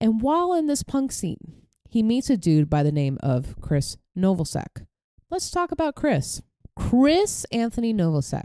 and 0.00 0.20
while 0.20 0.54
in 0.54 0.66
this 0.66 0.82
punk 0.82 1.12
scene 1.12 1.60
he 1.90 2.04
meets 2.04 2.30
a 2.30 2.36
dude 2.36 2.70
by 2.70 2.84
the 2.84 2.92
name 2.92 3.18
of 3.20 3.56
Chris 3.60 3.96
Novosek. 4.16 4.86
Let's 5.28 5.50
talk 5.50 5.72
about 5.72 5.96
Chris. 5.96 6.40
Chris 6.76 7.44
Anthony 7.50 7.92
Novosek, 7.92 8.44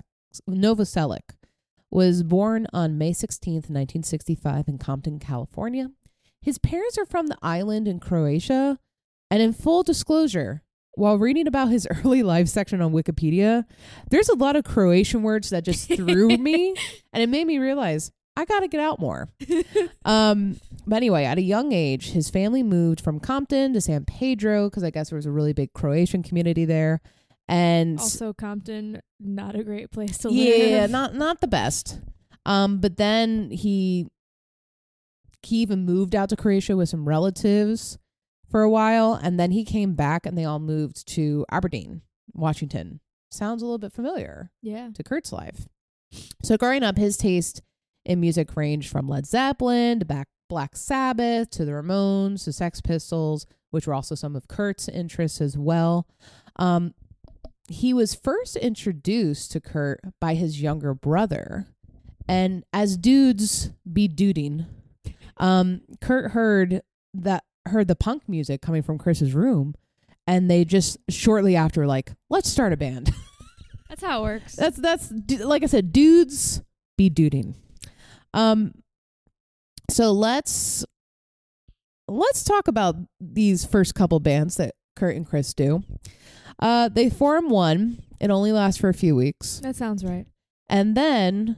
Novoselic 0.50 1.36
was 1.92 2.24
born 2.24 2.66
on 2.74 2.98
May 2.98 3.12
16th, 3.12 3.70
1965 3.70 4.68
in 4.68 4.78
Compton, 4.80 5.20
California. 5.20 5.92
His 6.42 6.58
parents 6.58 6.98
are 6.98 7.06
from 7.06 7.28
the 7.28 7.38
island 7.44 7.88
in 7.88 8.00
Croatia. 8.00 8.80
And 9.32 9.42
in 9.42 9.54
full 9.54 9.84
disclosure, 9.84 10.64
while 10.96 11.18
reading 11.18 11.48
about 11.48 11.70
his 11.70 11.88
early 12.04 12.24
life 12.24 12.48
section 12.48 12.82
on 12.82 12.92
Wikipedia, 12.94 13.66
there's 14.10 14.30
a 14.30 14.36
lot 14.36 14.56
of 14.56 14.64
Croatian 14.64 15.24
words 15.24 15.50
that 15.50 15.64
just 15.64 15.88
threw 15.88 16.30
me 16.38 16.76
and 17.14 17.22
it 17.22 17.30
made 17.30 17.48
me 17.48 17.60
realize 17.60 18.12
I 18.38 18.46
got 18.46 18.62
to 18.62 18.68
get 18.68 18.80
out 18.82 19.00
more. 19.00 19.30
Um, 20.04 20.60
but 20.86 20.98
anyway, 20.98 21.26
at 21.26 21.40
a 21.40 21.42
young 21.42 21.72
age, 21.72 22.12
his 22.12 22.30
family 22.30 22.62
moved 22.62 23.02
from 23.02 23.20
Compton 23.20 23.74
to 23.74 23.82
San 23.82 24.06
Pedro 24.06 24.70
because 24.70 24.84
I 24.84 24.92
guess 24.92 25.10
there 25.10 25.16
was 25.16 25.26
a 25.26 25.32
really 25.32 25.52
big 25.52 25.74
Croatian 25.74 26.22
community 26.22 26.64
there. 26.64 27.02
And 27.48 28.00
also, 28.00 28.34
Compton, 28.34 29.02
not 29.20 29.56
a 29.56 29.64
great 29.64 29.90
place 29.90 30.20
to 30.20 30.32
yeah, 30.32 30.52
live. 30.52 30.70
Yeah, 30.70 30.86
not 30.86 31.16
not 31.16 31.42
the 31.42 31.48
best. 31.48 32.00
Um, 32.46 32.78
but 32.78 32.98
then 32.98 33.50
he 33.50 34.08
he 35.42 35.58
even 35.58 35.86
moved 35.86 36.14
out 36.14 36.30
to 36.30 36.36
Croatia 36.36 36.78
with 36.78 36.90
some 36.90 37.08
relatives 37.08 37.98
for 38.50 38.62
a 38.62 38.70
while, 38.70 39.14
and 39.14 39.40
then 39.40 39.52
he 39.52 39.64
came 39.64 39.96
back, 39.96 40.26
and 40.26 40.38
they 40.38 40.46
all 40.46 40.60
moved 40.60 41.08
to 41.10 41.46
Aberdeen, 41.52 42.02
Washington. 42.34 43.00
Sounds 43.32 43.62
a 43.62 43.66
little 43.66 43.80
bit 43.80 43.94
familiar 43.94 44.52
yeah. 44.62 44.90
to 44.94 45.04
Kurt's 45.04 45.32
life. 45.32 45.68
So 46.44 46.58
growing 46.58 46.84
up, 46.84 46.98
his 46.98 47.18
taste 47.18 47.62
in 48.06 48.20
music 48.20 48.56
ranged 48.56 48.90
from 48.90 49.10
Led 49.10 49.26
Zeppelin 49.26 50.00
to 50.00 50.06
back 50.06 50.28
Black 50.48 50.76
Sabbath 50.76 51.50
to 51.52 51.66
the 51.66 51.72
Ramones 51.72 52.44
to 52.44 52.54
Sex 52.54 52.82
Pistols, 52.82 53.46
which 53.72 53.88
were 53.88 53.94
also 53.94 54.16
some 54.16 54.36
of 54.36 54.48
Kurt's 54.48 54.88
interests 54.88 55.42
as 55.42 55.58
well. 55.58 56.08
Um, 56.58 56.94
he 57.68 57.94
was 57.94 58.14
first 58.14 58.56
introduced 58.56 59.52
to 59.52 59.60
Kurt 59.60 60.02
by 60.22 60.36
his 60.36 60.62
younger 60.62 60.94
brother. 60.94 61.66
And 62.28 62.64
as 62.72 62.96
dudes 62.96 63.72
be 63.92 64.08
duding, 64.08 64.68
um, 65.38 65.82
Kurt 66.00 66.32
heard 66.32 66.82
that 67.14 67.44
heard 67.68 67.88
the 67.88 67.96
punk 67.96 68.24
music 68.28 68.62
coming 68.62 68.82
from 68.84 68.98
Chris's 68.98 69.34
room, 69.34 69.76
and 70.28 70.50
they 70.50 70.66
just 70.66 70.98
shortly 71.10 71.56
after 71.56 71.86
like, 71.86 72.14
let's 72.30 72.50
start 72.50 72.74
a 72.74 72.78
band. 72.78 73.12
That's 73.90 74.04
how 74.04 74.20
it 74.22 74.24
works. 74.24 74.56
that's 74.56 74.78
that's 74.78 75.14
like 75.40 75.64
I 75.64 75.68
said, 75.68 75.94
dudes 75.94 76.62
be 76.98 77.10
duding. 77.10 77.54
Um, 78.34 78.74
so 79.90 80.12
let's 80.12 80.84
let's 82.08 82.44
talk 82.44 82.68
about 82.68 82.96
these 83.22 83.64
first 83.64 83.96
couple 83.96 84.20
bands 84.20 84.58
that 84.58 84.74
Kurt 84.96 85.16
and 85.16 85.26
Chris 85.26 85.54
do. 85.54 85.84
Uh, 86.60 86.90
they 86.90 87.10
form 87.10 87.48
one. 87.50 88.02
It 88.20 88.32
only 88.32 88.52
lasts 88.52 88.82
for 88.82 88.90
a 88.90 88.94
few 88.94 89.16
weeks, 89.16 89.60
that 89.60 89.76
sounds 89.76 90.04
right. 90.04 90.26
and 90.68 90.96
then, 90.96 91.58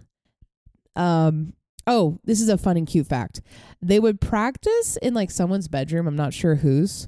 um, 0.96 1.54
oh, 1.88 2.20
this 2.26 2.42
is 2.42 2.50
a 2.50 2.58
fun 2.58 2.78
and 2.78 2.86
cute 2.86 3.08
fact. 3.08 3.42
They 3.82 4.00
would 4.00 4.22
practice 4.22 4.98
in 5.02 5.14
like 5.14 5.32
someone's 5.32 5.68
bedroom. 5.68 6.08
I'm 6.08 6.16
not 6.16 6.34
sure 6.34 6.56
whose. 6.56 7.08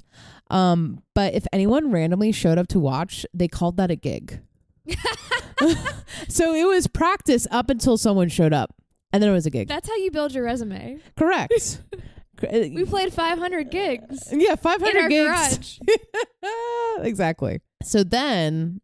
Um, 0.50 1.02
but 1.14 1.34
if 1.34 1.46
anyone 1.52 1.92
randomly 1.92 2.32
showed 2.32 2.58
up 2.58 2.66
to 2.68 2.80
watch, 2.80 3.24
they 3.32 3.46
called 3.46 3.76
that 3.76 3.90
a 3.90 3.96
gig. 3.96 4.40
so 6.28 6.54
it 6.54 6.66
was 6.66 6.86
practice 6.88 7.46
up 7.50 7.70
until 7.70 7.96
someone 7.96 8.28
showed 8.28 8.52
up, 8.52 8.74
and 9.12 9.22
then 9.22 9.30
it 9.30 9.34
was 9.34 9.46
a 9.46 9.50
gig. 9.50 9.68
That's 9.68 9.88
how 9.88 9.96
you 9.96 10.10
build 10.10 10.32
your 10.32 10.44
resume. 10.44 10.98
Correct. 11.16 11.82
We 12.50 12.86
played 12.86 13.12
500 13.12 13.70
gigs 13.70 14.30
yeah, 14.32 14.54
500 14.54 14.90
in 14.90 15.02
our 15.02 15.08
gigs. 15.10 15.78
garage. 15.86 17.00
exactly. 17.06 17.60
So 17.82 18.02
then, 18.02 18.80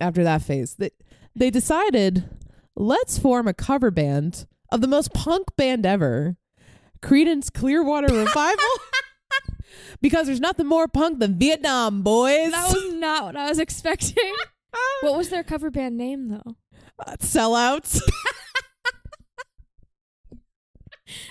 after 0.00 0.24
that 0.24 0.40
phase, 0.40 0.76
they, 0.76 0.90
they 1.36 1.50
decided 1.50 2.30
let's 2.76 3.18
form 3.18 3.46
a 3.46 3.52
cover 3.52 3.90
band 3.90 4.46
of 4.70 4.80
the 4.80 4.88
most 4.88 5.12
punk 5.12 5.48
band 5.56 5.86
ever, 5.86 6.36
Creedence 7.00 7.52
Clearwater 7.52 8.12
Revival. 8.14 8.64
because 10.00 10.26
there's 10.26 10.40
nothing 10.40 10.66
more 10.66 10.88
punk 10.88 11.18
than 11.18 11.38
Vietnam, 11.38 12.02
boys. 12.02 12.52
That 12.52 12.72
was 12.72 12.94
not 12.94 13.24
what 13.24 13.36
I 13.36 13.48
was 13.48 13.58
expecting. 13.58 14.34
What 15.00 15.16
was 15.16 15.30
their 15.30 15.42
cover 15.42 15.70
band 15.70 15.96
name 15.96 16.28
though? 16.28 16.56
Uh, 16.98 17.16
sellouts. 17.20 18.00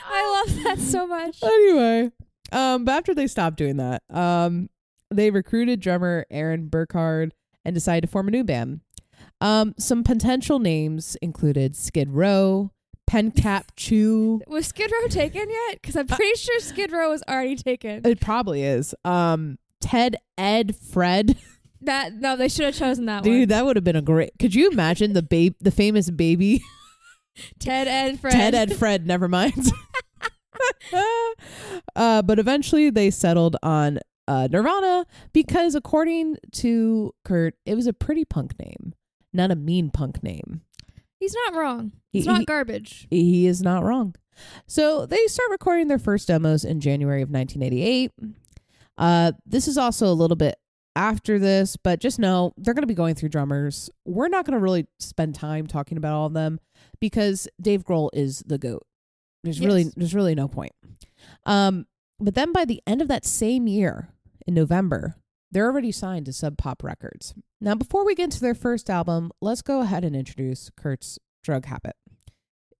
I 0.09 0.43
love 0.45 0.63
that 0.63 0.79
so 0.79 1.05
much. 1.05 1.41
anyway, 1.43 2.11
um, 2.51 2.83
but 2.83 2.93
after 2.93 3.13
they 3.13 3.27
stopped 3.27 3.57
doing 3.57 3.77
that, 3.77 4.01
um, 4.09 4.69
they 5.11 5.29
recruited 5.29 5.79
drummer 5.81 6.25
Aaron 6.31 6.67
Burckhard 6.67 7.33
and 7.63 7.75
decided 7.75 8.07
to 8.07 8.11
form 8.11 8.27
a 8.27 8.31
new 8.31 8.43
band. 8.43 8.81
Um, 9.39 9.75
some 9.77 10.03
potential 10.03 10.57
names 10.59 11.15
included 11.21 11.75
Skid 11.75 12.09
Row, 12.09 12.71
Pencap 13.09 13.63
Chew. 13.75 14.41
Was 14.47 14.67
Skid 14.67 14.91
Row 14.91 15.07
taken 15.07 15.49
yet? 15.49 15.81
Because 15.81 15.95
I'm 15.95 16.07
pretty 16.07 16.35
sure 16.35 16.59
Skid 16.59 16.91
Row 16.91 17.09
was 17.09 17.23
already 17.27 17.55
taken. 17.55 18.05
It 18.05 18.19
probably 18.19 18.63
is. 18.63 18.93
Um, 19.05 19.57
Ted, 19.79 20.17
Ed, 20.37 20.75
Fred. 20.75 21.37
That 21.81 22.13
no, 22.15 22.35
they 22.35 22.49
should 22.49 22.65
have 22.65 22.75
chosen 22.75 23.05
that 23.05 23.23
Dude, 23.23 23.41
one. 23.41 23.47
that 23.49 23.65
would 23.65 23.75
have 23.75 23.83
been 23.83 23.95
a 23.95 24.01
great. 24.01 24.31
Could 24.39 24.55
you 24.55 24.69
imagine 24.69 25.13
the 25.13 25.21
babe, 25.21 25.55
the 25.61 25.71
famous 25.71 26.09
baby 26.09 26.61
Ted 27.59 27.87
and 27.87 28.19
Fred. 28.19 28.33
Ted, 28.33 28.55
Ed, 28.55 28.75
Fred? 28.75 29.05
Never 29.05 29.27
mind. 29.27 29.67
uh, 31.95 32.21
but 32.23 32.39
eventually 32.39 32.89
they 32.89 33.11
settled 33.11 33.55
on 33.61 33.99
uh, 34.27 34.47
Nirvana 34.51 35.05
because, 35.33 35.75
according 35.75 36.37
to 36.53 37.13
Kurt, 37.23 37.55
it 37.65 37.75
was 37.75 37.87
a 37.87 37.93
pretty 37.93 38.25
punk 38.25 38.57
name, 38.59 38.93
not 39.33 39.51
a 39.51 39.55
mean 39.55 39.89
punk 39.91 40.23
name. 40.23 40.61
He's 41.19 41.35
not 41.45 41.55
wrong. 41.55 41.91
He- 42.11 42.19
It's 42.19 42.27
not 42.27 42.45
garbage. 42.45 43.07
He 43.09 43.47
is 43.47 43.61
not 43.61 43.83
wrong. 43.83 44.15
So 44.67 45.05
they 45.05 45.25
start 45.27 45.49
recording 45.51 45.87
their 45.87 45.97
first 45.99 46.27
demos 46.27 46.63
in 46.63 46.79
January 46.79 47.21
of 47.21 47.29
1988. 47.31 48.11
Uh, 48.97 49.31
this 49.45 49.67
is 49.67 49.77
also 49.77 50.07
a 50.07 50.13
little 50.13 50.35
bit 50.35 50.55
after 50.95 51.37
this, 51.39 51.75
but 51.77 51.99
just 51.99 52.19
know 52.19 52.53
they're 52.57 52.73
going 52.73 52.83
to 52.83 52.87
be 52.87 52.93
going 52.93 53.15
through 53.15 53.29
drummers. 53.29 53.89
We're 54.05 54.27
not 54.27 54.45
going 54.45 54.53
to 54.57 54.63
really 54.63 54.87
spend 54.99 55.35
time 55.35 55.65
talking 55.67 55.97
about 55.97 56.13
all 56.13 56.27
of 56.27 56.33
them 56.33 56.59
because 56.99 57.47
Dave 57.61 57.83
Grohl 57.83 58.09
is 58.13 58.43
the 58.45 58.57
goat. 58.57 58.83
There's 59.43 59.59
really 59.59 59.85
there's 59.95 60.15
really 60.15 60.35
no 60.35 60.47
point. 60.47 60.73
Um, 61.45 61.85
but 62.19 62.35
then 62.35 62.51
by 62.51 62.65
the 62.65 62.81
end 62.87 63.01
of 63.01 63.07
that 63.07 63.25
same 63.25 63.67
year, 63.67 64.09
in 64.47 64.53
November, 64.53 65.15
they're 65.51 65.65
already 65.65 65.91
signed 65.91 66.25
to 66.25 66.33
Sub 66.33 66.57
Pop 66.57 66.83
Records. 66.83 67.33
Now, 67.61 67.75
before 67.75 68.05
we 68.05 68.15
get 68.15 68.25
into 68.25 68.41
their 68.41 68.55
first 68.55 68.89
album, 68.89 69.31
let's 69.41 69.61
go 69.61 69.81
ahead 69.81 70.03
and 70.03 70.15
introduce 70.15 70.69
Kurt's 70.75 71.17
drug 71.43 71.65
habit. 71.65 71.95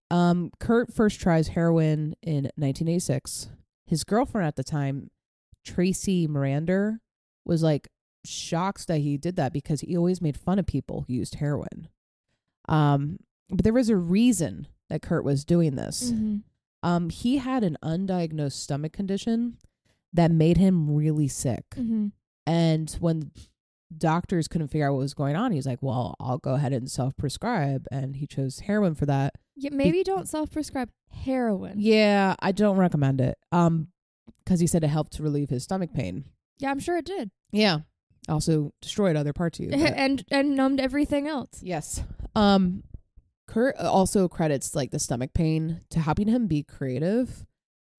Um, 0.10 0.51
Kurt 0.60 0.93
first 0.93 1.19
tries 1.19 1.49
heroin 1.49 2.15
in 2.21 2.43
1986. 2.56 3.49
His 3.86 4.03
girlfriend 4.03 4.47
at 4.47 4.56
the 4.56 4.63
time, 4.63 5.10
Tracy 5.65 6.27
Marander, 6.27 6.99
was 7.45 7.63
like 7.63 7.88
shocked 8.25 8.88
that 8.88 8.99
he 8.99 9.17
did 9.17 9.36
that 9.38 9.53
because 9.53 9.82
he 9.82 9.95
always 9.97 10.21
made 10.21 10.38
fun 10.38 10.60
of 10.60 10.65
people 10.65 11.06
who 11.08 11.13
used 11.13 11.36
heroin. 11.36 11.88
Um, 12.67 13.19
but 13.49 13.63
there 13.63 13.73
was 13.73 13.89
a 13.89 13.95
reason 13.95 14.67
that 14.89 15.01
Kurt 15.01 15.23
was 15.23 15.45
doing 15.45 15.75
this. 15.75 16.12
Mhm. 16.12 16.43
Um, 16.84 17.10
he 17.10 17.38
had 17.38 17.63
an 17.63 17.77
undiagnosed 17.84 18.53
stomach 18.53 18.93
condition 18.93 19.58
that 20.13 20.32
made 20.32 20.58
him 20.58 20.89
really 20.93 21.27
sick. 21.27 21.69
Mhm. 21.71 22.12
And 22.47 22.89
when 22.99 23.31
doctors 23.95 24.47
couldn't 24.47 24.69
figure 24.69 24.88
out 24.88 24.93
what 24.93 24.99
was 24.99 25.13
going 25.13 25.36
on, 25.36 25.51
he's 25.51 25.67
like, 25.67 25.83
"Well, 25.83 26.15
I'll 26.19 26.38
go 26.39 26.55
ahead 26.55 26.73
and 26.73 26.89
self-prescribe," 26.89 27.86
and 27.91 28.15
he 28.15 28.25
chose 28.25 28.60
heroin 28.62 28.95
for 28.95 29.05
that. 29.05 29.36
Yeah, 29.55 29.71
maybe 29.73 30.03
don't 30.03 30.27
self-prescribe 30.27 30.89
heroin. 31.12 31.75
Yeah, 31.77 32.36
I 32.39 32.51
don't 32.51 32.77
recommend 32.77 33.21
it. 33.21 33.38
Um, 33.51 33.89
because 34.43 34.60
he 34.62 34.67
said 34.67 34.83
it 34.83 34.88
helped 34.88 35.13
to 35.13 35.23
relieve 35.23 35.49
his 35.49 35.63
stomach 35.63 35.93
pain. 35.93 36.23
Yeah, 36.57 36.71
I'm 36.71 36.79
sure 36.79 36.97
it 36.97 37.05
did. 37.05 37.31
Yeah, 37.51 37.79
also 38.29 38.71
destroyed 38.81 39.15
other 39.17 39.33
parts 39.33 39.60
of 39.60 39.65
you. 39.65 39.71
and 39.73 40.23
and 40.31 40.55
numbed 40.55 40.79
everything 40.79 41.27
else. 41.27 41.62
yes. 41.62 42.03
Um, 42.36 42.83
Kurt 43.47 43.77
also 43.77 44.27
credits 44.27 44.75
like 44.75 44.91
the 44.91 44.99
stomach 44.99 45.33
pain 45.33 45.81
to 45.89 45.99
helping 45.99 46.27
him 46.27 46.47
be 46.47 46.63
creative. 46.63 47.45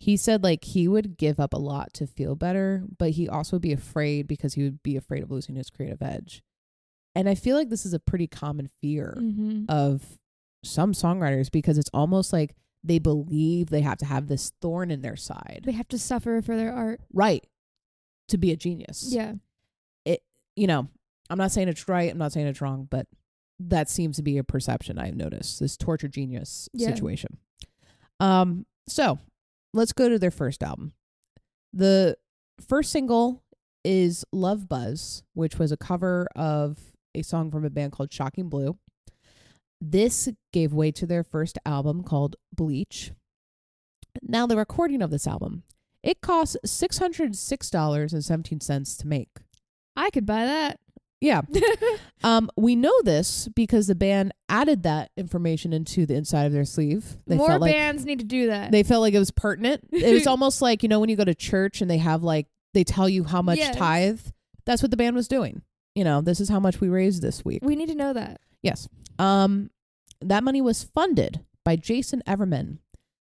He 0.00 0.16
said 0.16 0.44
like 0.44 0.64
he 0.64 0.86
would 0.86 1.16
give 1.16 1.40
up 1.40 1.52
a 1.52 1.58
lot 1.58 1.92
to 1.94 2.06
feel 2.06 2.34
better, 2.36 2.84
but 2.98 3.10
he 3.10 3.28
also 3.28 3.56
would 3.56 3.62
be 3.62 3.72
afraid 3.72 4.28
because 4.28 4.54
he 4.54 4.62
would 4.62 4.82
be 4.82 4.96
afraid 4.96 5.22
of 5.22 5.30
losing 5.30 5.56
his 5.56 5.70
creative 5.70 6.00
edge. 6.02 6.42
And 7.14 7.28
I 7.28 7.34
feel 7.34 7.56
like 7.56 7.68
this 7.68 7.84
is 7.84 7.94
a 7.94 7.98
pretty 7.98 8.26
common 8.28 8.68
fear 8.80 9.16
Mm-hmm. 9.20 9.64
of 9.68 10.18
some 10.64 10.92
songwriters 10.92 11.50
because 11.50 11.78
it's 11.78 11.90
almost 11.94 12.32
like 12.32 12.54
they 12.84 12.98
believe 13.00 13.70
they 13.70 13.80
have 13.80 13.98
to 13.98 14.04
have 14.06 14.28
this 14.28 14.52
thorn 14.60 14.90
in 14.90 15.02
their 15.02 15.16
side. 15.16 15.62
They 15.64 15.72
have 15.72 15.88
to 15.88 15.98
suffer 15.98 16.40
for 16.42 16.56
their 16.56 16.72
art. 16.72 17.00
right. 17.12 17.44
To 18.28 18.38
be 18.38 18.52
a 18.52 18.56
genius. 18.56 19.06
Yeah. 19.10 19.34
It 20.04 20.22
you 20.54 20.66
know, 20.68 20.86
I'm 21.30 21.38
not 21.38 21.50
saying 21.50 21.68
it's 21.68 21.88
right, 21.88 22.10
I'm 22.10 22.18
not 22.18 22.32
saying 22.32 22.46
it's 22.46 22.60
wrong, 22.60 22.86
but 22.90 23.06
that 23.60 23.88
seems 23.90 24.16
to 24.16 24.22
be 24.22 24.38
a 24.38 24.44
perception 24.44 24.98
I've 24.98 25.16
noticed. 25.16 25.58
This 25.58 25.76
torture 25.76 26.08
genius 26.08 26.68
Yeah. 26.72 26.88
situation. 26.88 27.38
Um, 28.20 28.66
so 28.86 29.18
let's 29.72 29.92
go 29.92 30.08
to 30.08 30.18
their 30.18 30.30
first 30.30 30.62
album. 30.62 30.92
The 31.72 32.16
first 32.66 32.90
single 32.90 33.42
is 33.84 34.24
Love 34.32 34.68
Buzz, 34.68 35.22
which 35.34 35.58
was 35.58 35.72
a 35.72 35.76
cover 35.76 36.26
of 36.34 36.78
a 37.14 37.22
song 37.22 37.50
from 37.50 37.64
a 37.64 37.70
band 37.70 37.92
called 37.92 38.12
Shocking 38.12 38.48
Blue. 38.48 38.78
This 39.80 40.28
gave 40.52 40.72
way 40.72 40.90
to 40.92 41.06
their 41.06 41.22
first 41.22 41.58
album 41.64 42.02
called 42.02 42.36
Bleach. 42.54 43.12
Now, 44.22 44.46
the 44.46 44.56
recording 44.56 45.02
of 45.02 45.10
this 45.10 45.26
album, 45.26 45.64
it 46.02 46.20
costs 46.20 46.56
$606.17 46.66 48.98
to 48.98 49.06
make. 49.06 49.28
I 49.94 50.10
could 50.10 50.26
buy 50.26 50.44
that. 50.44 50.80
Yeah. 51.20 51.42
Um, 52.24 52.50
we 52.56 52.74
know 52.74 52.92
this 53.04 53.48
because 53.54 53.86
the 53.86 53.94
band 53.94 54.34
added 54.48 54.82
that 54.82 55.12
information 55.16 55.72
into 55.72 56.04
the 56.04 56.14
inside 56.16 56.46
of 56.46 56.52
their 56.52 56.64
sleeve. 56.64 57.16
They 57.28 57.36
More 57.36 57.46
felt 57.46 57.60
like 57.60 57.72
bands 57.72 58.04
need 58.04 58.18
to 58.18 58.24
do 58.24 58.48
that. 58.48 58.72
they 58.72 58.82
felt 58.82 59.02
like 59.02 59.14
it 59.14 59.20
was 59.20 59.30
pertinent. 59.30 59.84
It 59.92 60.12
was 60.12 60.26
almost 60.26 60.60
like, 60.60 60.82
you 60.82 60.88
know, 60.88 60.98
when 60.98 61.08
you 61.10 61.14
go 61.14 61.24
to 61.24 61.34
church 61.36 61.80
and 61.80 61.88
they 61.88 61.98
have 61.98 62.24
like 62.24 62.48
they 62.74 62.82
tell 62.82 63.08
you 63.08 63.22
how 63.22 63.40
much 63.40 63.58
Yes. 63.58 63.76
tithe. 63.76 64.20
That's 64.66 64.82
what 64.82 64.90
the 64.90 64.96
band 64.96 65.14
was 65.14 65.28
doing. 65.28 65.62
You 65.94 66.02
know, 66.02 66.20
this 66.20 66.40
is 66.40 66.48
how 66.48 66.58
much 66.58 66.80
we 66.80 66.88
raised 66.88 67.22
this 67.22 67.44
week. 67.44 67.60
we 67.62 67.76
need 67.76 67.88
to 67.88 67.94
know 67.94 68.12
that. 68.12 68.40
Yes. 68.62 68.88
Um, 69.20 69.70
that 70.20 70.42
money 70.42 70.60
was 70.60 70.82
funded 70.82 71.44
by 71.64 71.76
Jason 71.76 72.20
Everman, 72.26 72.78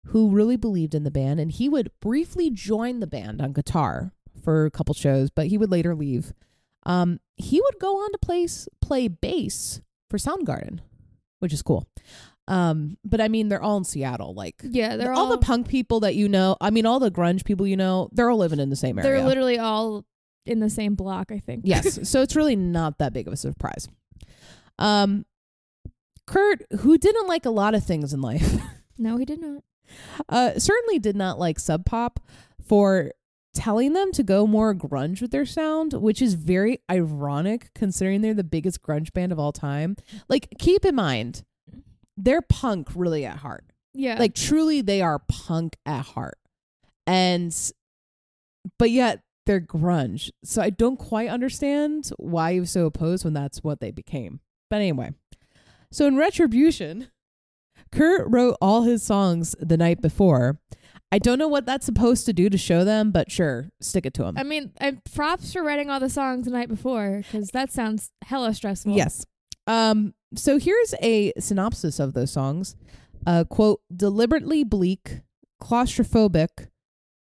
who 0.07 0.29
really 0.29 0.57
believed 0.57 0.93
in 0.93 1.05
the 1.05 1.09
band, 1.11 1.39
and 1.39 1.53
he 1.53 1.69
would 1.69 1.89
briefly 2.01 2.49
join 2.49 2.99
the 2.99 3.07
band 3.07 3.41
on 3.41 3.53
guitar 3.53 4.11
for 4.43 4.65
a 4.65 4.71
couple 4.71 4.93
shows, 4.93 5.29
but 5.29 5.47
he 5.47 5.57
would 5.57 5.71
later 5.71 5.95
leave. 5.95 6.33
Um, 6.85 7.19
he 7.35 7.61
would 7.61 7.79
go 7.79 7.97
on 7.97 8.11
to 8.11 8.17
play 8.17 8.47
play 8.81 9.07
bass 9.07 9.81
for 10.09 10.17
Soundgarden, 10.17 10.79
which 11.39 11.53
is 11.53 11.61
cool. 11.61 11.87
Um, 12.47 12.97
but 13.05 13.21
I 13.21 13.29
mean, 13.29 13.47
they're 13.47 13.61
all 13.61 13.77
in 13.77 13.83
Seattle. 13.85 14.33
Like 14.33 14.55
Yeah, 14.63 14.97
they're 14.97 15.13
all, 15.13 15.25
all, 15.25 15.31
the 15.31 15.37
punk 15.37 15.67
people 15.67 16.01
that 16.01 16.15
you 16.15 16.27
know. 16.27 16.57
I 16.59 16.71
mean, 16.71 16.85
all 16.85 16.99
the 16.99 17.11
grunge 17.11 17.45
people 17.45 17.65
you 17.65 17.77
know. 17.77 18.09
They're 18.11 18.29
all 18.29 18.37
living 18.37 18.59
in 18.59 18.69
the 18.69 18.75
same 18.75 18.99
area. 18.99 19.09
they're 19.09 19.25
literally 19.25 19.59
all 19.59 20.05
in 20.45 20.59
the 20.59 20.69
same 20.69 20.95
block, 20.95 21.31
I 21.31 21.39
think. 21.39 21.61
Yes. 21.65 21.99
so 22.09 22.21
it's 22.21 22.35
really 22.35 22.55
not 22.55 22.97
that 22.97 23.13
big 23.13 23.27
of 23.27 23.33
a 23.33 23.37
surprise. 23.37 23.87
Um, 24.77 25.25
Kurt, 26.25 26.63
who 26.79 26.97
didn't 26.97 27.27
like 27.27 27.45
a 27.45 27.49
lot 27.49 27.75
of 27.75 27.85
things 27.85 28.13
in 28.13 28.21
life, 28.21 28.55
no, 28.97 29.17
he 29.17 29.25
did 29.25 29.39
not. 29.39 29.63
uh, 30.29 30.59
certainly 30.59 30.99
did 30.99 31.15
not 31.15 31.39
like 31.39 31.59
Sub 31.59 31.85
Pop 31.85 32.19
for 32.65 33.11
telling 33.53 33.93
them 33.93 34.11
to 34.11 34.23
go 34.23 34.47
more 34.47 34.73
grunge 34.73 35.21
with 35.21 35.31
their 35.31 35.45
sound, 35.45 35.93
which 35.93 36.21
is 36.21 36.33
very 36.33 36.79
ironic 36.89 37.69
considering 37.75 38.21
they're 38.21 38.33
the 38.33 38.43
biggest 38.43 38.81
grunge 38.81 39.13
band 39.13 39.31
of 39.31 39.39
all 39.39 39.51
time. 39.51 39.95
Like, 40.27 40.49
keep 40.57 40.85
in 40.85 40.95
mind, 40.95 41.43
they're 42.17 42.41
punk 42.41 42.89
really 42.95 43.25
at 43.25 43.37
heart. 43.37 43.65
Yeah. 43.93 44.17
Like, 44.17 44.33
truly, 44.33 44.81
they 44.81 45.01
are 45.01 45.19
punk 45.27 45.77
at 45.85 46.05
heart. 46.05 46.37
And, 47.05 47.55
but 48.79 48.89
yet 48.89 49.21
they're 49.45 49.61
grunge. 49.61 50.31
So 50.43 50.61
I 50.61 50.69
don't 50.69 50.97
quite 50.97 51.29
understand 51.29 52.11
why 52.17 52.59
was 52.59 52.71
so 52.71 52.85
opposed 52.85 53.23
when 53.23 53.33
that's 53.33 53.63
what 53.63 53.79
they 53.79 53.91
became. 53.91 54.39
But 54.69 54.77
anyway, 54.77 55.11
so 55.91 56.07
in 56.07 56.17
retribution, 56.17 57.09
Kurt 57.91 58.27
wrote 58.27 58.57
all 58.59 58.83
his 58.83 59.03
songs 59.03 59.55
the 59.59 59.77
night 59.77 60.01
before. 60.01 60.59
I 61.13 61.19
don't 61.19 61.37
know 61.37 61.47
what 61.47 61.67
that's 61.67 61.85
supposed 61.85 62.25
to 62.25 62.33
do 62.33 62.49
to 62.49 62.57
show 62.57 62.83
them, 62.83 63.11
but 63.11 63.29
sure, 63.29 63.69
stick 63.79 64.07
it 64.07 64.15
to 64.15 64.23
them. 64.23 64.35
I 64.35 64.41
mean, 64.41 64.71
and 64.77 64.99
props 65.13 65.53
for 65.53 65.61
writing 65.61 65.91
all 65.91 65.99
the 65.99 66.09
songs 66.09 66.45
the 66.45 66.51
night 66.51 66.69
before 66.69 67.17
because 67.17 67.49
that 67.49 67.71
sounds 67.71 68.09
hella 68.23 68.51
stressful. 68.55 68.93
Yes. 68.93 69.23
Um, 69.67 70.15
so 70.33 70.57
here's 70.57 70.95
a 71.03 71.31
synopsis 71.37 71.99
of 71.99 72.15
those 72.15 72.31
songs. 72.31 72.75
Uh, 73.27 73.43
quote, 73.43 73.81
deliberately 73.95 74.63
bleak, 74.63 75.21
claustrophobic, 75.61 76.69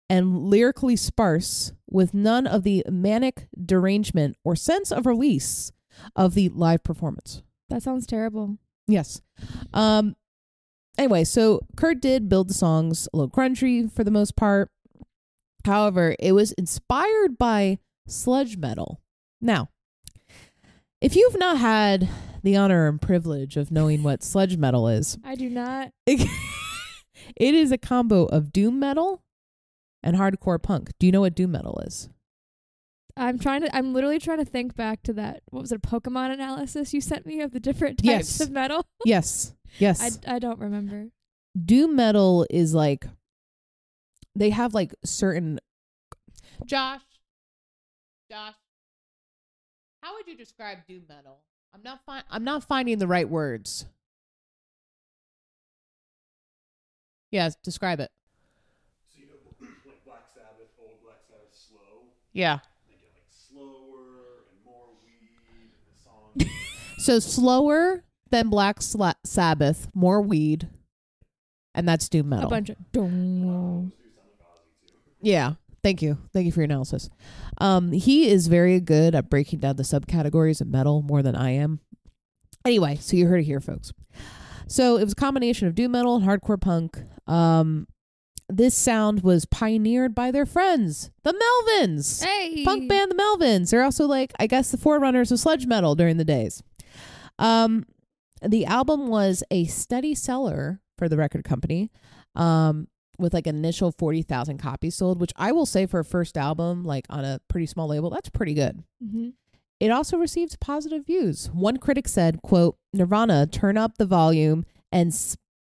and 0.10 0.36
lyrically 0.36 0.96
sparse, 0.96 1.72
with 1.88 2.12
none 2.12 2.48
of 2.48 2.64
the 2.64 2.84
manic 2.90 3.48
derangement 3.64 4.36
or 4.44 4.56
sense 4.56 4.92
of 4.92 5.06
release 5.06 5.72
of 6.16 6.34
the 6.34 6.50
live 6.50 6.84
performance. 6.84 7.44
That 7.70 7.84
sounds 7.84 8.08
terrible. 8.08 8.58
Yes. 8.88 9.22
Um 9.76 10.16
anyway, 10.98 11.24
so 11.24 11.62
Kurt 11.76 12.02
did 12.02 12.30
build 12.30 12.50
the 12.50 12.54
songs 12.54 13.08
a 13.14 13.18
little 13.18 13.30
crunchy 13.30 13.92
for 13.92 14.04
the 14.04 14.12
most 14.12 14.36
part. 14.36 14.70
However, 15.66 16.16
it 16.20 16.34
was 16.34 16.52
inspired 16.54 17.38
by 17.38 17.80
sludge 18.08 18.58
metal. 18.58 19.02
Now, 19.42 19.70
if 21.02 21.16
you've 21.16 21.38
not 21.38 21.58
had 21.58 22.08
the 22.44 22.56
honor 22.56 22.88
and 22.88 23.02
privilege 23.02 23.58
of 23.58 23.72
knowing 23.72 24.04
what 24.04 24.24
sludge 24.24 24.58
metal 24.58 24.88
is, 24.88 25.18
I 25.24 25.36
do 25.36 25.50
not. 25.50 25.92
it, 26.06 26.28
it 27.36 27.54
is 27.56 27.72
a 27.72 27.78
combo 27.78 28.26
of 28.26 28.54
doom 28.54 28.80
metal 28.80 29.24
and 30.04 30.16
hardcore 30.16 30.62
punk. 30.62 30.92
Do 31.00 31.08
you 31.08 31.12
know 31.12 31.22
what 31.22 31.36
doom 31.36 31.52
metal 31.52 31.82
is? 31.86 32.10
I'm 33.18 33.40
trying 33.40 33.62
to. 33.62 33.74
I'm 33.76 33.94
literally 33.94 34.20
trying 34.20 34.40
to 34.40 34.46
think 34.46 34.76
back 34.76 35.02
to 35.04 35.14
that. 35.14 35.42
What 35.50 35.62
was 35.62 35.72
it? 35.72 35.82
Pokemon 35.82 36.34
analysis 36.34 36.94
you 36.94 37.00
sent 37.02 37.26
me 37.26 37.40
of 37.42 37.52
the 37.52 37.60
different 37.60 38.00
types 38.00 38.06
Yes. 38.06 38.42
of 38.42 38.52
metal. 38.52 38.86
Yes. 39.06 39.54
Yes. 39.80 40.20
I 40.28 40.36
I 40.36 40.40
don't 40.40 40.60
remember. 40.60 41.10
doom 41.64 41.96
metal 41.96 42.46
is 42.50 42.74
like 42.74 43.06
they 44.36 44.50
have 44.50 44.74
like 44.74 44.94
certain 45.06 45.60
Josh 46.66 47.02
Josh 48.30 48.56
How 50.02 50.16
would 50.16 50.28
you 50.28 50.36
describe 50.36 50.80
doom 50.88 51.04
metal? 51.08 51.38
I'm 51.74 51.84
not 51.84 52.00
fi- 52.06 52.24
I'm 52.30 52.44
not 52.44 52.64
finding 52.64 52.98
the 53.00 53.08
right 53.08 53.30
words. 53.30 53.86
Yes, 57.32 57.56
describe 57.64 58.00
it. 58.00 58.12
So 59.14 59.20
you 59.20 59.28
know, 59.28 59.34
like 59.60 60.04
Black 60.06 60.24
Sabbath, 60.34 60.72
old 60.80 61.02
Black 61.04 61.20
Sabbath, 61.28 61.52
slow. 61.54 62.08
Yeah. 62.34 62.60
They 62.88 62.96
get 62.96 63.12
like 63.14 63.28
slower 63.30 64.48
and 64.50 64.58
more 64.64 64.96
weed, 65.04 65.36
and 65.52 65.70
the 65.92 66.00
song. 66.02 66.25
So 66.98 67.20
slower 67.20 68.04
than 68.32 68.50
Black 68.50 68.80
Sla- 68.80 69.16
Sabbath, 69.24 69.88
more 69.94 70.22
weed, 70.22 70.70
and 71.76 71.88
that's 71.88 72.10
doom 72.10 72.30
metal. 72.30 72.48
A 72.48 72.50
bunch 72.50 72.70
of. 72.70 72.78
Dong. 72.94 73.92
Yeah. 75.22 75.56
Thank 75.84 76.02
you. 76.02 76.18
Thank 76.34 76.48
you 76.48 76.52
for 76.52 76.62
your 76.62 76.66
analysis. 76.66 77.10
Um, 77.60 77.92
he 77.92 78.28
is 78.28 78.48
very 78.48 78.80
good 78.80 79.14
at 79.14 79.30
breaking 79.30 79.60
down 79.60 79.76
the 79.76 79.84
subcategories 79.84 80.62
of 80.62 80.68
metal 80.68 81.04
more 81.04 81.22
than 81.22 81.36
I 81.36 81.52
am. 81.52 81.80
Anyway, 82.66 82.98
so 83.00 83.16
you 83.16 83.28
heard 83.28 83.42
it 83.42 83.44
here, 83.44 83.60
folks. 83.60 83.94
So 84.68 84.98
it 84.98 85.04
was 85.04 85.14
a 85.14 85.18
combination 85.18 85.68
of 85.68 85.76
doom 85.76 85.92
metal 85.92 86.16
and 86.16 86.26
hardcore 86.26 86.60
punk. 86.60 86.98
Um, 87.28 87.88
this 88.50 88.76
sound 88.76 89.22
was 89.24 89.46
pioneered 89.46 90.14
by 90.14 90.32
their 90.32 90.46
friends, 90.46 91.10
the 91.24 91.34
Melvins. 91.34 92.24
Hey. 92.24 92.64
Punk 92.64 92.88
band 92.88 93.12
the 93.12 93.16
Melvins. 93.16 93.72
They're 93.72 93.84
also 93.84 94.06
like, 94.06 94.34
I 94.40 94.48
guess, 94.48 94.72
the 94.72 94.78
forerunners 94.78 95.32
of 95.32 95.40
sludge 95.40 95.66
metal 95.66 95.96
during 95.96 96.18
the 96.18 96.26
days. 96.26 96.62
Um, 97.40 97.86
the 98.42 98.66
album 98.66 99.08
was 99.08 99.44
a 99.50 99.66
steady 99.66 100.14
seller 100.16 100.82
for 100.98 101.10
the 101.10 101.18
record 101.18 101.44
company. 101.44 101.92
Um, 102.36 102.88
with 103.18 103.34
like 103.34 103.48
an 103.48 103.56
initial 103.56 103.94
40,000 103.94 104.58
copies 104.58 104.96
sold, 104.96 105.22
which 105.22 105.32
I 105.38 105.54
will 105.54 105.66
say 105.66 105.86
for 105.86 106.02
a 106.02 106.06
first 106.06 106.38
album, 106.38 106.84
like 106.84 107.06
on 107.10 107.24
a 107.24 107.40
pretty 107.48 107.66
small 107.66 107.88
label, 107.88 108.10
that's 108.10 108.30
pretty 108.30 108.54
good. 108.54 108.84
hmm 109.02 109.30
It 109.80 109.90
also 109.90 110.18
received 110.18 110.60
positive 110.60 111.06
views. 111.06 111.50
One 111.54 111.78
critic 111.78 112.10
said, 112.10 112.42
quote, 112.42 112.78
Nirvana 112.94 113.48
turn 113.48 113.78
up 113.78 113.98
the 113.98 114.06
volume 114.06 114.66
and 114.92 115.14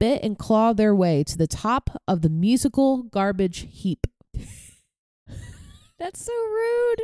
spit 0.03 0.21
and 0.25 0.37
claw 0.37 0.73
their 0.73 0.95
way 0.95 1.23
to 1.23 1.39
the 1.39 1.47
top 1.47 2.03
of 2.09 2.23
the 2.23 2.29
musical 2.29 3.05
garbage 3.05 3.69
heap. 3.71 4.09
That's 5.99 6.25
so 6.25 6.33
rude. 6.33 7.03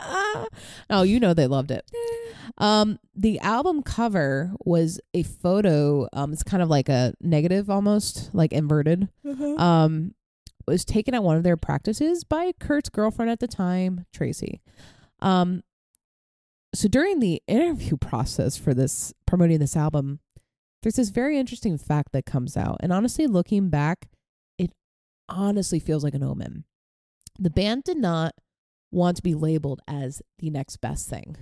oh, 0.90 1.02
you 1.02 1.20
know 1.20 1.34
they 1.34 1.46
loved 1.46 1.70
it. 1.70 1.88
Um, 2.56 2.98
the 3.14 3.38
album 3.40 3.82
cover 3.84 4.52
was 4.64 5.00
a 5.14 5.22
photo. 5.22 6.08
Um, 6.12 6.32
it's 6.32 6.42
kind 6.42 6.64
of 6.64 6.68
like 6.68 6.88
a 6.88 7.14
negative, 7.20 7.70
almost 7.70 8.34
like 8.34 8.52
inverted. 8.52 9.08
Um, 9.58 10.14
was 10.66 10.84
taken 10.84 11.14
at 11.14 11.22
one 11.22 11.36
of 11.36 11.44
their 11.44 11.56
practices 11.56 12.24
by 12.24 12.52
Kurt's 12.58 12.88
girlfriend 12.88 13.30
at 13.30 13.38
the 13.38 13.48
time, 13.48 14.04
Tracy. 14.12 14.60
Um, 15.20 15.62
so 16.74 16.88
during 16.88 17.20
the 17.20 17.42
interview 17.46 17.96
process 18.00 18.56
for 18.56 18.74
this 18.74 19.12
promoting 19.26 19.58
this 19.60 19.76
album, 19.76 20.20
there's 20.82 20.96
this 20.96 21.10
very 21.10 21.38
interesting 21.38 21.76
fact 21.78 22.12
that 22.12 22.26
comes 22.26 22.56
out, 22.56 22.78
and 22.80 22.92
honestly, 22.92 23.26
looking 23.26 23.68
back, 23.68 24.08
it 24.58 24.70
honestly 25.28 25.80
feels 25.80 26.04
like 26.04 26.14
an 26.14 26.22
omen. 26.22 26.64
The 27.38 27.50
band 27.50 27.84
did 27.84 27.98
not 27.98 28.34
want 28.90 29.16
to 29.16 29.22
be 29.22 29.34
labeled 29.34 29.80
as 29.86 30.22
the 30.38 30.50
next 30.50 30.78
best 30.78 31.08
thing. 31.08 31.36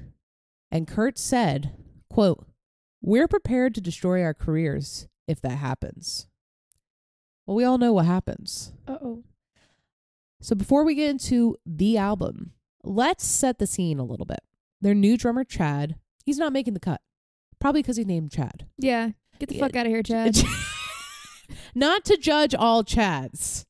And 0.71 0.87
Kurt 0.87 1.19
said, 1.19 1.75
quote, 2.11 2.47
We're 3.01 3.29
prepared 3.29 3.75
to 3.75 3.81
destroy 3.81 4.23
our 4.23 4.35
careers 4.35 5.07
if 5.29 5.41
that 5.43 5.57
happens. 5.57 6.27
Well, 7.47 7.57
we 7.57 7.65
all 7.65 7.79
know 7.79 7.93
what 7.93 8.07
happens. 8.07 8.73
Uh 8.87 8.99
oh. 9.01 9.25
So 10.41 10.55
before 10.55 10.85
we 10.85 10.95
get 10.95 11.11
into 11.11 11.57
the 11.65 11.97
album, 11.97 12.53
let's 12.83 13.25
set 13.25 13.59
the 13.59 13.67
scene 13.67 13.99
a 13.99 14.05
little 14.05 14.27
bit. 14.27 14.41
Their 14.81 14.95
new 14.95 15.17
drummer, 15.17 15.45
Chad, 15.45 15.97
he's 16.25 16.39
not 16.39 16.53
making 16.53 16.75
the 16.75 16.81
cut. 16.81 17.01
Probably 17.59 17.83
because 17.83 17.97
he's 17.97 18.07
named 18.07 18.33
Chad. 18.33 18.67
Yeah. 18.79 19.11
Get 19.39 19.49
the 19.49 19.59
fuck 19.59 19.77
out 19.77 19.87
of 19.87 19.93
here, 19.93 20.03
Chad. 20.03 20.37
not 21.75 22.05
to 22.07 22.17
judge 22.17 22.55
all 22.55 22.83
Chads, 22.85 23.65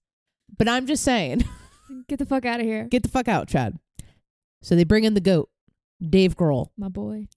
but 0.56 0.68
I'm 0.68 0.86
just 0.86 1.02
saying, 1.02 1.44
Get 2.08 2.18
the 2.18 2.26
fuck 2.26 2.44
out 2.44 2.60
of 2.60 2.66
here, 2.66 2.84
get 2.84 3.02
the 3.02 3.08
fuck 3.08 3.28
out, 3.28 3.48
Chad. 3.48 3.78
So 4.62 4.74
they 4.76 4.84
bring 4.84 5.04
in 5.04 5.14
the 5.14 5.20
goat, 5.20 5.48
Dave 6.00 6.36
Grohl. 6.36 6.68
my 6.76 6.88
boy. 6.88 7.28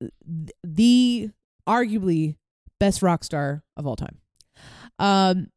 th- 0.00 0.50
the 0.62 1.30
arguably 1.66 2.36
best 2.78 3.02
rock 3.02 3.24
star 3.24 3.62
of 3.76 3.86
all 3.86 3.96
time. 3.96 4.18
Um, 4.98 5.48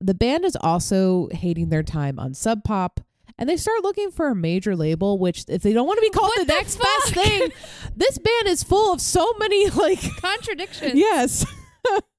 the 0.00 0.14
band 0.14 0.44
is 0.44 0.56
also 0.60 1.28
hating 1.32 1.68
their 1.68 1.82
time 1.82 2.18
on 2.18 2.34
Sub 2.34 2.64
Pop, 2.64 3.00
and 3.42 3.48
they 3.48 3.56
start 3.56 3.82
looking 3.82 4.12
for 4.12 4.28
a 4.28 4.36
major 4.36 4.76
label. 4.76 5.18
Which, 5.18 5.44
if 5.48 5.62
they 5.62 5.72
don't 5.72 5.88
want 5.88 5.96
to 5.96 6.00
be 6.02 6.10
called 6.10 6.30
the, 6.36 6.44
the 6.44 6.52
next 6.52 6.76
best 6.76 7.12
thing, 7.14 7.50
this 7.96 8.16
band 8.16 8.46
is 8.46 8.62
full 8.62 8.92
of 8.92 9.00
so 9.00 9.32
many 9.40 9.68
like. 9.70 10.00
contradictions. 10.20 10.94
Yes. 10.94 11.44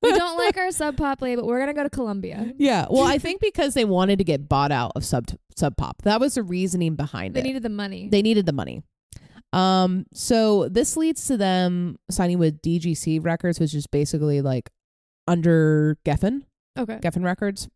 We 0.01 0.11
don't 0.11 0.37
like 0.37 0.57
our 0.57 0.71
sub 0.71 0.97
pop 0.97 1.21
label. 1.21 1.47
We're 1.47 1.61
gonna 1.61 1.73
go 1.73 1.83
to 1.83 1.89
Columbia. 1.89 2.51
Yeah. 2.57 2.85
Well, 2.89 3.03
I 3.05 3.17
think 3.17 3.39
because 3.39 3.73
they 3.73 3.85
wanted 3.85 4.17
to 4.17 4.25
get 4.25 4.49
bought 4.49 4.73
out 4.73 4.91
of 4.97 5.05
Sub 5.05 5.25
Sub 5.55 5.77
Pop. 5.77 6.01
That 6.01 6.19
was 6.19 6.35
the 6.35 6.43
reasoning 6.43 6.95
behind 6.95 7.33
They 7.33 7.39
it. 7.39 7.43
They 7.43 7.47
needed 7.47 7.63
the 7.63 7.69
money. 7.69 8.09
they 8.09 8.21
needed 8.21 8.45
the 8.45 8.51
money. 8.51 8.83
Um, 9.53 10.05
so 10.13 10.67
this 10.67 10.97
leads 10.97 11.25
to 11.27 11.37
them 11.37 11.95
signing 12.11 12.39
with 12.39 12.61
DGC 12.61 13.23
Records, 13.23 13.57
which 13.61 13.73
is 13.73 13.87
basically 13.87 14.41
like 14.41 14.69
under 15.29 15.97
Geffen, 16.05 16.41
okay. 16.77 16.97
Geffen 16.97 17.23
Records. 17.23 17.69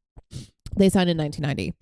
They 0.76 0.90
signed 0.90 1.10
in 1.10 1.18
1990. 1.18 1.74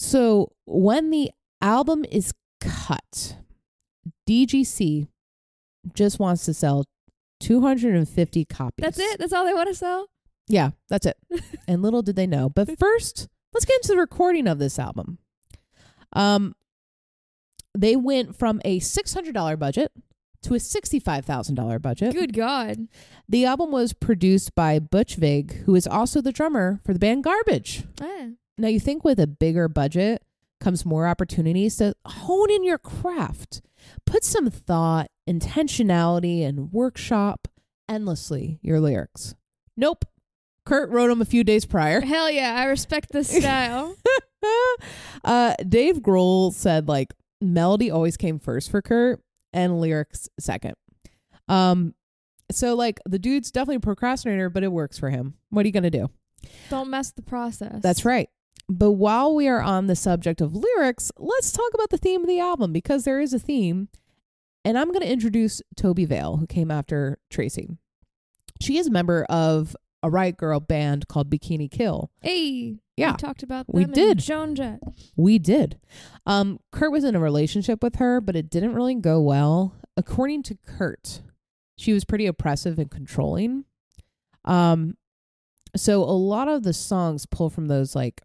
So 0.00 0.52
when 0.64 1.10
the 1.10 1.32
album 1.60 2.04
is 2.08 2.32
cut, 2.60 3.34
DGC 4.30 5.08
just 5.92 6.20
wants 6.20 6.44
to 6.44 6.54
sell 6.54 6.84
250 7.40 8.44
copies. 8.44 8.84
That's 8.84 9.00
it. 9.00 9.18
That's 9.18 9.32
all 9.32 9.44
they 9.44 9.52
want 9.52 9.70
to 9.70 9.74
sell. 9.74 10.06
Yeah, 10.46 10.70
that's 10.88 11.04
it. 11.04 11.16
and 11.66 11.82
little 11.82 12.02
did 12.02 12.14
they 12.14 12.28
know. 12.28 12.48
But 12.48 12.78
first, 12.78 13.26
let's 13.52 13.64
get 13.64 13.78
into 13.78 13.88
the 13.88 13.96
recording 13.96 14.46
of 14.46 14.60
this 14.60 14.78
album. 14.78 15.18
Um, 16.12 16.54
they 17.76 17.96
went 17.96 18.36
from 18.36 18.60
a 18.64 18.78
$600 18.78 19.58
budget 19.58 19.90
to 20.42 20.54
a 20.54 20.58
$65,000 20.58 21.82
budget. 21.82 22.14
Good 22.14 22.34
God. 22.34 22.86
The 23.28 23.46
album 23.46 23.72
was 23.72 23.92
produced 23.94 24.54
by 24.54 24.78
Butch 24.78 25.16
Vig, 25.16 25.64
who 25.64 25.74
is 25.74 25.88
also 25.88 26.20
the 26.20 26.30
drummer 26.30 26.78
for 26.84 26.92
the 26.92 27.00
band 27.00 27.24
Garbage. 27.24 27.82
Eh. 28.00 28.28
Now, 28.58 28.68
you 28.68 28.80
think 28.80 29.04
with 29.04 29.20
a 29.20 29.26
bigger 29.26 29.68
budget 29.68 30.22
comes 30.60 30.84
more 30.84 31.06
opportunities 31.06 31.76
to 31.76 31.94
hone 32.04 32.50
in 32.50 32.64
your 32.64 32.78
craft, 32.78 33.62
put 34.04 34.24
some 34.24 34.50
thought, 34.50 35.08
intentionality, 35.28 36.44
and 36.44 36.72
workshop 36.72 37.46
endlessly 37.88 38.58
your 38.60 38.80
lyrics. 38.80 39.34
Nope. 39.76 40.04
Kurt 40.66 40.90
wrote 40.90 41.08
them 41.08 41.22
a 41.22 41.24
few 41.24 41.44
days 41.44 41.64
prior. 41.64 42.00
Hell 42.00 42.30
yeah, 42.30 42.54
I 42.54 42.64
respect 42.64 43.10
this 43.12 43.34
style. 43.34 43.96
uh, 45.24 45.54
Dave 45.66 46.00
Grohl 46.00 46.52
said 46.52 46.88
like 46.88 47.14
melody 47.40 47.90
always 47.90 48.16
came 48.16 48.38
first 48.38 48.70
for 48.70 48.82
Kurt 48.82 49.22
and 49.54 49.80
lyrics 49.80 50.28
second. 50.38 50.74
Um, 51.48 51.94
so 52.50 52.74
like 52.74 53.00
the 53.06 53.18
dude's 53.18 53.50
definitely 53.50 53.76
a 53.76 53.80
procrastinator, 53.80 54.50
but 54.50 54.62
it 54.62 54.72
works 54.72 54.98
for 54.98 55.08
him. 55.08 55.34
What 55.48 55.64
are 55.64 55.68
you 55.68 55.72
gonna 55.72 55.90
do? 55.90 56.10
Don't 56.68 56.90
mess 56.90 57.12
the 57.12 57.22
process. 57.22 57.80
That's 57.80 58.04
right. 58.04 58.28
But 58.68 58.92
while 58.92 59.34
we 59.34 59.48
are 59.48 59.62
on 59.62 59.86
the 59.86 59.96
subject 59.96 60.40
of 60.40 60.54
lyrics, 60.54 61.10
let's 61.16 61.52
talk 61.52 61.72
about 61.72 61.90
the 61.90 61.96
theme 61.98 62.20
of 62.20 62.26
the 62.26 62.40
album 62.40 62.72
because 62.72 63.04
there 63.04 63.20
is 63.20 63.32
a 63.32 63.38
theme. 63.38 63.88
And 64.64 64.78
I'm 64.78 64.88
going 64.88 65.00
to 65.00 65.10
introduce 65.10 65.62
Tobi 65.76 66.06
Vail, 66.06 66.36
who 66.36 66.46
came 66.46 66.70
after 66.70 67.18
Tracy. 67.30 67.70
She 68.60 68.76
is 68.76 68.88
a 68.88 68.90
member 68.90 69.24
of 69.30 69.74
a 70.02 70.10
Riot 70.10 70.36
Girl 70.36 70.60
band 70.60 71.08
called 71.08 71.30
Bikini 71.30 71.70
Kill. 71.70 72.10
Hey. 72.20 72.76
Yeah. 72.96 73.12
We 73.12 73.16
talked 73.16 73.42
about 73.42 73.66
them 73.68 73.76
We 73.76 73.84
did. 73.84 74.18
Joan 74.18 74.54
Jett. 74.54 74.80
We 75.16 75.38
did. 75.38 75.78
Um, 76.26 76.58
Kurt 76.72 76.92
was 76.92 77.04
in 77.04 77.14
a 77.14 77.20
relationship 77.20 77.82
with 77.82 77.96
her, 77.96 78.20
but 78.20 78.36
it 78.36 78.50
didn't 78.50 78.74
really 78.74 78.96
go 78.96 79.20
well. 79.20 79.76
According 79.96 80.42
to 80.44 80.58
Kurt, 80.66 81.22
she 81.76 81.92
was 81.92 82.04
pretty 82.04 82.26
oppressive 82.26 82.78
and 82.78 82.90
controlling. 82.90 83.64
Um, 84.44 84.96
so 85.76 86.02
a 86.02 86.10
lot 86.12 86.48
of 86.48 86.64
the 86.64 86.72
songs 86.72 87.24
pull 87.26 87.50
from 87.50 87.68
those 87.68 87.94
like 87.94 88.20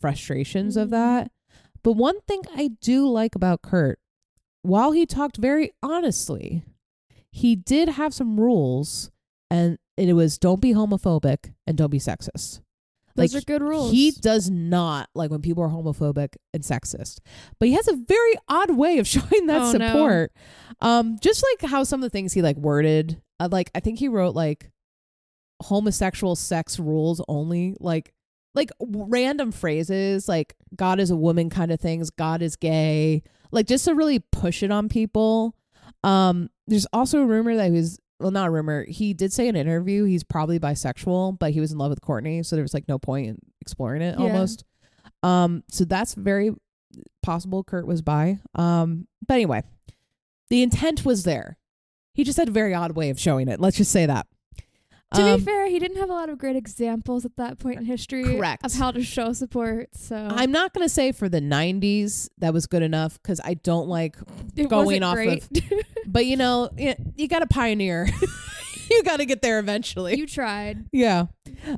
frustrations 0.00 0.76
of 0.76 0.88
Mhm. 0.88 0.92
that. 0.92 1.30
But 1.82 1.92
one 1.92 2.20
thing 2.22 2.42
I 2.54 2.68
do 2.80 3.06
like 3.08 3.34
about 3.34 3.62
Kurt, 3.62 3.98
while 4.62 4.92
he 4.92 5.06
talked 5.06 5.36
very 5.36 5.70
honestly, 5.82 6.64
he 7.30 7.54
did 7.56 7.90
have 7.90 8.12
some 8.14 8.40
rules, 8.40 9.10
and 9.50 9.78
it 9.96 10.12
was 10.14 10.38
don't 10.38 10.60
be 10.60 10.72
homophobic 10.74 11.52
and 11.66 11.76
don't 11.78 11.90
be 11.90 11.98
sexist. 11.98 12.60
Those 13.14 13.32
Like, 13.32 13.42
are 13.42 13.46
good 13.46 13.62
rules. 13.62 13.92
He 13.92 14.10
does 14.10 14.50
not 14.50 15.08
like 15.14 15.30
when 15.30 15.40
people 15.40 15.62
are 15.62 15.70
homophobic 15.70 16.34
and 16.52 16.62
sexist, 16.62 17.20
but 17.58 17.68
he 17.68 17.74
has 17.74 17.88
a 17.88 17.96
very 17.96 18.34
odd 18.48 18.72
way 18.72 18.98
of 18.98 19.06
showing 19.08 19.46
that 19.46 19.62
Oh, 19.62 19.72
no. 19.72 19.86
support. 19.88 20.32
Um, 20.80 21.18
just 21.20 21.42
like 21.42 21.70
how 21.70 21.84
some 21.84 22.00
of 22.00 22.04
the 22.04 22.10
things 22.10 22.34
he 22.34 22.42
like 22.42 22.56
worded, 22.58 23.22
uh, 23.40 23.48
like 23.50 23.70
I 23.74 23.80
think 23.80 23.98
he 24.00 24.08
wrote 24.08 24.34
like 24.34 24.70
homosexual 25.62 26.36
sex 26.36 26.78
rules 26.78 27.22
only, 27.28 27.74
like 27.80 28.12
like 28.56 28.70
random 28.80 29.52
phrases, 29.52 30.28
like 30.28 30.56
God 30.74 30.98
is 30.98 31.10
a 31.10 31.16
woman 31.16 31.50
kind 31.50 31.70
of 31.70 31.78
things, 31.78 32.10
God 32.10 32.42
is 32.42 32.56
gay, 32.56 33.22
like 33.52 33.66
just 33.66 33.84
to 33.84 33.94
really 33.94 34.18
push 34.18 34.62
it 34.64 34.70
on 34.72 34.88
people. 34.88 35.54
Um, 36.02 36.48
there's 36.66 36.86
also 36.92 37.20
a 37.20 37.26
rumor 37.26 37.54
that 37.54 37.66
he 37.66 37.70
was 37.72 37.98
well, 38.18 38.30
not 38.30 38.48
a 38.48 38.50
rumor. 38.50 38.86
He 38.88 39.12
did 39.12 39.30
say 39.32 39.46
in 39.46 39.56
an 39.56 39.60
interview 39.68 40.04
he's 40.04 40.24
probably 40.24 40.58
bisexual, 40.58 41.38
but 41.38 41.52
he 41.52 41.60
was 41.60 41.70
in 41.70 41.76
love 41.78 41.90
with 41.90 42.00
Courtney, 42.00 42.42
so 42.42 42.56
there 42.56 42.62
was 42.64 42.72
like 42.72 42.88
no 42.88 42.98
point 42.98 43.28
in 43.28 43.38
exploring 43.60 44.00
it 44.02 44.18
Yeah. 44.18 44.24
almost. 44.24 44.64
Um, 45.22 45.62
so 45.70 45.84
that's 45.84 46.14
very 46.14 46.50
possible 47.22 47.62
Kurt 47.62 47.86
was 47.86 48.00
bi. 48.00 48.38
Um, 48.54 49.06
but 49.26 49.34
anyway, 49.34 49.62
the 50.48 50.62
intent 50.62 51.04
was 51.04 51.24
there. 51.24 51.58
He 52.14 52.24
just 52.24 52.38
had 52.38 52.48
a 52.48 52.52
very 52.52 52.72
odd 52.72 52.92
way 52.96 53.10
of 53.10 53.20
showing 53.20 53.48
it. 53.48 53.60
Let's 53.60 53.76
just 53.76 53.92
say 53.92 54.06
that. 54.06 54.26
To 55.14 55.22
Um, 55.22 55.38
be 55.38 55.44
fair, 55.44 55.68
he 55.68 55.78
didn't 55.78 55.98
have 55.98 56.10
a 56.10 56.12
lot 56.12 56.28
of 56.28 56.36
great 56.38 56.56
examples 56.56 57.24
at 57.24 57.36
that 57.36 57.58
point 57.58 57.78
in 57.78 57.84
history 57.84 58.24
Correct. 58.24 58.64
of 58.64 58.74
how 58.74 58.90
to 58.90 59.02
show 59.02 59.32
support. 59.32 59.90
So 59.94 60.16
I'm 60.16 60.50
not 60.50 60.72
going 60.74 60.84
to 60.84 60.88
say 60.92 61.12
for 61.12 61.28
the 61.28 61.40
90s 61.40 62.28
that 62.38 62.52
was 62.52 62.66
good 62.66 62.82
enough 62.82 63.20
because 63.22 63.40
I 63.44 63.54
don't 63.54 63.88
like, 63.88 64.16
it 64.56 64.68
going 64.68 65.02
off 65.04 65.14
great. 65.14 65.48
but 66.06 66.26
you 66.26 66.36
know, 66.36 66.70
you, 66.76 66.94
you 67.16 67.28
got 67.28 67.38
to 67.38 67.46
pioneer. 67.46 68.08
you 68.90 69.02
got 69.04 69.18
to 69.18 69.24
get 69.26 69.42
there 69.42 69.60
eventually. 69.60 70.18
you 70.18 70.26
tried. 70.26 70.84
Yeah. 70.92 71.26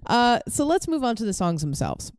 Uh, 0.07 0.41
so 0.49 0.65
let's 0.65 0.89
move 0.89 1.05
on 1.05 1.15
to 1.17 1.25
the 1.27 1.35
songs 1.35 1.61
themselves. 1.61 2.13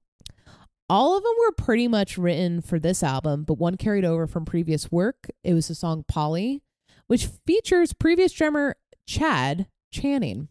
All 0.91 1.17
of 1.17 1.23
them 1.23 1.33
were 1.39 1.51
pretty 1.53 1.87
much 1.87 2.17
written 2.17 2.61
for 2.61 2.79
this 2.79 3.01
album, 3.03 3.43
but 3.45 3.55
one 3.55 3.77
carried 3.77 4.05
over 4.05 4.25
from 4.27 4.45
previous 4.45 4.91
work. 4.91 5.27
It 5.43 5.53
was 5.53 5.67
the 5.67 5.75
song 5.75 6.03
Polly, 6.07 6.61
which 7.07 7.27
features 7.47 7.93
previous 7.93 8.31
drummer 8.31 8.75
Chad 9.07 9.67
Channing. 9.91 10.49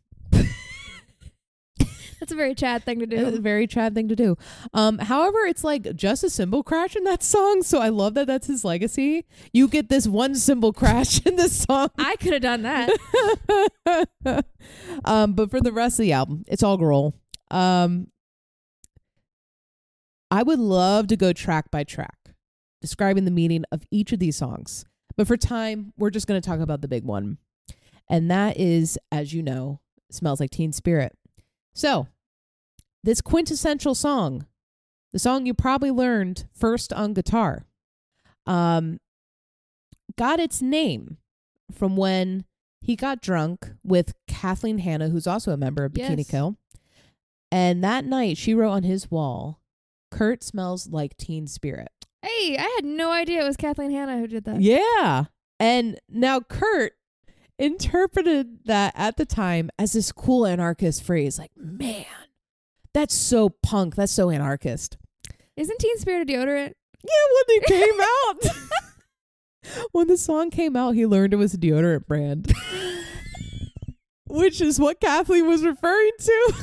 That's 2.28 2.34
a 2.34 2.36
very 2.36 2.54
Chad 2.54 2.84
thing 2.84 2.98
to 2.98 3.06
do. 3.06 3.40
very 3.40 3.66
Chad 3.66 3.94
thing 3.94 4.08
to 4.08 4.14
do. 4.14 4.36
Um, 4.74 4.98
however, 4.98 5.38
it's 5.46 5.64
like 5.64 5.96
just 5.96 6.22
a 6.22 6.28
cymbal 6.28 6.62
crash 6.62 6.94
in 6.94 7.04
that 7.04 7.22
song, 7.22 7.62
so 7.62 7.78
I 7.78 7.88
love 7.88 8.12
that 8.14 8.26
that's 8.26 8.48
his 8.48 8.66
legacy. 8.66 9.24
You 9.50 9.66
get 9.66 9.88
this 9.88 10.06
one 10.06 10.34
cymbal 10.34 10.74
crash 10.74 11.22
in 11.26 11.36
this 11.36 11.62
song. 11.62 11.88
I 11.96 12.16
could 12.16 12.34
have 12.34 12.42
done 12.42 12.62
that. 12.64 14.44
um, 15.06 15.32
but 15.32 15.50
for 15.50 15.62
the 15.62 15.72
rest 15.72 15.98
of 15.98 16.02
the 16.02 16.12
album, 16.12 16.44
it's 16.48 16.62
all 16.62 16.76
Grohl. 16.76 17.14
Um, 17.50 18.08
I 20.30 20.42
would 20.42 20.58
love 20.58 21.06
to 21.06 21.16
go 21.16 21.32
track 21.32 21.70
by 21.70 21.82
track, 21.82 22.34
describing 22.82 23.24
the 23.24 23.30
meaning 23.30 23.64
of 23.72 23.84
each 23.90 24.12
of 24.12 24.18
these 24.18 24.36
songs. 24.36 24.84
But 25.16 25.26
for 25.26 25.38
time, 25.38 25.94
we're 25.96 26.10
just 26.10 26.26
going 26.26 26.38
to 26.38 26.46
talk 26.46 26.60
about 26.60 26.82
the 26.82 26.88
big 26.88 27.04
one. 27.04 27.38
And 28.06 28.30
that 28.30 28.58
is, 28.58 28.98
as 29.10 29.32
you 29.32 29.42
know, 29.42 29.80
Smells 30.10 30.40
Like 30.40 30.50
Teen 30.50 30.72
Spirit. 30.72 31.16
So, 31.72 32.06
this 33.08 33.22
quintessential 33.22 33.94
song, 33.94 34.44
the 35.12 35.18
song 35.18 35.46
you 35.46 35.54
probably 35.54 35.90
learned 35.90 36.46
first 36.52 36.92
on 36.92 37.14
guitar, 37.14 37.64
um, 38.44 39.00
got 40.18 40.38
its 40.38 40.60
name 40.60 41.16
from 41.72 41.96
when 41.96 42.44
he 42.82 42.96
got 42.96 43.22
drunk 43.22 43.70
with 43.82 44.12
Kathleen 44.26 44.76
Hanna, 44.76 45.08
who's 45.08 45.26
also 45.26 45.52
a 45.52 45.56
member 45.56 45.86
of 45.86 45.92
Bikini 45.92 46.18
Yes. 46.18 46.30
Kill. 46.30 46.58
And 47.50 47.82
that 47.82 48.04
night, 48.04 48.36
she 48.36 48.52
wrote 48.52 48.72
on 48.72 48.82
his 48.82 49.10
wall, 49.10 49.62
Kurt 50.10 50.44
smells 50.44 50.88
like 50.88 51.16
teen 51.16 51.46
spirit. 51.46 51.88
hey, 52.20 52.58
I 52.58 52.74
had 52.76 52.84
no 52.84 53.10
idea 53.10 53.42
it 53.42 53.46
was 53.46 53.56
Kathleen 53.56 53.90
Hanna 53.90 54.18
who 54.18 54.26
did 54.26 54.44
that. 54.44 54.60
Yeah. 54.60 55.24
And 55.58 55.98
now 56.10 56.40
Kurt 56.40 56.92
interpreted 57.58 58.66
that 58.66 58.92
at 58.94 59.16
the 59.16 59.24
time 59.24 59.70
as 59.78 59.94
this 59.94 60.12
cool 60.12 60.44
anarchist 60.44 61.02
phrase 61.02 61.38
like, 61.38 61.52
man, 61.56 62.04
that's 62.92 63.14
so 63.14 63.50
punk. 63.50 63.94
That's 63.96 64.12
so 64.12 64.30
anarchist. 64.30 64.96
Isn't 65.56 65.78
Teen 65.78 65.98
Spirit 65.98 66.28
a 66.28 66.32
deodorant? 66.32 66.72
Yeah, 67.04 67.24
when 67.34 67.44
they 67.48 67.60
came 67.66 68.00
out. 68.00 68.56
when 69.92 70.06
the 70.08 70.16
song 70.16 70.50
came 70.50 70.76
out, 70.76 70.94
he 70.94 71.06
learned 71.06 71.32
it 71.32 71.36
was 71.36 71.54
a 71.54 71.58
deodorant 71.58 72.06
brand. 72.06 72.52
Which 74.28 74.60
is 74.60 74.78
what 74.78 75.00
Kathleen 75.00 75.46
was 75.46 75.64
referring 75.64 76.10
to. 76.20 76.54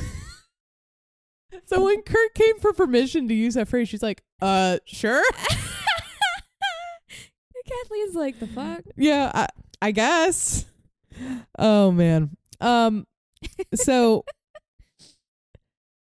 so 1.64 1.84
when 1.84 2.02
Kurt 2.02 2.34
came 2.34 2.58
for 2.60 2.72
permission 2.72 3.26
to 3.28 3.34
use 3.34 3.54
that 3.54 3.66
phrase, 3.68 3.88
she's 3.88 4.02
like, 4.02 4.22
uh, 4.40 4.78
sure. 4.84 5.22
Kathleen's 7.66 8.14
like, 8.14 8.38
the 8.38 8.46
fuck? 8.46 8.82
yeah, 8.96 9.32
I, 9.34 9.48
I 9.82 9.90
guess. 9.90 10.66
Oh 11.58 11.90
man. 11.90 12.36
Um 12.60 13.06
so 13.74 14.24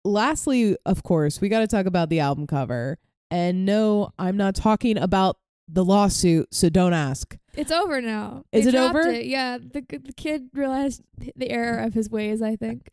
lastly, 0.04 0.76
of 0.86 1.02
course, 1.02 1.40
we 1.40 1.48
got 1.48 1.60
to 1.60 1.66
talk 1.66 1.86
about 1.86 2.08
the 2.08 2.20
album 2.20 2.46
cover. 2.46 2.98
And 3.30 3.64
no, 3.64 4.10
I'm 4.18 4.36
not 4.36 4.54
talking 4.56 4.98
about 4.98 5.36
the 5.68 5.84
lawsuit, 5.84 6.52
so 6.52 6.68
don't 6.68 6.92
ask. 6.92 7.36
It's 7.54 7.70
over 7.70 8.00
now. 8.00 8.44
Is 8.52 8.64
They 8.64 8.70
it 8.70 8.74
over? 8.74 9.00
It. 9.02 9.26
Yeah, 9.26 9.58
the 9.58 9.82
the 9.88 10.12
kid 10.16 10.48
realized 10.52 11.02
the 11.36 11.50
error 11.50 11.78
of 11.78 11.94
his 11.94 12.10
ways. 12.10 12.42
I 12.42 12.56
think 12.56 12.88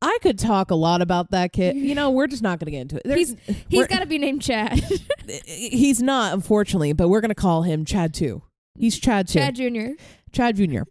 I 0.00 0.18
could 0.20 0.38
talk 0.38 0.70
a 0.72 0.74
lot 0.74 1.00
about 1.00 1.30
that 1.30 1.52
kid. 1.52 1.76
You 1.82 1.94
know, 1.94 2.10
we're 2.10 2.26
just 2.26 2.42
not 2.42 2.58
going 2.58 2.66
to 2.66 2.70
get 2.72 2.80
into 2.80 2.96
it. 2.96 3.02
There's, 3.04 3.36
he's 3.46 3.78
we're- 3.78 3.86
got 3.86 4.00
to 4.00 4.06
be 4.06 4.18
named 4.18 4.42
Chad. 4.42 4.82
he's 5.46 6.02
not, 6.02 6.32
unfortunately, 6.34 6.92
but 6.92 7.08
we're 7.08 7.20
going 7.20 7.28
to 7.28 7.34
call 7.36 7.62
him 7.62 7.84
Chad 7.84 8.14
too. 8.14 8.42
He's 8.76 8.98
Chad 8.98 9.28
too. 9.28 9.38
Chad 9.38 9.54
Jr. 9.56 9.92
Chad 10.32 10.56
Jr. 10.56 10.82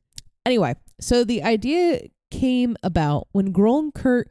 Anyway, 0.45 0.76
so 1.01 1.24
the 1.26 1.43
idea 1.43 2.01
came 2.30 2.78
about 2.84 3.28
when 3.34 3.51
Grohl 3.51 3.80
and 3.80 3.93
Kurt 3.93 4.30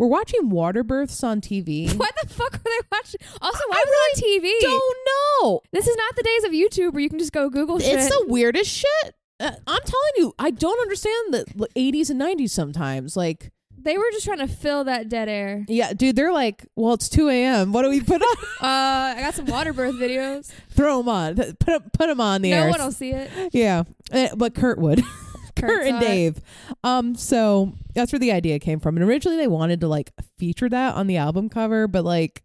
were 0.00 0.06
watching 0.08 0.48
water 0.48 0.82
births 0.82 1.22
on 1.22 1.40
TV. 1.40 1.94
What 1.96 2.12
the 2.22 2.28
fuck 2.28 2.52
were 2.52 2.58
they 2.64 2.86
watching? 2.90 3.20
Also, 3.42 3.60
why 3.68 3.76
I 3.76 3.84
was 3.86 4.18
it 4.18 4.24
on 4.24 4.40
TV? 4.42 4.60
Don't 4.62 4.96
know. 5.06 5.60
This 5.72 5.86
is 5.86 5.94
not 5.96 6.16
the 6.16 6.22
days 6.22 6.44
of 6.44 6.52
YouTube 6.52 6.94
where 6.94 7.02
you 7.02 7.10
can 7.10 7.18
just 7.18 7.32
go 7.32 7.50
Google 7.50 7.78
shit. 7.78 7.98
It's 7.98 8.08
the 8.08 8.24
weirdest 8.28 8.70
shit. 8.70 9.14
Uh, 9.38 9.50
I'm 9.66 9.80
telling 9.82 10.12
you, 10.16 10.32
I 10.38 10.50
don't 10.50 10.80
understand 10.80 11.34
the 11.34 11.44
80s 11.76 12.08
and 12.10 12.20
90s 12.20 12.50
sometimes. 12.50 13.16
Like, 13.16 13.50
They 13.78 13.96
were 13.98 14.04
just 14.12 14.24
trying 14.24 14.38
to 14.38 14.48
fill 14.48 14.84
that 14.84 15.08
dead 15.08 15.28
air. 15.28 15.64
Yeah, 15.68 15.92
dude, 15.92 16.16
they're 16.16 16.32
like, 16.32 16.66
well, 16.76 16.94
it's 16.94 17.08
2 17.10 17.28
a.m. 17.28 17.72
What 17.72 17.82
do 17.82 17.90
we 17.90 18.00
put 18.00 18.22
on? 18.22 18.36
Uh, 18.60 19.14
I 19.16 19.20
got 19.20 19.32
some 19.34 19.46
water 19.46 19.72
birth 19.72 19.94
videos. 19.94 20.52
Throw 20.68 20.98
them 20.98 21.08
on. 21.08 21.34
Put 21.34 21.58
put 21.94 22.06
them 22.08 22.20
on 22.20 22.42
the 22.42 22.50
no 22.50 22.56
air. 22.56 22.64
No 22.64 22.70
one 22.72 22.80
will 22.80 22.92
see 22.92 23.10
it. 23.12 23.30
Yeah, 23.54 23.84
Eh, 24.12 24.28
but 24.36 24.54
Kurt 24.54 24.78
would. 24.78 25.02
Kurt 25.60 25.86
and. 25.86 26.00
Dave. 26.00 26.40
Um, 26.84 27.14
so 27.14 27.72
that's 27.94 28.12
where 28.12 28.18
the 28.20 28.32
idea 28.32 28.58
came 28.58 28.80
from. 28.80 28.96
And 28.96 29.04
originally 29.04 29.36
they 29.36 29.48
wanted 29.48 29.80
to 29.80 29.88
like 29.88 30.10
feature 30.38 30.68
that 30.68 30.94
on 30.94 31.06
the 31.06 31.16
album 31.16 31.48
cover, 31.48 31.86
but 31.88 32.04
like 32.04 32.42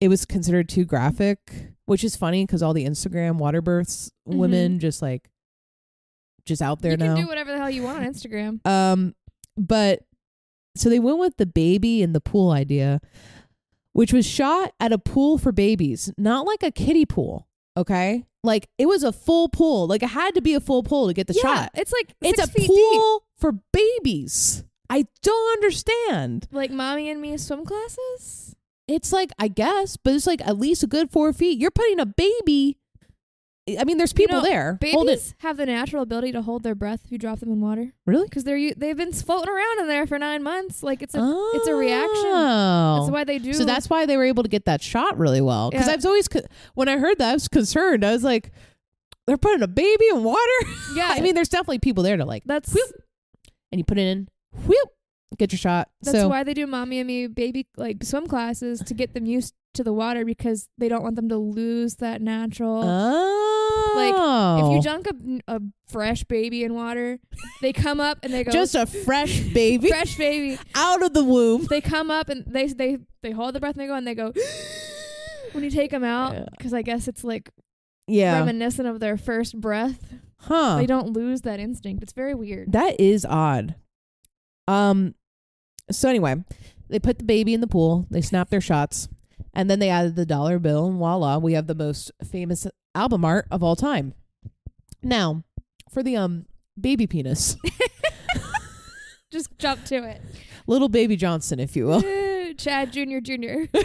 it 0.00 0.08
was 0.08 0.24
considered 0.24 0.68
too 0.68 0.84
graphic, 0.84 1.72
which 1.86 2.04
is 2.04 2.14
funny 2.16 2.44
because 2.46 2.62
all 2.62 2.72
the 2.74 2.84
Instagram 2.86 3.36
water 3.36 3.60
births 3.60 4.10
women 4.24 4.78
just 4.78 5.02
like 5.02 5.28
just 6.46 6.62
out 6.62 6.80
there 6.80 6.92
Mm-hmm. 6.92 7.02
you 7.02 7.08
now. 7.08 7.14
can 7.16 7.24
do 7.24 7.28
whatever 7.28 7.52
the 7.52 7.58
hell 7.58 7.70
you 7.70 7.82
want 7.82 7.98
on 7.98 8.12
Instagram. 8.12 8.66
Um, 8.66 9.14
but 9.56 10.00
so 10.76 10.88
they 10.88 11.00
went 11.00 11.18
with 11.18 11.36
the 11.36 11.46
baby 11.46 12.02
in 12.02 12.12
the 12.12 12.20
pool 12.20 12.52
idea, 12.52 13.00
which 13.92 14.12
was 14.12 14.24
shot 14.24 14.72
at 14.78 14.92
a 14.92 14.98
pool 14.98 15.36
for 15.38 15.50
babies, 15.50 16.12
not 16.16 16.46
like 16.46 16.62
a 16.62 16.70
kiddie 16.70 17.04
pool. 17.06 17.47
Okay, 17.78 18.24
like 18.42 18.68
it 18.76 18.86
was 18.86 19.04
a 19.04 19.12
full 19.12 19.48
pool. 19.48 19.86
Like 19.86 20.02
it 20.02 20.08
had 20.08 20.34
to 20.34 20.42
be 20.42 20.54
a 20.54 20.60
full 20.60 20.82
pool 20.82 21.06
to 21.06 21.14
get 21.14 21.28
the 21.28 21.34
yeah, 21.34 21.42
shot. 21.42 21.70
it's 21.74 21.92
like 21.92 22.12
It's 22.20 22.42
a 22.42 22.66
pool 22.66 23.24
for 23.36 23.52
babies. 23.72 24.64
I 24.90 25.06
don't 25.22 25.52
understand. 25.58 26.48
Like 26.50 26.72
mommy 26.72 27.08
and 27.08 27.20
me 27.20 27.36
swim 27.36 27.64
classes. 27.64 28.56
It's 28.88 29.12
like 29.12 29.30
I 29.38 29.46
guess, 29.46 29.96
but 29.96 30.14
it's 30.14 30.26
like 30.26 30.40
at 30.46 30.58
least 30.58 30.82
a 30.82 30.88
good 30.88 31.10
four 31.10 31.32
feet. 31.32 31.58
You're 31.58 31.70
putting 31.70 32.00
a 32.00 32.06
baby. 32.06 32.78
I 33.76 33.84
mean, 33.84 33.98
there's 33.98 34.12
people 34.12 34.36
know, 34.36 34.42
there. 34.42 34.78
Babies 34.80 35.34
have 35.40 35.56
the 35.56 35.66
natural 35.66 36.02
ability 36.02 36.32
to 36.32 36.42
hold 36.42 36.62
their 36.62 36.74
breath 36.74 37.00
if 37.04 37.12
you 37.12 37.18
drop 37.18 37.40
them 37.40 37.50
in 37.50 37.60
water 37.60 37.92
Really? 38.06 38.24
because 38.24 38.44
they're 38.44 38.72
they've 38.74 38.96
been 38.96 39.12
floating 39.12 39.52
around 39.52 39.80
in 39.80 39.88
there 39.88 40.06
for 40.06 40.18
nine 40.18 40.42
months. 40.42 40.82
Like 40.82 41.02
it's 41.02 41.14
a 41.14 41.50
it's 41.54 41.66
a 41.66 41.74
reaction. 41.74 42.26
Oh. 42.26 42.98
That's 43.00 43.10
why 43.12 43.24
they 43.24 43.38
do. 43.38 43.52
So 43.52 43.64
that's 43.64 43.90
why 43.90 44.06
they 44.06 44.16
were 44.16 44.24
able 44.24 44.42
to 44.44 44.48
get 44.48 44.64
that 44.66 44.80
shot 44.82 45.18
really 45.18 45.40
well. 45.40 45.70
Because 45.70 45.86
Yeah. 45.86 45.92
I 45.92 45.96
was 45.96 46.06
always, 46.06 46.28
when 46.74 46.88
I 46.88 46.96
heard 46.98 47.18
that, 47.18 47.30
I 47.30 47.34
was 47.34 47.48
concerned. 47.48 48.04
I 48.04 48.12
was 48.12 48.24
like, 48.24 48.52
they're 49.26 49.36
putting 49.36 49.62
a 49.62 49.68
baby 49.68 50.06
in 50.12 50.22
water. 50.24 50.38
yeah. 50.94 51.10
I 51.14 51.20
mean, 51.20 51.34
there's 51.34 51.48
definitely 51.50 51.80
people 51.80 52.02
there 52.02 52.16
to 52.16 52.24
like, 52.24 52.44
that's 52.46 52.72
whoop, 52.72 52.90
and 53.72 53.78
you 53.78 53.84
put 53.84 53.98
it 53.98 54.06
in, 54.06 54.28
whoop, 54.66 54.88
get 55.36 55.52
your 55.52 55.58
shot. 55.58 55.88
that's 56.02 56.16
so 56.16 56.28
why 56.28 56.42
they 56.42 56.54
do 56.54 56.66
mommy 56.66 56.98
and 57.00 57.06
me 57.06 57.26
baby 57.26 57.66
like 57.76 58.02
swim 58.02 58.26
classes 58.26 58.80
to 58.80 58.94
get 58.94 59.12
them 59.14 59.26
used 59.26 59.54
to 59.74 59.84
the 59.84 59.92
water 59.92 60.24
because 60.24 60.68
they 60.78 60.88
don't 60.88 61.02
want 61.02 61.14
them 61.14 61.28
to 61.28 61.36
lose 61.36 61.96
that 61.96 62.20
natural. 62.22 62.82
oh, 62.84 63.57
if 64.06 64.72
you 64.72 64.82
dunk 64.82 65.06
a, 65.06 65.56
a 65.56 65.60
fresh 65.88 66.24
baby 66.24 66.64
in 66.64 66.74
water, 66.74 67.18
they 67.62 67.72
come 67.72 68.00
up 68.00 68.18
and 68.22 68.32
they 68.32 68.44
go 68.44 68.52
just 68.52 68.74
a 68.74 68.86
fresh 68.86 69.40
baby 69.40 69.88
fresh 69.88 70.16
baby. 70.16 70.58
out 70.74 71.02
of 71.02 71.14
the 71.14 71.24
womb. 71.24 71.66
They 71.66 71.80
come 71.80 72.10
up 72.10 72.28
and 72.28 72.44
they 72.46 72.66
they 72.68 72.98
they 73.22 73.30
hold 73.32 73.54
the 73.54 73.60
breath 73.60 73.74
and 73.74 73.82
they 73.82 73.86
go 73.86 73.94
and 73.94 74.06
they 74.06 74.14
go 74.14 74.32
when 75.52 75.64
you 75.64 75.70
take 75.70 75.90
them 75.90 76.04
out 76.04 76.36
because 76.56 76.72
I 76.74 76.82
guess 76.82 77.08
it's 77.08 77.24
like 77.24 77.50
Yeah, 78.06 78.38
reminiscent 78.38 78.86
of 78.88 79.00
their 79.00 79.16
first 79.16 79.60
breath. 79.60 80.14
huh? 80.40 80.76
They 80.76 80.86
don't 80.86 81.12
lose 81.12 81.42
that 81.42 81.60
instinct. 81.60 82.02
It's 82.02 82.12
very 82.12 82.34
weird. 82.34 82.72
That 82.72 83.00
is 83.00 83.24
odd. 83.24 83.74
Um. 84.66 85.14
So 85.90 86.08
anyway, 86.08 86.36
they 86.90 86.98
put 86.98 87.18
the 87.18 87.24
baby 87.24 87.54
in 87.54 87.60
the 87.60 87.66
pool. 87.66 88.06
They 88.10 88.20
snap 88.20 88.50
their 88.50 88.60
shots, 88.60 89.08
and 89.54 89.70
then 89.70 89.78
they 89.78 89.88
added 89.88 90.16
the 90.16 90.26
dollar 90.26 90.58
bill, 90.58 90.86
and 90.86 90.98
voila, 90.98 91.38
we 91.38 91.54
have 91.54 91.66
the 91.66 91.74
most 91.74 92.10
famous 92.30 92.66
album 92.98 93.24
art 93.24 93.46
of 93.50 93.62
all 93.62 93.76
time. 93.76 94.12
Now, 95.02 95.44
for 95.90 96.02
the 96.02 96.16
um 96.16 96.46
baby 96.78 97.06
penis, 97.06 97.56
Just 99.30 99.56
jump 99.58 99.84
to 99.86 99.96
it. 100.08 100.20
little 100.66 100.88
baby 100.88 101.14
Johnson, 101.16 101.60
if 101.60 101.76
you 101.76 101.86
will. 101.86 101.98
Uh, 102.04 102.54
Chad 102.54 102.92
Junior 102.92 103.20
Junior. 103.20 103.66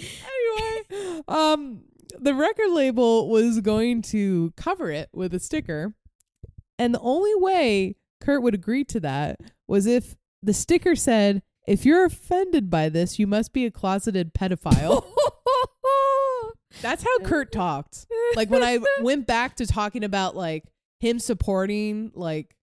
anyway, 0.00 1.22
um, 1.28 1.82
the 2.18 2.34
record 2.34 2.70
label 2.70 3.28
was 3.28 3.60
going 3.60 4.02
to 4.02 4.52
cover 4.56 4.90
it 4.90 5.08
with 5.12 5.34
a 5.34 5.40
sticker, 5.40 5.94
and 6.78 6.94
the 6.94 7.00
only 7.00 7.34
way 7.34 7.96
Kurt 8.20 8.42
would 8.42 8.54
agree 8.54 8.84
to 8.84 9.00
that 9.00 9.40
was 9.66 9.86
if 9.86 10.14
the 10.42 10.52
sticker 10.54 10.94
said, 10.94 11.42
"If 11.66 11.84
you're 11.84 12.04
offended 12.04 12.70
by 12.70 12.88
this, 12.88 13.18
you 13.18 13.26
must 13.26 13.52
be 13.52 13.64
a 13.66 13.70
closeted 13.70 14.34
pedophile." 14.34 15.04
That's 16.80 17.02
how 17.02 17.18
Kurt 17.20 17.52
talked. 17.52 18.06
Like 18.36 18.50
when 18.50 18.62
I 18.62 18.78
went 19.00 19.26
back 19.26 19.56
to 19.56 19.66
talking 19.66 20.04
about 20.04 20.36
like 20.36 20.64
him 21.00 21.18
supporting 21.18 22.10
like 22.14 22.54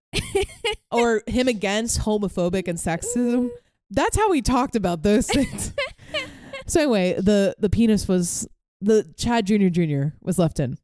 or 0.91 1.23
him 1.27 1.47
against 1.47 2.01
homophobic 2.01 2.67
and 2.67 2.77
sexism. 2.77 3.49
That's 3.89 4.15
how 4.15 4.29
we 4.29 4.41
talked 4.41 4.75
about 4.75 5.03
those 5.03 5.27
things. 5.27 5.73
so 6.65 6.81
anyway, 6.81 7.15
the 7.19 7.55
the 7.59 7.69
penis 7.69 8.07
was 8.07 8.47
the 8.79 9.11
Chad 9.17 9.45
Jr. 9.45 9.67
Jr. 9.67 10.15
was 10.21 10.39
left 10.39 10.59
in. 10.59 10.77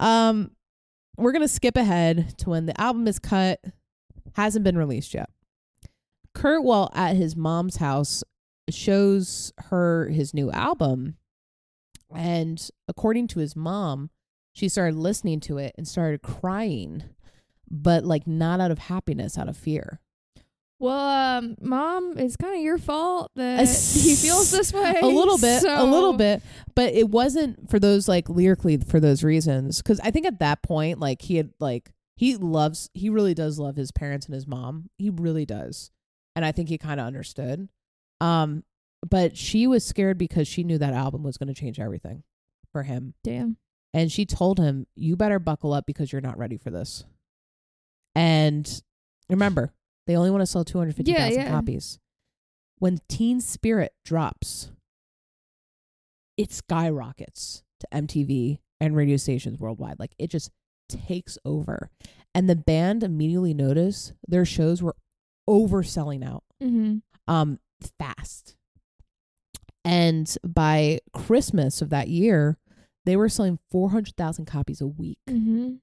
Um, 0.00 0.50
we're 1.16 1.32
gonna 1.32 1.48
skip 1.48 1.76
ahead 1.76 2.36
to 2.38 2.50
when 2.50 2.66
the 2.66 2.78
album 2.80 3.06
is 3.06 3.18
cut, 3.18 3.60
hasn't 4.34 4.64
been 4.64 4.76
released 4.76 5.14
yet. 5.14 5.30
Kurt, 6.34 6.62
while 6.64 6.90
at 6.94 7.16
his 7.16 7.36
mom's 7.36 7.76
house, 7.76 8.24
shows 8.70 9.52
her 9.68 10.08
his 10.08 10.34
new 10.34 10.50
album, 10.50 11.16
and 12.14 12.68
according 12.88 13.28
to 13.28 13.38
his 13.40 13.54
mom, 13.56 14.10
she 14.52 14.68
started 14.68 14.96
listening 14.96 15.40
to 15.40 15.58
it 15.58 15.74
and 15.76 15.86
started 15.86 16.22
crying, 16.22 17.02
but 17.70 18.04
like 18.04 18.26
not 18.26 18.60
out 18.60 18.70
of 18.70 18.78
happiness, 18.78 19.36
out 19.38 19.48
of 19.48 19.56
fear. 19.56 20.00
well, 20.78 21.38
um, 21.38 21.56
mom, 21.60 22.14
it's 22.18 22.36
kind 22.36 22.54
of 22.56 22.62
your 22.62 22.78
fault 22.78 23.30
that 23.36 23.60
he 23.94 24.14
feels 24.14 24.50
this 24.50 24.72
way. 24.74 24.94
a 25.02 25.06
little 25.06 25.38
bit 25.38 25.64
a 25.64 25.84
little 25.84 26.12
bit 26.12 26.42
but 26.74 26.92
it 26.92 27.08
wasn't 27.08 27.70
for 27.70 27.78
those 27.78 28.06
like 28.08 28.28
lyrically 28.28 28.76
for 28.76 29.00
those 29.00 29.22
reasons 29.24 29.80
because 29.80 29.98
i 30.00 30.10
think 30.10 30.26
at 30.26 30.38
that 30.40 30.62
point 30.62 30.98
like 31.00 31.22
he 31.22 31.36
had 31.36 31.50
like 31.58 31.90
he 32.16 32.36
loves 32.36 32.90
he 32.92 33.08
really 33.08 33.34
does 33.34 33.58
love 33.58 33.76
his 33.76 33.90
parents 33.92 34.26
and 34.26 34.34
his 34.34 34.46
mom 34.46 34.90
he 34.98 35.10
really 35.10 35.46
does 35.46 35.90
and 36.36 36.44
i 36.44 36.52
think 36.52 36.68
he 36.68 36.78
kind 36.78 37.00
of 37.00 37.06
understood. 37.06 37.68
Um 38.20 38.64
but 39.08 39.36
she 39.36 39.66
was 39.66 39.84
scared 39.84 40.16
because 40.16 40.48
she 40.48 40.64
knew 40.64 40.78
that 40.78 40.94
album 40.94 41.22
was 41.22 41.36
going 41.36 41.48
to 41.48 41.54
change 41.54 41.78
everything 41.78 42.22
for 42.72 42.84
him. 42.84 43.12
Damn. 43.22 43.58
and 43.92 44.10
she 44.10 44.24
told 44.24 44.58
him 44.58 44.86
you 44.96 45.14
better 45.16 45.38
buckle 45.38 45.72
up 45.74 45.84
because 45.86 46.10
you're 46.10 46.22
not 46.22 46.38
ready 46.38 46.56
for 46.56 46.70
this. 46.70 47.04
And 48.14 48.82
remember 49.28 49.72
they 50.06 50.16
only 50.16 50.30
want 50.30 50.42
to 50.42 50.46
sell 50.46 50.64
250000 50.64 51.14
Yeah, 51.36 51.42
yeah. 51.44 51.50
copies. 51.50 51.98
When 52.78 52.98
teen 53.08 53.40
spirit 53.40 53.92
drops 54.04 54.70
it 56.36 56.52
skyrockets 56.52 57.62
to 57.80 57.86
mtv 57.92 58.58
and 58.80 58.96
radio 58.96 59.16
stations 59.16 59.58
worldwide. 59.58 59.98
Like 60.00 60.14
it 60.18 60.28
just 60.30 60.50
takes 60.88 61.38
over. 61.44 61.90
And 62.34 62.50
the 62.50 62.56
band 62.56 63.02
immediately 63.04 63.54
noticed 63.54 64.12
their 64.26 64.44
shows 64.44 64.82
were 64.82 64.96
overselling 65.48 66.24
out 66.24 66.42
Mm-hmm. 66.62 66.98
um 67.28 67.58
fast. 67.98 68.56
And 69.84 70.34
by 70.46 71.00
Christmas 71.12 71.82
of 71.82 71.90
that 71.90 72.08
year, 72.08 72.58
they 73.04 73.16
were 73.16 73.28
selling 73.28 73.58
400,000 73.70 74.46
copies 74.46 74.80
a 74.80 74.86
week. 74.86 75.18
Mm-hmm. 75.28 75.74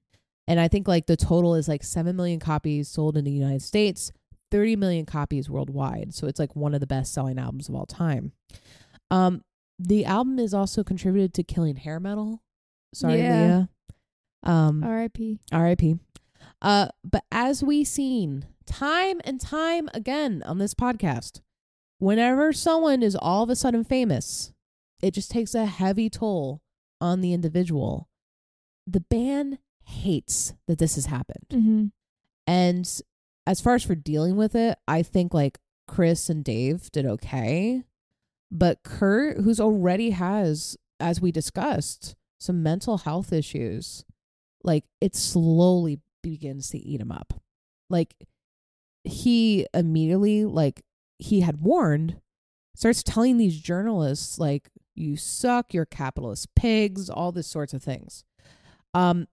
And 0.48 0.58
I 0.60 0.66
think 0.66 0.88
like 0.88 1.06
the 1.06 1.16
total 1.16 1.54
is 1.54 1.68
like 1.68 1.84
7 1.84 2.16
million 2.16 2.40
copies 2.40 2.88
sold 2.88 3.16
in 3.16 3.24
the 3.24 3.30
United 3.30 3.62
States, 3.62 4.10
30 4.50 4.74
million 4.76 5.06
copies 5.06 5.48
worldwide. 5.48 6.12
So 6.14 6.26
it's 6.26 6.40
like 6.40 6.56
one 6.56 6.74
of 6.74 6.80
the 6.80 6.86
best 6.86 7.14
selling 7.14 7.38
albums 7.38 7.68
of 7.68 7.74
all 7.76 7.86
time. 7.86 8.32
Um 9.10 9.42
the 9.78 10.04
album 10.04 10.38
is 10.38 10.52
also 10.54 10.82
contributed 10.84 11.32
to 11.34 11.42
killing 11.44 11.76
hair 11.76 12.00
metal. 12.00 12.42
Sorry, 12.94 13.18
Yeah. 13.20 13.40
Leah. 13.46 13.68
Um 14.42 14.82
R.I.P. 14.82 15.38
R.I.P. 15.52 15.96
Uh, 16.60 16.88
but 17.04 17.22
as 17.30 17.62
we 17.62 17.84
seen 17.84 18.46
time 18.62 19.20
and 19.24 19.40
time 19.40 19.88
again 19.94 20.42
on 20.46 20.58
this 20.58 20.74
podcast, 20.74 21.40
whenever 21.98 22.52
someone 22.52 23.02
is 23.02 23.16
all 23.16 23.42
of 23.42 23.50
a 23.50 23.56
sudden 23.56 23.84
famous, 23.84 24.52
it 25.02 25.14
just 25.14 25.30
takes 25.30 25.54
a 25.54 25.66
heavy 25.66 26.08
toll 26.08 26.62
on 27.00 27.20
the 27.20 27.32
individual. 27.32 28.08
The 28.86 29.00
band 29.00 29.58
hates 29.84 30.54
that 30.66 30.78
this 30.78 30.94
has 30.94 31.06
happened. 31.06 31.46
Mm-hmm. 31.50 31.86
And 32.46 33.00
as 33.46 33.60
far 33.60 33.74
as 33.74 33.84
for 33.84 33.94
dealing 33.94 34.36
with 34.36 34.54
it, 34.54 34.78
I 34.86 35.02
think 35.02 35.34
like 35.34 35.58
Chris 35.88 36.28
and 36.28 36.44
Dave 36.44 36.90
did 36.92 37.06
okay. 37.06 37.82
But 38.50 38.82
Kurt, 38.82 39.38
who's 39.38 39.60
already 39.60 40.10
has, 40.10 40.76
as 41.00 41.20
we 41.20 41.32
discussed, 41.32 42.14
some 42.38 42.62
mental 42.62 42.98
health 42.98 43.32
issues, 43.32 44.04
like 44.62 44.84
it 45.00 45.16
slowly 45.16 46.00
begins 46.22 46.70
to 46.70 46.78
eat 46.78 47.00
him 47.00 47.10
up. 47.10 47.34
Like 47.88 48.14
he 49.04 49.66
immediately, 49.74 50.44
like 50.44 50.82
he 51.18 51.40
had 51.40 51.60
warned, 51.60 52.20
starts 52.74 53.02
telling 53.02 53.36
these 53.36 53.60
journalists, 53.60 54.38
like, 54.38 54.70
you 54.94 55.16
suck, 55.16 55.72
you're 55.72 55.86
capitalist 55.86 56.54
pigs, 56.54 57.08
all 57.08 57.32
this 57.32 57.46
sorts 57.46 57.72
of 57.72 57.82
things. 57.82 58.24
Um, 58.94 59.26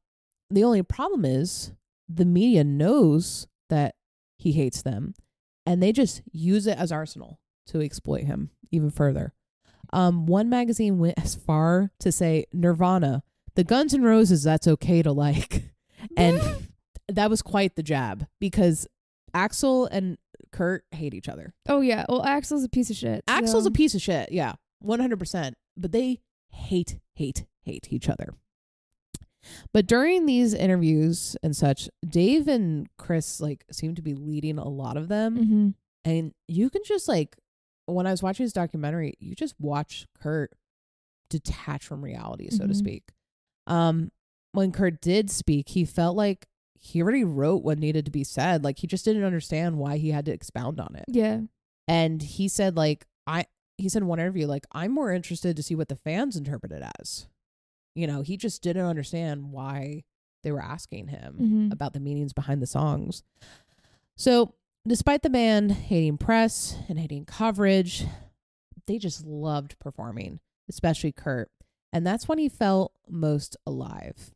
the 0.50 0.64
only 0.64 0.84
problem 0.84 1.26
is 1.26 1.74
the 2.08 2.26
media 2.26 2.64
knows 2.64 3.48
that 3.70 3.96
he 4.38 4.54
hates 4.54 4.82
them, 4.82 5.14
and 5.66 5.84
they 5.84 5.92
just 5.92 6.22
use 6.32 6.66
it 6.66 6.78
as 6.78 6.92
arsenal 6.92 7.40
to 7.68 7.82
exploit 7.82 8.24
him 8.24 8.52
even 8.72 8.90
further. 8.90 9.34
Um, 9.92 10.26
one 10.26 10.50
magazine 10.50 11.00
went 11.00 11.20
as 11.20 11.36
far 11.36 11.92
to 12.00 12.12
say 12.12 12.46
Nirvana, 12.54 13.24
the 13.56 13.64
Guns 13.64 13.94
N' 13.94 14.04
Roses 14.04 14.44
that's 14.44 14.68
okay 14.68 15.02
to 15.02 15.12
like, 15.12 15.74
and 16.18 16.42
that 17.08 17.30
was 17.30 17.42
quite 17.42 17.76
the 17.76 17.84
jab 17.84 18.28
because 18.40 18.88
Axl 19.34 19.88
and 19.92 20.18
Kurt 20.52 20.84
hate 20.92 21.14
each 21.14 21.30
other. 21.30 21.54
oh 21.68 21.82
yeah. 21.82 22.06
Well, 22.10 22.24
Axl's 22.24 22.64
a 22.64 22.70
piece 22.70 22.90
of 22.90 22.96
shit. 22.96 23.24
Axl's 23.28 23.64
so- 23.64 23.68
a 23.68 23.72
piece 23.72 23.96
of 23.96 24.02
shit, 24.02 24.32
yeah, 24.32 24.54
one 24.80 25.00
hundred 25.00 25.20
percent. 25.20 25.56
But 25.78 25.92
they 25.92 26.20
hate, 26.52 27.00
hate, 27.16 27.46
hate 27.64 27.88
each 27.92 28.10
other. 28.10 28.34
But 29.74 29.88
during 29.88 30.26
these 30.26 30.54
interviews 30.54 31.38
and 31.42 31.56
such, 31.56 31.90
Dave 32.08 32.48
and 32.48 32.88
Chris 32.98 33.40
like 33.40 33.64
seem 33.72 33.96
to 33.96 34.02
be 34.02 34.14
leading 34.14 34.58
a 34.58 34.68
lot 34.68 34.98
of 34.98 35.08
them, 35.08 35.38
Mhm. 35.38 35.74
and 36.04 36.34
you 36.48 36.70
can 36.70 36.82
just 36.86 37.08
like 37.08 37.38
when 37.86 38.06
I 38.06 38.12
was 38.12 38.22
watching 38.22 38.46
this 38.46 38.54
documentary, 38.54 39.16
you 39.20 39.34
just 39.34 39.56
watch 39.60 40.06
Kurt 40.14 40.52
detach 41.30 41.84
from 41.86 42.04
reality, 42.04 42.50
so 42.52 42.68
to 42.68 42.74
Mhm. 42.74 42.76
speak. 42.76 43.04
Um, 43.66 44.12
when 44.52 44.72
Kurt 44.72 45.02
did 45.02 45.32
speak, 45.32 45.70
he 45.70 45.86
felt 45.86 46.16
like 46.16 46.48
he 46.82 47.02
already 47.02 47.24
wrote 47.26 47.62
what 47.64 47.78
needed 47.78 48.06
to 48.06 48.12
be 48.12 48.24
said. 48.24 48.64
Like 48.64 48.80
he 48.80 48.88
just 48.88 49.04
didn't 49.06 49.24
understand 49.26 49.78
why 49.78 49.98
he 49.98 50.12
had 50.12 50.26
to 50.26 50.32
expound 50.32 50.80
on 50.80 50.96
it 50.96 51.06
Yeah. 51.08 51.42
and 51.88 52.22
he 52.22 52.48
said 52.48 52.76
like 52.78 53.06
i 53.28 53.46
he 53.78 53.90
said 53.90 54.02
in 54.02 54.08
one 54.08 54.20
interview 54.20 54.48
like 54.48 54.66
i'm 54.72 54.92
more 54.92 55.12
interested 55.12 55.56
to 55.56 55.64
see 55.64 55.76
what 55.76 55.88
the 55.90 55.96
fans 55.96 56.36
interpret 56.36 56.72
it 56.72 56.84
as 57.00 57.28
you 57.96 58.06
know 58.08 58.22
he 58.22 58.38
just 58.38 58.62
didn't 58.62 58.86
understand 58.86 59.52
why 59.52 60.04
they 60.44 60.52
were 60.52 60.62
asking 60.62 61.08
him 61.10 61.36
Mhm. 61.40 61.72
about 61.74 61.94
the 61.94 62.00
meanings 62.00 62.34
behind 62.34 62.62
the 62.62 62.68
songs 62.68 63.24
so 64.18 64.54
despite 64.88 65.22
the 65.22 65.30
band 65.30 65.72
hating 65.72 66.18
press 66.18 66.78
and 66.88 67.00
hating 67.00 67.26
coverage 67.26 68.06
they 68.88 68.98
just 68.98 69.26
loved 69.26 69.78
performing 69.80 70.40
especially 70.70 71.12
kurt 71.12 71.50
and 71.94 72.06
that's 72.06 72.28
when 72.28 72.38
he 72.38 72.50
felt 72.50 72.94
most 73.10 73.58
alive 73.66 74.32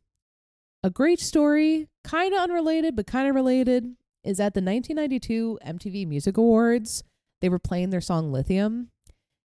a 0.84 0.90
great 0.90 1.18
story 1.18 1.88
kind 2.04 2.34
of 2.34 2.40
unrelated 2.40 2.94
but 2.94 3.06
kind 3.06 3.26
of 3.26 3.34
related 3.34 3.96
is 4.22 4.38
at 4.38 4.52
the 4.52 4.60
1992 4.60 5.58
MTV 5.66 6.06
Music 6.06 6.36
Awards. 6.36 7.02
They 7.40 7.48
were 7.48 7.58
playing 7.58 7.88
their 7.88 8.02
song 8.02 8.30
Lithium. 8.30 8.90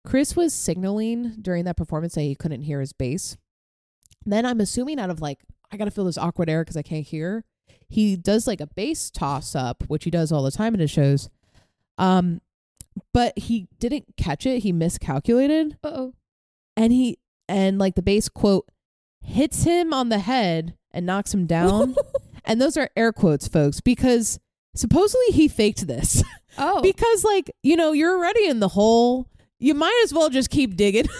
Chris 0.04 0.36
was 0.36 0.54
signaling 0.54 1.36
during 1.42 1.64
that 1.64 1.76
performance 1.76 2.14
that 2.14 2.22
he 2.22 2.36
couldn't 2.36 2.62
hear 2.62 2.78
his 2.78 2.92
bass. 2.92 3.36
Then 4.24 4.46
I'm 4.46 4.60
assuming 4.60 5.00
out 5.00 5.10
of 5.10 5.20
like, 5.20 5.40
I 5.72 5.76
got 5.76 5.86
to 5.86 5.90
feel 5.90 6.04
this 6.04 6.18
awkward 6.18 6.48
air 6.48 6.62
because 6.62 6.76
I 6.76 6.82
can't 6.82 7.06
hear. 7.06 7.44
He 7.88 8.14
does 8.14 8.46
like 8.46 8.60
a 8.60 8.68
bass 8.68 9.10
toss 9.10 9.56
up, 9.56 9.82
which 9.88 10.04
he 10.04 10.10
does 10.10 10.30
all 10.30 10.42
the 10.44 10.52
time 10.52 10.72
in 10.74 10.80
his 10.80 10.90
shows. 10.90 11.30
Um, 11.98 12.42
but 13.12 13.36
he 13.36 13.66
didn't 13.80 14.16
catch 14.16 14.46
it. 14.46 14.62
He 14.62 14.72
miscalculated 14.72 15.78
Uh 15.82 15.90
oh. 15.94 16.14
and 16.76 16.92
he, 16.92 17.18
and 17.48 17.78
like 17.78 17.96
the 17.96 18.02
bass 18.02 18.28
quote 18.28 18.68
hits 19.20 19.64
him 19.64 19.92
on 19.92 20.10
the 20.10 20.20
head 20.20 20.76
and 20.94 21.04
knocks 21.04 21.34
him 21.34 21.44
down. 21.46 21.94
and 22.46 22.60
those 22.62 22.76
are 22.78 22.88
air 22.96 23.12
quotes, 23.12 23.46
folks, 23.48 23.80
because 23.82 24.38
supposedly 24.74 25.26
he 25.32 25.48
faked 25.48 25.86
this. 25.86 26.22
oh. 26.56 26.80
because 26.82 27.24
like 27.24 27.50
you 27.62 27.76
know 27.76 27.92
you're 27.92 28.16
already 28.16 28.46
in 28.48 28.60
the 28.60 28.68
hole 28.68 29.28
you 29.58 29.74
might 29.74 30.00
as 30.04 30.12
well 30.14 30.30
just 30.30 30.50
keep 30.50 30.76
digging 30.76 31.06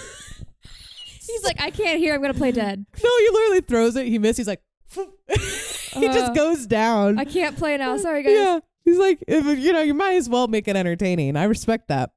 He's 1.26 1.42
like, 1.44 1.60
I 1.60 1.70
can't 1.70 1.98
hear. 1.98 2.14
I'm 2.14 2.20
gonna 2.20 2.34
play 2.34 2.52
dead. 2.52 2.84
no 3.02 3.10
he 3.18 3.28
literally 3.32 3.60
throws 3.62 3.96
it 3.96 4.06
he 4.06 4.18
missed 4.18 4.36
he's 4.38 4.46
like 4.46 4.62
he 4.94 6.06
Uh, 6.08 6.12
just 6.12 6.34
goes 6.34 6.66
down 6.66 7.18
I 7.18 7.24
can't 7.24 7.56
play 7.56 7.76
now. 7.76 7.96
Sorry, 7.96 8.22
guys. 8.22 8.32
yeah 8.32 8.58
he's 8.84 8.98
like 8.98 9.22
if, 9.26 9.44
you 9.58 9.72
know 9.72 9.80
you 9.80 9.94
might 9.94 10.14
as 10.14 10.28
well 10.28 10.46
make 10.48 10.68
it 10.68 10.76
entertaining 10.76 11.36
i 11.36 11.44
respect 11.44 11.88
that 11.88 12.10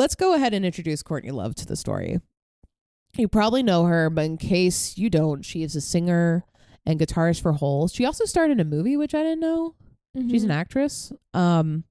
let's 0.00 0.14
go 0.14 0.34
ahead 0.34 0.54
and 0.54 0.64
introduce 0.64 1.02
courtney 1.02 1.30
love 1.30 1.54
to 1.54 1.66
the 1.66 1.76
story 1.76 2.20
you 3.16 3.28
probably 3.28 3.62
know 3.62 3.84
her 3.84 4.08
but 4.10 4.24
in 4.24 4.36
case 4.36 4.96
you 4.96 5.10
don't 5.10 5.42
she 5.44 5.62
is 5.62 5.76
a 5.76 5.80
singer 5.80 6.44
and 6.86 6.98
guitarist 6.98 7.42
for 7.42 7.52
hole 7.52 7.86
she 7.88 8.04
also 8.06 8.24
starred 8.24 8.50
in 8.50 8.60
a 8.60 8.64
movie 8.64 8.96
which 8.96 9.14
i 9.14 9.22
didn't 9.22 9.40
know 9.40 9.74
She's 10.28 10.42
an 10.42 10.50
Mhm. 10.50 10.54
actress. 10.54 11.12
Um, 11.34 11.84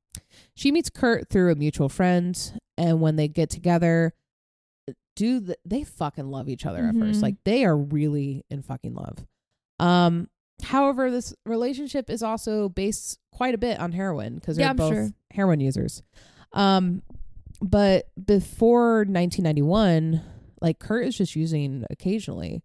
she 0.53 0.73
meets 0.73 0.89
Kurt 0.89 1.29
through 1.29 1.53
a 1.53 1.55
mutual 1.55 1.87
friend, 1.87 2.35
and 2.77 2.99
when 2.99 3.15
they 3.15 3.29
get 3.29 3.49
together, 3.49 4.13
do 5.15 5.39
th- 5.39 5.57
they 5.63 5.85
fucking 5.85 6.29
love 6.29 6.49
each 6.49 6.65
other 6.65 6.83
at 6.85 6.95
first? 6.95 7.19
Mhm. 7.19 7.23
Like 7.23 7.35
they 7.45 7.63
are 7.63 7.77
really 7.77 8.43
in 8.49 8.61
fucking 8.61 8.93
love. 8.93 9.25
Um, 9.79 10.27
however, 10.63 11.09
this 11.09 11.33
relationship 11.45 12.09
is 12.09 12.21
also 12.21 12.67
based 12.67 13.19
quite 13.31 13.55
a 13.55 13.57
bit 13.57 13.79
on 13.79 13.93
heroin 13.93 14.35
because 14.35 14.57
they're 14.57 14.65
Yeah, 14.67 14.73
both 14.73 14.93
sure. 14.93 15.09
heroin 15.31 15.61
users. 15.61 16.03
Um, 16.51 17.03
but 17.61 18.07
before 18.23 18.99
1991, 18.99 20.21
like 20.61 20.79
Kurt 20.79 21.05
is 21.07 21.17
just 21.17 21.35
using 21.35 21.85
occasionally. 21.89 22.61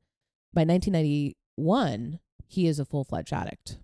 By 0.53 0.62
1991, 0.64 2.20
he 2.47 2.66
is 2.66 2.78
a 2.78 2.84
full 2.84 3.05
fledged 3.05 3.32
addict. 3.32 3.78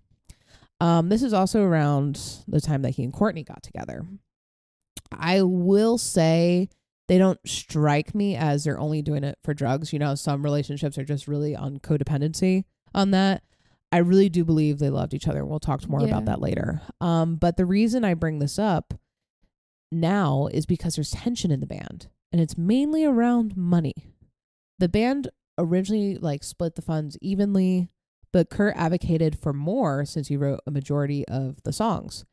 Um, 0.79 1.09
this 1.09 1.21
is 1.21 1.33
also 1.33 1.61
around 1.63 2.19
the 2.47 2.61
time 2.61 2.81
that 2.81 2.91
he 2.91 3.03
and 3.03 3.13
Courtney 3.13 3.43
got 3.43 3.61
together. 3.61 4.05
I 5.11 5.41
will 5.43 5.97
say 5.97 6.69
they 7.07 7.17
don't 7.17 7.39
strike 7.45 8.15
me 8.15 8.35
as 8.35 8.63
they're 8.63 8.79
only 8.79 9.01
doing 9.01 9.23
it 9.23 9.37
for 9.43 9.53
drugs. 9.53 9.91
You 9.93 9.99
know, 9.99 10.15
some 10.15 10.43
relationships 10.43 10.97
are 10.97 11.03
just 11.03 11.27
really 11.27 11.55
on 11.55 11.77
codependency 11.79 12.63
on 12.95 13.11
that. 13.11 13.43
I 13.91 13.97
really 13.97 14.29
do 14.29 14.45
believe 14.45 14.79
they 14.79 14.89
loved 14.89 15.13
each 15.13 15.27
other. 15.27 15.45
We'll 15.45 15.59
talk 15.59 15.87
more 15.89 15.99
Yeah. 16.01 16.07
about 16.07 16.25
that 16.25 16.41
later. 16.41 16.81
Um, 17.01 17.35
but 17.35 17.57
the 17.57 17.65
reason 17.65 18.05
I 18.05 18.13
bring 18.13 18.39
this 18.39 18.57
up 18.57 18.93
now 19.91 20.47
is 20.51 20.65
because 20.65 20.95
there's 20.95 21.11
tension 21.11 21.51
in 21.51 21.59
the 21.59 21.65
band, 21.67 22.07
and 22.31 22.41
it's 22.41 22.57
mainly 22.57 23.03
around 23.05 23.55
money. 23.57 23.93
The 24.79 24.89
band 24.89 25.29
originally 25.57 26.17
like 26.17 26.43
split 26.43 26.75
the 26.75 26.81
funds 26.81 27.17
evenly, 27.21 27.89
but 28.31 28.49
Kurt 28.49 28.75
advocated 28.77 29.37
for 29.37 29.53
more 29.53 30.05
since 30.05 30.27
he 30.29 30.37
wrote 30.37 30.61
a 30.65 30.71
majority 30.71 31.27
of 31.27 31.61
the 31.63 31.73
songs. 31.73 32.25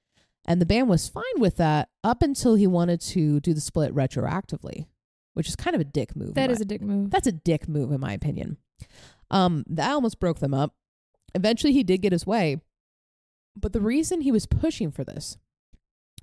And 0.47 0.61
the 0.63 0.67
band 0.67 0.89
was 0.89 1.09
fine 1.09 1.25
with 1.39 1.57
that 1.57 1.91
up 2.03 2.23
until 2.23 2.55
he 2.55 2.67
wanted 2.67 3.01
to 3.03 3.41
do 3.41 3.53
the 3.53 3.61
split 3.61 3.95
retroactively, 3.95 4.87
which 5.35 5.49
is 5.49 5.57
kind 5.57 5.75
of 5.75 5.81
a 5.81 5.85
dick 5.85 6.17
move. 6.17 6.35
That 6.35 6.51
is 6.51 6.61
my- 6.61 6.63
a 6.63 6.67
dick 6.67 6.81
move. 6.81 7.11
that's 7.11 7.27
a 7.27 7.33
dick 7.33 7.69
move 7.69 7.93
in 7.93 8.01
my 8.01 8.13
opinion. 8.13 8.57
Um, 9.31 9.65
that 9.69 9.91
almost 9.93 10.21
broke 10.21 10.39
them 10.39 10.55
up. 10.55 10.75
Eventually, 11.35 11.75
he 11.75 11.83
did 11.83 12.01
get 12.01 12.13
his 12.13 12.27
way, 12.27 12.63
but 13.55 13.75
the 13.75 13.81
reason 13.81 14.23
he 14.23 14.33
was 14.33 14.47
pushing 14.47 14.91
for 14.91 15.05
this, 15.05 15.37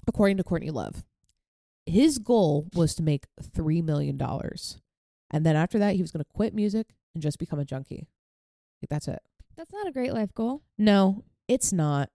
according 0.07 0.37
to 0.37 0.43
Courtney 0.43 0.71
Love, 0.71 1.03
his 1.85 2.17
goal 2.17 2.67
was 2.73 2.95
to 2.95 3.03
make 3.03 3.25
three 3.41 3.81
million 3.81 4.17
dollars, 4.17 4.79
and 5.31 5.45
then 5.45 5.55
after 5.55 5.79
that, 5.79 5.95
he 5.95 6.01
was 6.01 6.11
going 6.11 6.23
to 6.23 6.33
quit 6.33 6.53
music 6.53 6.95
and 7.13 7.21
just 7.21 7.39
become 7.39 7.59
a 7.59 7.65
junkie. 7.65 8.07
Like 8.81 8.89
that's 8.89 9.07
it. 9.07 9.19
That's 9.55 9.71
not 9.71 9.87
a 9.87 9.91
great 9.91 10.13
life 10.13 10.33
goal. 10.33 10.61
No, 10.77 11.23
it's 11.47 11.71
not. 11.71 12.09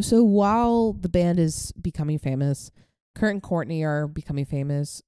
So 0.00 0.22
while 0.22 0.92
the 0.92 1.08
band 1.08 1.38
is 1.38 1.72
becoming 1.72 2.18
famous, 2.18 2.70
Kurt 3.14 3.32
and 3.32 3.42
Courtney 3.42 3.84
are 3.84 4.06
becoming 4.06 4.44
famous. 4.44 5.02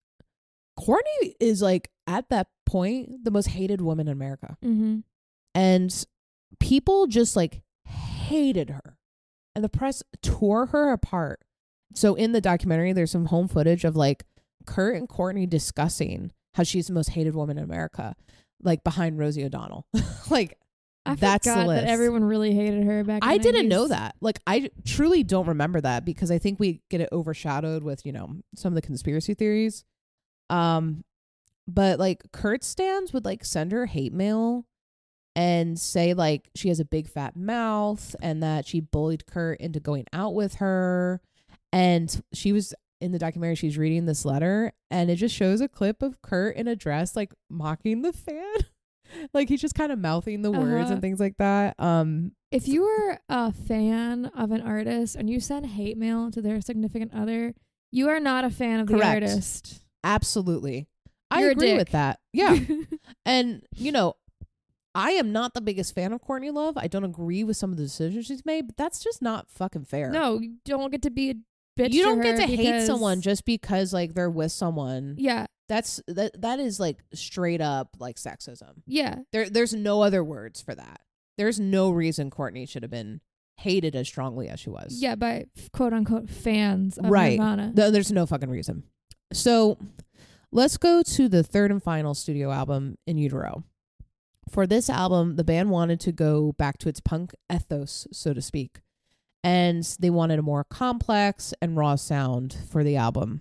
Courtney 0.76 1.36
is 1.38 1.62
like 1.62 1.90
at 2.06 2.28
that 2.30 2.48
point 2.66 3.24
the 3.24 3.30
most 3.30 3.48
hated 3.48 3.80
woman 3.80 4.08
in 4.08 4.12
America. 4.12 4.56
Mm-hmm. 4.64 4.98
And 5.54 6.06
people 6.58 7.06
just 7.06 7.36
like 7.36 7.62
hated 7.84 8.70
her. 8.70 8.96
And 9.54 9.64
the 9.64 9.68
press 9.68 10.02
tore 10.22 10.66
her 10.66 10.92
apart. 10.92 11.40
So 11.94 12.14
in 12.14 12.32
the 12.32 12.40
documentary, 12.40 12.92
there's 12.92 13.10
some 13.10 13.26
home 13.26 13.48
footage 13.48 13.84
of 13.84 13.96
like 13.96 14.24
Kurt 14.66 14.96
and 14.96 15.08
Courtney 15.08 15.46
discussing 15.46 16.32
how 16.54 16.62
she's 16.62 16.86
the 16.86 16.92
most 16.92 17.10
hated 17.10 17.34
woman 17.34 17.58
in 17.58 17.64
America, 17.64 18.14
like 18.62 18.84
behind 18.84 19.18
Rosie 19.18 19.44
O'Donnell. 19.44 19.86
like 20.30 20.58
I 21.06 21.14
That's 21.14 21.46
the 21.46 21.64
list. 21.64 21.84
that 21.84 21.90
everyone 21.90 22.24
really 22.24 22.54
hated 22.54 22.84
her 22.84 23.02
back. 23.04 23.20
I 23.24 23.38
didn't 23.38 23.68
know 23.68 23.88
that. 23.88 24.16
Like 24.20 24.38
I 24.46 24.70
truly 24.84 25.22
don't 25.22 25.48
remember 25.48 25.80
that 25.80 26.04
because 26.04 26.30
I 26.30 26.38
think 26.38 26.60
we 26.60 26.82
get 26.90 27.00
it 27.00 27.08
overshadowed 27.10 27.82
with, 27.82 28.04
you 28.04 28.12
know, 28.12 28.36
some 28.54 28.72
of 28.72 28.74
the 28.74 28.82
conspiracy 28.82 29.34
theories. 29.34 29.84
Um 30.50 31.04
but 31.66 31.98
like 31.98 32.22
Kurt 32.32 32.64
stands 32.64 33.12
would 33.12 33.24
like 33.24 33.44
send 33.44 33.72
her 33.72 33.86
hate 33.86 34.12
mail 34.12 34.66
and 35.34 35.78
say 35.78 36.12
like 36.12 36.50
she 36.54 36.68
has 36.68 36.80
a 36.80 36.84
big 36.84 37.08
fat 37.08 37.36
mouth 37.36 38.14
and 38.20 38.42
that 38.42 38.66
she 38.66 38.80
bullied 38.80 39.26
Kurt 39.26 39.60
into 39.60 39.80
going 39.80 40.04
out 40.12 40.34
with 40.34 40.56
her 40.56 41.20
and 41.72 42.22
she 42.32 42.52
was 42.52 42.74
in 43.00 43.12
the 43.12 43.18
documentary 43.18 43.54
she's 43.54 43.78
reading 43.78 44.04
this 44.04 44.24
letter 44.26 44.72
and 44.90 45.10
it 45.10 45.16
just 45.16 45.34
shows 45.34 45.60
a 45.62 45.68
clip 45.68 46.02
of 46.02 46.20
Kurt 46.22 46.54
in 46.56 46.68
a 46.68 46.76
dress 46.76 47.16
like 47.16 47.32
mocking 47.48 48.02
the 48.02 48.12
fan. 48.12 48.54
like 49.34 49.48
he's 49.48 49.60
just 49.60 49.74
kind 49.74 49.90
of 49.90 49.98
mouthing 49.98 50.42
the 50.42 50.50
words 50.52 50.84
Uh-huh. 50.84 50.92
and 50.92 51.00
things 51.00 51.18
like 51.18 51.36
that. 51.38 51.74
Um 51.78 52.32
If 52.50 52.68
you 52.68 52.82
were 52.82 53.18
a 53.28 53.52
fan 53.52 54.26
of 54.36 54.50
an 54.50 54.60
artist 54.60 55.16
and 55.16 55.30
you 55.30 55.40
send 55.40 55.66
hate 55.66 55.96
mail 55.96 56.30
to 56.30 56.42
their 56.42 56.60
significant 56.60 57.12
other, 57.14 57.54
you 57.90 58.08
are 58.08 58.20
not 58.20 58.44
a 58.44 58.50
fan 58.50 58.80
of 58.80 58.86
the 58.88 59.02
artist. 59.02 59.82
Absolutely. 60.04 60.86
I 61.30 61.40
You're 61.40 61.48
a 61.50 61.52
agree 61.52 61.76
with 61.76 61.90
that. 61.90 62.18
Yeah. 62.32 62.58
and, 63.24 63.62
you 63.76 63.92
know, 63.92 64.14
I 64.94 65.12
am 65.12 65.30
not 65.32 65.54
the 65.54 65.60
biggest 65.60 65.94
fan 65.94 66.12
of 66.12 66.20
Courtney 66.20 66.50
Love. 66.50 66.76
I 66.76 66.88
don't 66.88 67.04
agree 67.04 67.44
with 67.44 67.56
some 67.56 67.70
of 67.70 67.76
the 67.76 67.84
decisions 67.84 68.26
she's 68.26 68.44
made, 68.44 68.66
but 68.66 68.76
that's 68.76 69.02
just 69.02 69.22
not 69.22 69.48
fucking 69.48 69.84
fair. 69.84 70.10
no, 70.10 70.40
you 70.40 70.56
don't 70.64 70.90
get 70.90 71.02
to 71.02 71.10
be 71.10 71.30
a 71.30 71.34
bitch. 71.78 71.92
you 71.92 72.02
don't 72.04 72.20
get 72.20 72.36
to 72.36 72.42
hate 72.46 72.56
because- 72.58 72.86
someone 72.86 73.20
just 73.20 73.44
because 73.44 73.92
like 73.92 74.14
they're 74.14 74.30
with 74.30 74.52
someone. 74.52 75.14
Yeah, 75.18 75.46
That's 75.68 76.00
that 76.08 76.40
that 76.40 76.60
is 76.60 76.78
like 76.80 76.98
straight 77.14 77.60
up 77.60 77.96
like 77.98 78.16
sexism. 78.16 78.82
yeah, 78.86 79.16
There 79.32 79.48
there's 79.50 79.74
no 79.74 80.02
other 80.02 80.22
words 80.24 80.60
for 80.60 80.74
that. 80.74 81.00
There's 81.38 81.58
no 81.60 81.90
reason 81.90 82.30
Courtney 82.30 82.66
should 82.66 82.82
have 82.82 82.90
been 82.90 83.20
hated 83.56 83.94
as 83.94 84.08
strongly 84.08 84.48
as 84.48 84.58
she 84.60 84.70
was. 84.70 85.00
yeah. 85.02 85.14
By 85.14 85.46
quote 85.72 85.92
unquote 85.92 86.28
fans 86.30 86.96
of 86.98 87.10
Right. 87.10 87.38
Nirvana. 87.38 87.72
Th- 87.74 87.92
there's 87.92 88.10
no 88.12 88.26
fucking 88.26 88.50
reason. 88.50 88.84
So 89.32 89.78
let's 90.50 90.76
go 90.76 91.02
to 91.02 91.28
the 91.28 91.42
third 91.42 91.70
and 91.70 91.82
final 91.82 92.14
studio 92.14 92.50
album 92.50 92.96
in 93.06 93.16
utero. 93.18 93.64
For 94.48 94.66
this 94.66 94.90
album, 94.90 95.36
the 95.36 95.44
band 95.44 95.70
wanted 95.70 96.00
to 96.00 96.10
go 96.12 96.52
back 96.52 96.78
to 96.78 96.88
its 96.88 97.00
punk 97.00 97.32
ethos, 97.52 98.08
so 98.12 98.32
to 98.34 98.42
speak. 98.42 98.80
And 99.42 99.84
they 99.98 100.10
wanted 100.10 100.38
a 100.38 100.42
more 100.42 100.64
complex 100.64 101.54
and 101.62 101.76
raw 101.76 101.96
sound 101.96 102.56
for 102.70 102.84
the 102.84 102.96
album. 102.96 103.40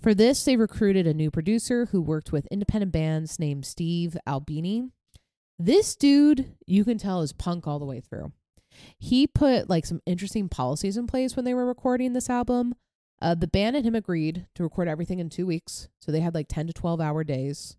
For 0.00 0.14
this, 0.14 0.44
they 0.44 0.56
recruited 0.56 1.06
a 1.06 1.14
new 1.14 1.30
producer 1.30 1.86
who 1.86 2.00
worked 2.00 2.30
with 2.30 2.46
independent 2.50 2.92
bands 2.92 3.38
named 3.38 3.66
Steve 3.66 4.16
Albini. 4.26 4.90
This 5.58 5.96
dude, 5.96 6.54
you 6.66 6.84
can 6.84 6.98
tell, 6.98 7.22
is 7.22 7.32
punk 7.32 7.66
all 7.66 7.78
the 7.78 7.86
way 7.86 8.00
through. 8.00 8.32
He 8.98 9.26
put 9.26 9.70
like 9.70 9.86
some 9.86 10.02
interesting 10.06 10.48
policies 10.48 10.96
in 10.96 11.06
place 11.06 11.34
when 11.34 11.44
they 11.44 11.54
were 11.54 11.66
recording 11.66 12.12
this 12.12 12.30
album. 12.30 12.74
Uh, 13.20 13.34
the 13.34 13.46
band 13.46 13.74
and 13.74 13.86
him 13.86 13.94
agreed 13.94 14.46
to 14.54 14.62
record 14.62 14.86
everything 14.86 15.18
in 15.18 15.30
two 15.30 15.46
weeks, 15.46 15.88
so 15.98 16.12
they 16.12 16.20
had 16.20 16.34
like 16.34 16.48
ten 16.48 16.66
to 16.66 16.72
twelve 16.74 17.00
hour 17.00 17.24
days. 17.24 17.78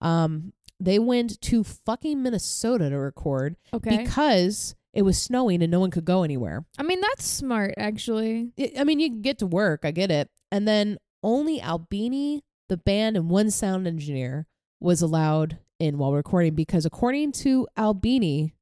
Um, 0.00 0.54
they 0.80 0.98
went 0.98 1.40
to 1.42 1.62
fucking 1.62 2.22
Minnesota 2.22 2.88
to 2.88 2.98
record 2.98 3.56
okay. 3.74 3.98
because 3.98 4.74
it 4.92 5.02
was 5.02 5.20
snowing 5.20 5.62
and 5.62 5.70
no 5.70 5.80
one 5.80 5.90
could 5.90 6.04
go 6.04 6.22
anywhere. 6.22 6.64
I 6.78 6.82
mean, 6.82 7.00
that's 7.00 7.24
smart, 7.24 7.74
actually. 7.78 8.50
I 8.58 8.72
I 8.80 8.84
mean, 8.84 9.00
you 9.00 9.08
can 9.08 9.22
get 9.22 9.38
to 9.38 9.46
work, 9.46 9.80
I 9.84 9.90
get 9.90 10.10
it, 10.10 10.28
and 10.50 10.66
then 10.66 10.98
only 11.22 11.60
Albini, 11.60 12.42
the 12.68 12.76
band, 12.76 13.16
and 13.16 13.30
one 13.30 13.50
sound 13.50 13.86
engineer 13.86 14.46
was 14.80 15.02
allowed 15.02 15.58
in 15.78 15.98
while 15.98 16.12
recording 16.12 16.54
because, 16.54 16.84
according 16.84 17.32
to 17.32 17.68
Albini, 17.76 18.54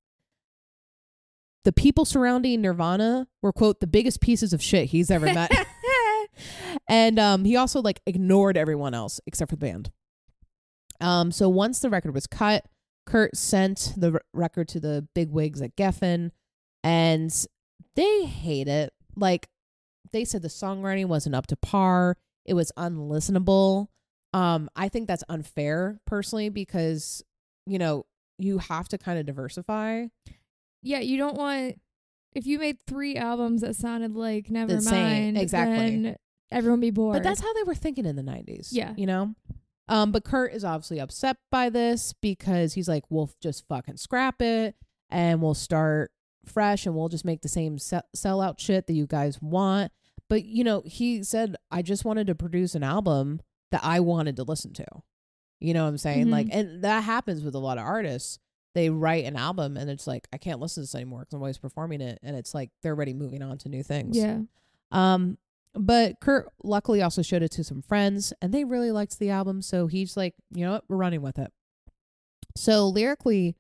the 1.65 1.73
people 1.73 2.05
surrounding 2.05 2.61
Nirvana 2.61 3.29
were 3.43 3.53
quote 3.53 3.81
the 3.81 3.87
biggest 3.87 4.21
pieces 4.21 4.53
of 4.53 4.63
shit 4.63 4.87
he's 4.87 5.11
ever 5.11 5.27
met. 5.27 5.51
and 6.89 7.19
um, 7.19 7.45
he 7.45 7.57
also 7.57 7.81
like 7.81 8.01
ignored 8.07 8.57
everyone 8.57 8.95
else 8.95 9.21
except 9.27 9.51
for 9.51 9.57
the 9.57 9.67
band. 9.67 9.91
Um, 11.01 11.31
so 11.31 11.49
once 11.49 11.81
the 11.81 11.91
record 11.91 12.15
was 12.15 12.27
cut, 12.27 12.65
Kurt 13.09 13.37
sent 13.37 13.95
the 13.97 14.13
r- 14.13 14.23
record 14.35 14.69
to 14.69 14.81
the 14.81 15.09
big 15.15 15.31
wigs 15.31 15.63
at 15.63 15.77
Geffen, 15.77 16.31
and 16.85 17.47
they 17.97 18.25
hate 18.25 18.69
it. 18.69 18.93
Like 19.17 19.49
they 20.13 20.25
said, 20.25 20.43
the 20.43 20.49
songwriting 20.49 21.07
wasn't 21.07 21.35
up 21.35 21.47
to 21.47 21.57
par. 21.57 22.17
It 22.45 22.53
was 22.55 22.71
unlistenable. 22.77 23.89
Um, 24.35 24.69
I 24.77 24.91
think 24.91 25.09
that's 25.09 25.25
unfair 25.31 26.01
personally 26.07 26.51
because 26.51 27.23
you 27.67 27.79
know 27.79 28.05
you 28.39 28.59
have 28.59 28.89
to 28.89 28.99
kind 28.99 29.19
of 29.19 29.25
diversify. 29.25 30.07
yeah, 30.83 31.01
you 31.01 31.17
don't 31.17 31.37
want 31.37 31.81
if 32.35 32.47
you 32.47 32.59
made 32.59 32.79
three 32.87 33.17
albums 33.17 33.63
that 33.63 33.75
sounded 33.75 34.15
like 34.15 34.49
Nevermind, 34.49 34.83
same, 34.83 35.37
exactly. 35.37 35.77
then 35.77 36.17
everyone 36.51 36.81
be 36.81 36.91
bored. 36.91 37.15
But 37.15 37.23
that's 37.23 37.41
how 37.41 37.53
they 37.55 37.63
were 37.63 37.75
thinking 37.75 38.05
in 38.05 38.17
the 38.17 38.23
90s. 38.23 38.69
Yeah. 38.71 38.93
You 38.97 39.07
know? 39.07 39.35
Um, 39.89 40.13
but 40.13 40.25
Kurt 40.25 40.53
is 40.53 40.65
obviously 40.65 40.99
upset 41.01 41.37
by 41.51 41.71
this 41.71 42.13
because 42.21 42.75
he's 42.75 42.89
like, 42.89 43.05
we'll 43.11 43.31
just 43.41 43.67
fucking 43.69 43.97
scrap 43.97 44.43
it 44.43 44.77
and 45.11 45.41
we'll 45.41 45.55
start 45.55 46.13
fresh 46.45 46.85
and 46.87 46.95
we'll 46.95 47.09
just 47.09 47.25
make 47.25 47.41
the 47.43 47.49
same 47.49 47.79
sell- 47.79 48.03
sellout 48.17 48.59
shit 48.59 48.87
that 48.87 48.93
you 48.93 49.07
guys 49.07 49.41
want. 49.41 49.93
But, 50.29 50.45
you 50.45 50.63
know, 50.65 50.83
he 50.85 51.23
said, 51.23 51.57
I 51.71 51.81
just 51.83 52.05
wanted 52.05 52.27
to 52.27 52.35
produce 52.35 52.75
an 52.75 52.83
album 52.83 53.41
that 53.71 53.81
I 53.83 54.01
wanted 54.01 54.37
to 54.37 54.43
listen 54.43 54.73
to. 54.75 54.87
You 55.61 55.73
know 55.75 55.85
what 55.85 55.89
I'm 55.91 55.99
saying? 55.99 56.27
Mhm. 56.27 56.31
Like, 56.31 56.49
and 56.53 56.85
that 56.85 57.03
happens 57.05 57.43
with 57.43 57.55
a 57.55 57.59
lot 57.59 57.79
of 57.79 57.85
artists. 57.85 58.39
They 58.75 58.91
write 58.91 59.25
an 59.25 59.37
album 59.37 59.77
and 59.79 59.89
it's 59.91 60.07
like, 60.07 60.29
I 60.33 60.37
can't 60.37 60.61
listen 60.61 60.83
to 60.83 60.85
this 60.85 60.95
anymore 60.95 61.21
because 61.21 61.33
I'm 61.35 61.41
always 61.41 61.59
performing 61.59 62.01
it. 62.03 62.19
And 62.23 62.37
it's 62.37 62.55
like 62.55 62.71
they're 62.83 62.93
already 62.93 63.15
moving 63.15 63.43
on 63.43 63.57
to 63.59 63.69
new 63.71 63.83
things. 63.83 64.17
yeah. 64.17 64.41
Um, 64.93 65.39
but 65.75 66.21
Kurt 66.21 66.49
luckily 66.63 67.03
also 67.03 67.23
showed 67.23 67.43
it 67.43 67.51
to 67.53 67.65
some 67.65 67.83
friends 67.83 68.33
and 68.41 68.53
they 68.53 68.65
really 68.65 68.91
liked 68.91 69.19
the 69.19 69.31
album. 69.31 69.63
So 69.63 69.87
he's 69.87 70.17
like, 70.17 70.35
you 70.51 70.65
know 70.65 70.73
what? 70.73 70.85
We're 70.89 70.97
running 70.97 71.23
with 71.23 71.39
it. 71.39 71.53
So 72.57 72.89
lyrically, 72.89 73.57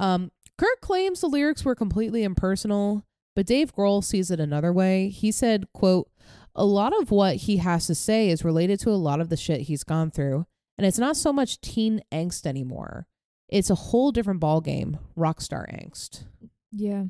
um, 0.00 0.30
Kurt 0.58 0.80
claims 0.80 1.20
the 1.20 1.28
lyrics 1.28 1.64
were 1.64 1.74
completely 1.74 2.24
impersonal, 2.24 3.04
but 3.34 3.46
Dave 3.46 3.74
Grohl 3.74 4.02
sees 4.02 4.30
it 4.30 4.40
another 4.40 4.72
way. 4.72 5.08
He 5.08 5.30
said, 5.30 5.66
quote, 5.72 6.08
a 6.54 6.64
lot 6.64 6.92
of 7.00 7.10
what 7.10 7.36
he 7.36 7.58
has 7.58 7.86
to 7.86 7.94
say 7.94 8.28
is 8.28 8.44
related 8.44 8.78
to 8.80 8.90
a 8.90 8.92
lot 8.92 9.20
of 9.20 9.28
the 9.28 9.36
shit 9.36 9.62
he's 9.62 9.84
gone 9.84 10.10
through. 10.10 10.46
And 10.76 10.86
it's 10.86 10.98
not 10.98 11.16
so 11.16 11.32
much 11.32 11.60
teen 11.60 12.02
angst 12.12 12.46
anymore. 12.46 13.06
It's 13.48 13.70
a 13.70 13.74
whole 13.74 14.12
different 14.12 14.40
ballgame, 14.40 14.98
rock 15.14 15.40
star 15.40 15.66
angst. 15.72 16.24
Yeah. 16.72 17.04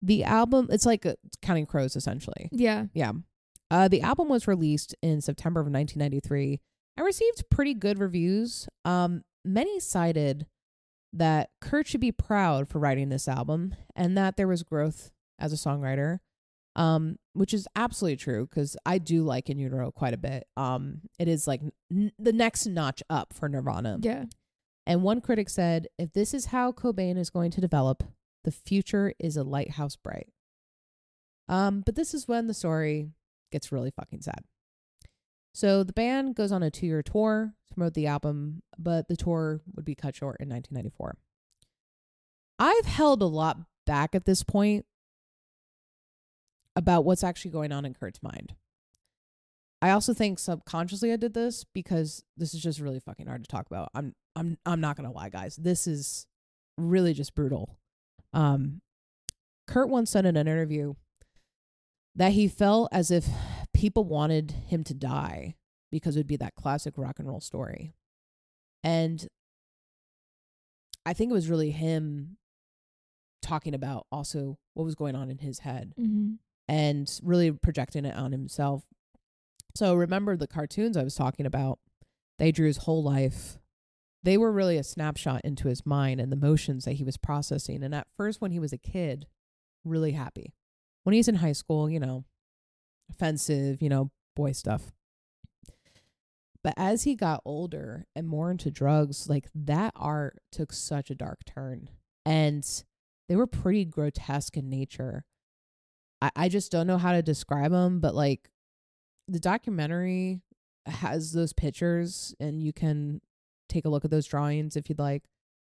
The 0.00 0.24
album, 0.24 0.68
it's 0.70 0.86
like 0.86 1.04
a, 1.04 1.16
Counting 1.42 1.66
Crows 1.66 1.96
essentially. 1.96 2.48
Yeah. 2.52 2.86
Yeah. 2.94 3.12
Uh, 3.70 3.88
the 3.88 4.00
album 4.00 4.28
was 4.28 4.48
released 4.48 4.94
in 5.02 5.20
September 5.20 5.60
of 5.60 5.66
1993 5.66 6.60
and 6.96 7.06
received 7.06 7.50
pretty 7.50 7.74
good 7.74 7.98
reviews. 7.98 8.68
Um, 8.84 9.22
many 9.44 9.78
cited 9.80 10.46
that 11.12 11.50
Kurt 11.60 11.86
should 11.86 12.00
be 12.00 12.12
proud 12.12 12.68
for 12.68 12.78
writing 12.78 13.08
this 13.08 13.28
album 13.28 13.74
and 13.94 14.16
that 14.16 14.36
there 14.36 14.48
was 14.48 14.62
growth 14.62 15.10
as 15.38 15.52
a 15.52 15.56
songwriter, 15.56 16.18
um, 16.76 17.16
which 17.32 17.54
is 17.54 17.68
absolutely 17.76 18.16
true 18.16 18.46
because 18.46 18.76
I 18.84 18.98
do 18.98 19.22
like 19.22 19.48
In 19.48 19.58
Utero 19.58 19.90
quite 19.90 20.14
a 20.14 20.18
bit. 20.18 20.46
Um, 20.56 21.02
it 21.18 21.28
is 21.28 21.46
like 21.46 21.60
n- 21.90 22.12
the 22.18 22.32
next 22.32 22.66
notch 22.66 23.02
up 23.08 23.32
for 23.32 23.48
Nirvana. 23.48 23.98
Yeah. 24.02 24.24
And 24.86 25.02
one 25.02 25.20
critic 25.20 25.50
said, 25.50 25.88
if 25.98 26.12
this 26.12 26.32
is 26.32 26.46
how 26.46 26.72
Cobain 26.72 27.18
is 27.18 27.30
going 27.30 27.50
to 27.52 27.60
develop, 27.60 28.02
the 28.44 28.50
future 28.50 29.12
is 29.18 29.36
a 29.36 29.44
lighthouse 29.44 29.96
bright. 29.96 30.28
Um, 31.48 31.82
but 31.84 31.94
this 31.94 32.14
is 32.14 32.28
when 32.28 32.46
the 32.46 32.54
story 32.54 33.10
gets 33.50 33.72
really 33.72 33.90
fucking 33.90 34.22
sad. 34.22 34.44
So 35.54 35.82
the 35.82 35.92
band 35.92 36.34
goes 36.34 36.52
on 36.52 36.62
a 36.62 36.70
two 36.70 36.86
year 36.86 37.02
tour 37.02 37.54
to 37.66 37.74
promote 37.74 37.94
the 37.94 38.06
album, 38.06 38.62
but 38.78 39.08
the 39.08 39.16
tour 39.16 39.60
would 39.74 39.84
be 39.84 39.94
cut 39.94 40.14
short 40.14 40.36
in 40.40 40.48
1994. 40.48 41.16
I've 42.58 42.86
held 42.86 43.22
a 43.22 43.26
lot 43.26 43.58
back 43.86 44.14
at 44.14 44.24
this 44.24 44.42
point 44.42 44.84
about 46.76 47.04
what's 47.04 47.24
actually 47.24 47.50
going 47.50 47.72
on 47.72 47.84
in 47.84 47.94
Kurt's 47.94 48.22
mind. 48.22 48.54
I 49.80 49.90
also 49.90 50.12
think 50.12 50.38
subconsciously 50.38 51.12
I 51.12 51.16
did 51.16 51.34
this 51.34 51.64
because 51.72 52.24
this 52.36 52.52
is 52.52 52.62
just 52.62 52.80
really 52.80 53.00
fucking 53.00 53.26
hard 53.26 53.44
to 53.44 53.48
talk 53.48 53.66
about. 53.66 53.90
I'm 53.94 54.14
I'm 54.34 54.58
I'm 54.66 54.80
not 54.80 54.96
gonna 54.96 55.12
lie, 55.12 55.28
guys. 55.28 55.56
This 55.56 55.86
is 55.86 56.26
really 56.76 57.14
just 57.14 57.34
brutal. 57.34 57.78
Um, 58.32 58.80
Kurt 59.66 59.88
once 59.88 60.10
said 60.10 60.26
in 60.26 60.36
an 60.36 60.48
interview 60.48 60.94
that 62.18 62.32
he 62.32 62.48
felt 62.48 62.88
as 62.92 63.10
if 63.10 63.26
people 63.72 64.04
wanted 64.04 64.50
him 64.66 64.84
to 64.84 64.92
die 64.92 65.54
because 65.90 66.16
it 66.16 66.18
would 66.18 66.26
be 66.26 66.36
that 66.36 66.54
classic 66.54 66.94
rock 66.98 67.18
and 67.18 67.28
roll 67.28 67.40
story. 67.40 67.94
And 68.84 69.26
I 71.06 71.14
think 71.14 71.30
it 71.30 71.34
was 71.34 71.48
really 71.48 71.70
him 71.70 72.36
talking 73.40 73.72
about 73.72 74.06
also 74.12 74.58
what 74.74 74.84
was 74.84 74.94
going 74.94 75.14
on 75.16 75.30
in 75.30 75.38
his 75.38 75.60
head 75.60 75.94
Mm-hmm. 75.98 76.32
and 76.68 77.20
really 77.22 77.52
projecting 77.52 78.04
it 78.04 78.16
on 78.16 78.32
himself. 78.32 78.82
So 79.74 79.94
remember 79.94 80.36
the 80.36 80.46
cartoons 80.48 80.96
I 80.96 81.04
was 81.04 81.14
talking 81.14 81.46
about? 81.46 81.78
They 82.38 82.52
drew 82.52 82.66
his 82.66 82.78
whole 82.78 83.02
life. 83.02 83.58
They 84.24 84.36
were 84.36 84.50
really 84.52 84.76
a 84.76 84.82
snapshot 84.84 85.42
into 85.44 85.68
his 85.68 85.86
mind 85.86 86.20
and 86.20 86.32
the 86.32 86.36
emotions 86.36 86.84
that 86.84 86.94
he 86.94 87.04
was 87.04 87.16
processing. 87.16 87.82
And 87.84 87.94
at 87.94 88.08
first, 88.16 88.40
when 88.40 88.50
he 88.50 88.58
was 88.58 88.72
a 88.72 88.78
kid, 88.78 89.26
really 89.84 90.12
happy. 90.12 90.52
When 91.08 91.14
he's 91.14 91.26
in 91.26 91.36
high 91.36 91.52
school, 91.52 91.88
you 91.88 91.98
know, 91.98 92.26
offensive, 93.08 93.80
you 93.80 93.88
know, 93.88 94.10
boy 94.36 94.52
stuff. 94.52 94.92
But 96.62 96.74
as 96.76 97.04
he 97.04 97.14
got 97.14 97.40
older 97.46 98.04
and 98.14 98.28
more 98.28 98.50
into 98.50 98.70
drugs, 98.70 99.26
like 99.26 99.48
that 99.54 99.94
art 99.96 100.38
took 100.52 100.70
such 100.70 101.08
a 101.08 101.14
dark 101.14 101.46
turn. 101.46 101.88
And 102.26 102.62
they 103.26 103.36
were 103.36 103.46
pretty 103.46 103.86
grotesque 103.86 104.58
in 104.58 104.68
nature. 104.68 105.24
I, 106.20 106.30
I 106.36 106.48
just 106.50 106.70
don't 106.70 106.86
know 106.86 106.98
how 106.98 107.12
to 107.12 107.22
describe 107.22 107.70
them, 107.70 108.00
but 108.00 108.14
like 108.14 108.50
the 109.28 109.40
documentary 109.40 110.42
has 110.84 111.32
those 111.32 111.54
pictures 111.54 112.34
and 112.38 112.62
you 112.62 112.74
can 112.74 113.22
take 113.70 113.86
a 113.86 113.88
look 113.88 114.04
at 114.04 114.10
those 114.10 114.26
drawings 114.26 114.76
if 114.76 114.90
you'd 114.90 114.98
like. 114.98 115.22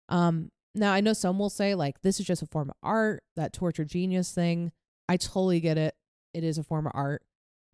Um 0.09 0.51
now 0.75 0.93
I 0.93 1.01
know 1.01 1.13
some 1.13 1.39
will 1.39 1.49
say 1.49 1.73
like 1.73 2.03
this 2.03 2.19
is 2.19 2.27
just 2.27 2.43
a 2.43 2.45
form 2.45 2.69
of 2.69 2.75
art, 2.83 3.23
that 3.35 3.51
torture 3.51 3.83
genius 3.83 4.31
thing. 4.31 4.71
I 5.07 5.17
totally 5.17 5.59
get 5.59 5.77
it. 5.77 5.95
It 6.33 6.43
is 6.43 6.57
a 6.57 6.63
form 6.63 6.87
of 6.87 6.93
art. 6.95 7.23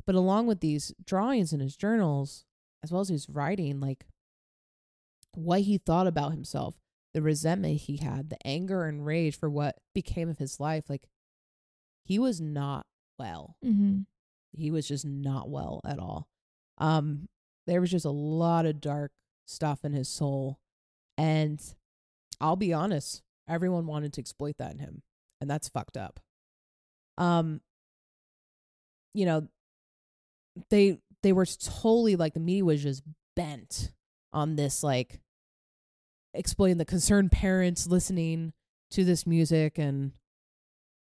But 0.05 0.15
along 0.15 0.47
with 0.47 0.59
these 0.59 0.93
drawings 1.05 1.53
in 1.53 1.59
his 1.59 1.75
journals, 1.75 2.45
as 2.83 2.91
well 2.91 3.01
as 3.01 3.09
his 3.09 3.29
writing, 3.29 3.79
like 3.79 4.07
what 5.35 5.61
he 5.61 5.77
thought 5.77 6.07
about 6.07 6.31
himself, 6.31 6.75
the 7.13 7.21
resentment 7.21 7.81
he 7.81 7.97
had, 7.97 8.29
the 8.29 8.47
anger 8.47 8.85
and 8.85 9.05
rage 9.05 9.37
for 9.37 9.49
what 9.49 9.77
became 9.93 10.29
of 10.29 10.37
his 10.37 10.59
life, 10.59 10.85
like 10.89 11.07
he 12.03 12.17
was 12.17 12.41
not 12.41 12.85
well. 13.17 13.55
Mm-hmm. 13.63 14.01
He 14.53 14.71
was 14.71 14.87
just 14.87 15.05
not 15.05 15.49
well 15.49 15.81
at 15.85 15.99
all. 15.99 16.27
Um, 16.79 17.29
there 17.67 17.81
was 17.81 17.91
just 17.91 18.05
a 18.05 18.09
lot 18.09 18.65
of 18.65 18.81
dark 18.81 19.11
stuff 19.45 19.85
in 19.85 19.93
his 19.93 20.09
soul. 20.09 20.59
And 21.17 21.61
I'll 22.41 22.55
be 22.55 22.73
honest, 22.73 23.21
everyone 23.47 23.85
wanted 23.85 24.13
to 24.13 24.21
exploit 24.21 24.57
that 24.57 24.71
in 24.71 24.79
him. 24.79 25.01
And 25.41 25.49
that's 25.49 25.69
fucked 25.69 25.97
up. 25.97 26.19
Um, 27.19 27.61
you 29.13 29.25
know, 29.25 29.47
they 30.69 30.99
they 31.21 31.33
were 31.33 31.45
totally 31.45 32.15
like 32.15 32.33
the 32.33 32.39
media 32.39 32.65
was 32.65 32.81
just 32.81 33.03
bent 33.35 33.91
on 34.33 34.55
this 34.55 34.83
like 34.83 35.19
exploiting 36.33 36.77
the 36.77 36.85
concerned 36.85 37.31
parents 37.31 37.87
listening 37.87 38.53
to 38.91 39.03
this 39.03 39.25
music 39.25 39.77
and 39.77 40.11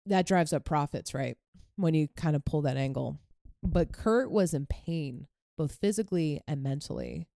that 0.06 0.26
drives 0.26 0.52
up 0.52 0.64
profits, 0.64 1.14
right? 1.14 1.36
When 1.76 1.94
you 1.94 2.08
kind 2.16 2.34
of 2.34 2.44
pull 2.44 2.62
that 2.62 2.76
angle. 2.76 3.18
But 3.62 3.92
Kurt 3.92 4.30
was 4.30 4.54
in 4.54 4.66
pain, 4.66 5.26
both 5.56 5.78
physically 5.80 6.40
and 6.46 6.62
mentally. 6.62 7.28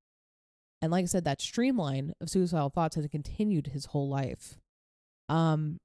And 0.80 0.90
like 0.90 1.02
I 1.02 1.06
said, 1.06 1.24
that 1.24 1.40
streamline 1.40 2.12
of 2.20 2.28
suicidal 2.30 2.70
thoughts 2.70 2.96
has 2.96 3.06
continued 3.08 3.68
his 3.68 3.86
whole 3.86 4.08
life. 4.08 4.58
Um, 5.28 5.78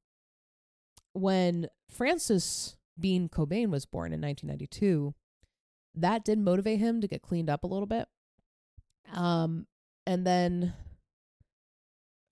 when 1.19 1.67
Frances 1.89 2.75
Bean 2.99 3.29
Cobain 3.29 3.69
was 3.69 3.85
born 3.85 4.13
in 4.13 4.21
1992, 4.21 5.13
that 5.95 6.23
did 6.23 6.39
motivate 6.39 6.79
him 6.79 7.01
to 7.01 7.07
get 7.07 7.21
cleaned 7.21 7.49
up 7.49 7.63
a 7.63 7.67
little 7.67 7.87
bit. 7.87 8.07
Um, 9.13 9.67
and 10.05 10.25
then 10.25 10.73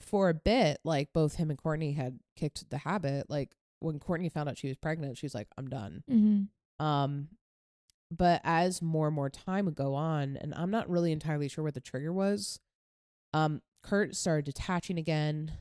for 0.02 0.30
a 0.30 0.34
bit, 0.34 0.80
like 0.84 1.10
both 1.14 1.36
him 1.36 1.50
and 1.50 1.62
Courtney 1.62 1.94
had 1.94 2.20
kicked 2.36 2.70
the 2.70 2.78
habit. 2.78 3.30
Like 3.30 3.56
when 3.80 4.00
Courtney 4.00 4.30
found 4.30 4.50
out 4.50 4.58
she 4.58 4.68
was 4.68 4.78
pregnant, 4.78 5.18
she's 5.18 5.36
like, 5.36 5.48
I'm 5.58 5.68
done. 5.68 6.04
Mm-hmm. 6.10 6.86
Um, 6.86 7.30
but 8.12 8.42
as 8.44 8.82
more 8.82 9.08
and 9.08 9.16
more 9.16 9.30
time 9.30 9.66
would 9.66 9.76
go 9.76 9.96
on, 9.96 10.38
and 10.38 10.54
I'm 10.56 10.72
not 10.72 10.90
really 10.90 11.12
entirely 11.12 11.48
sure 11.48 11.64
what 11.64 11.74
the 11.74 11.82
trigger 11.82 12.14
was, 12.14 12.60
um, 13.34 13.62
Kurt 13.84 14.16
started 14.16 14.46
detaching 14.46 14.98
again, 14.98 15.54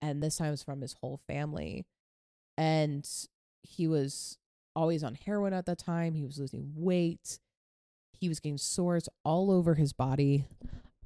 and 0.00 0.22
this 0.22 0.36
time 0.36 0.48
it 0.48 0.52
was 0.52 0.62
from 0.62 0.80
his 0.80 0.94
whole 1.00 1.20
family. 1.26 1.84
And 2.56 3.08
he 3.62 3.86
was 3.88 4.38
always 4.76 5.02
on 5.04 5.14
heroin 5.14 5.52
at 5.52 5.66
that 5.66 5.78
time. 5.78 6.14
He 6.14 6.24
was 6.24 6.38
losing 6.38 6.72
weight. 6.74 7.38
He 8.12 8.28
was 8.28 8.40
getting 8.40 8.58
sores 8.58 9.08
all 9.24 9.50
over 9.50 9.74
his 9.74 9.92
body. 9.92 10.46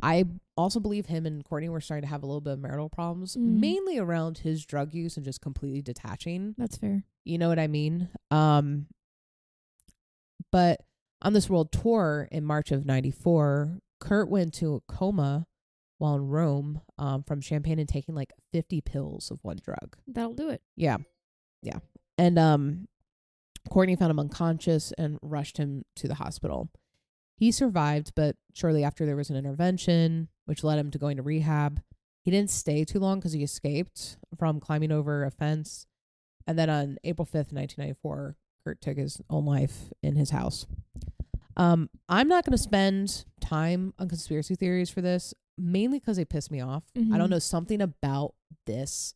I 0.03 0.25
also 0.57 0.79
believe 0.79 1.07
him 1.07 1.27
and 1.27 1.45
Courtney 1.45 1.69
were 1.69 1.81
starting 1.81 2.03
to 2.03 2.09
have 2.09 2.23
a 2.23 2.27
little 2.27 2.41
bit 2.41 2.53
of 2.55 2.59
marital 2.61 2.89
problems, 2.89 3.37
Mm. 3.37 3.59
mainly 3.61 3.99
around 3.99 4.39
his 4.39 4.65
drug 4.65 4.95
use 4.95 5.17
and 5.17 5.25
just 5.25 5.41
completely 5.41 5.83
detaching. 5.83 6.55
That's 6.57 6.77
fair. 6.77 7.03
You 7.25 7.39
know 7.39 7.49
what 7.49 7.59
I 7.59 7.67
mean? 7.67 8.09
Um 8.31 8.87
but 10.53 10.81
on 11.23 11.33
this 11.33 11.51
world 11.51 11.73
tour 11.73 12.29
in 12.31 12.45
March 12.45 12.71
of 12.71 12.87
94, 12.87 13.81
Kurt 14.01 14.29
went 14.31 14.55
to 14.55 14.75
a 14.77 14.81
coma 14.93 15.47
while 15.99 16.15
in 16.15 16.29
Rome 16.29 16.81
um, 16.97 17.25
from 17.25 17.41
champagne 17.41 17.79
and 17.81 17.89
taking 17.89 18.15
like 18.15 18.33
50 18.53 18.81
pills 18.83 19.31
of 19.33 19.41
one 19.43 19.59
drug. 19.63 19.97
That'll 20.07 20.35
do 20.35 20.49
it. 20.49 20.63
Yeah. 20.77 20.99
Yeah. 21.63 21.79
And 22.17 22.39
um 22.39 22.89
Courtney 23.71 23.97
found 23.97 24.11
him 24.11 24.19
unconscious 24.19 24.93
and 24.97 25.19
rushed 25.21 25.59
him 25.59 25.85
to 25.97 26.09
the 26.09 26.15
hospital. 26.15 26.71
He 27.37 27.53
survived, 27.53 28.13
but 28.17 28.37
shortly 28.55 28.83
after 28.83 29.05
there 29.05 29.17
was 29.17 29.31
an 29.31 29.37
intervention, 29.37 30.29
which 30.47 30.65
led 30.65 30.79
him 30.79 30.91
to 30.93 30.99
going 30.99 31.17
to 31.19 31.23
rehab. 31.23 31.81
He 32.23 32.31
didn't 32.31 32.51
stay 32.51 32.85
too 32.85 32.99
long 32.99 33.19
because 33.19 33.33
he 33.33 33.43
escaped 33.43 34.17
from 34.39 34.59
climbing 34.59 34.91
over 34.91 35.25
a 35.25 35.31
fence. 35.31 35.87
And 36.47 36.59
then 36.59 36.71
on 36.71 36.97
April 37.05 37.27
5th, 37.27 37.53
1994, 37.53 38.37
Kurt 38.65 38.81
took 38.81 38.97
his 38.97 39.21
own 39.29 39.45
life 39.45 39.93
in 40.03 40.17
his 40.17 40.31
house. 40.31 40.67
Um, 41.57 41.91
I'm 42.09 42.29
not 42.29 42.45
going 42.45 42.57
to 42.57 42.63
spend 42.63 43.25
time 43.41 43.93
on 43.99 44.09
conspiracy 44.09 44.55
theories 44.55 44.91
for 44.91 45.01
this, 45.03 45.35
mainly 45.59 45.99
because 45.99 46.17
they 46.17 46.25
piss 46.25 46.51
me 46.51 46.61
off. 46.61 46.85
I 46.97 47.01
don't 47.19 47.29
Mhm. 47.29 47.31
know, 47.31 47.39
something 47.39 47.81
about 47.81 48.35
this 48.67 49.15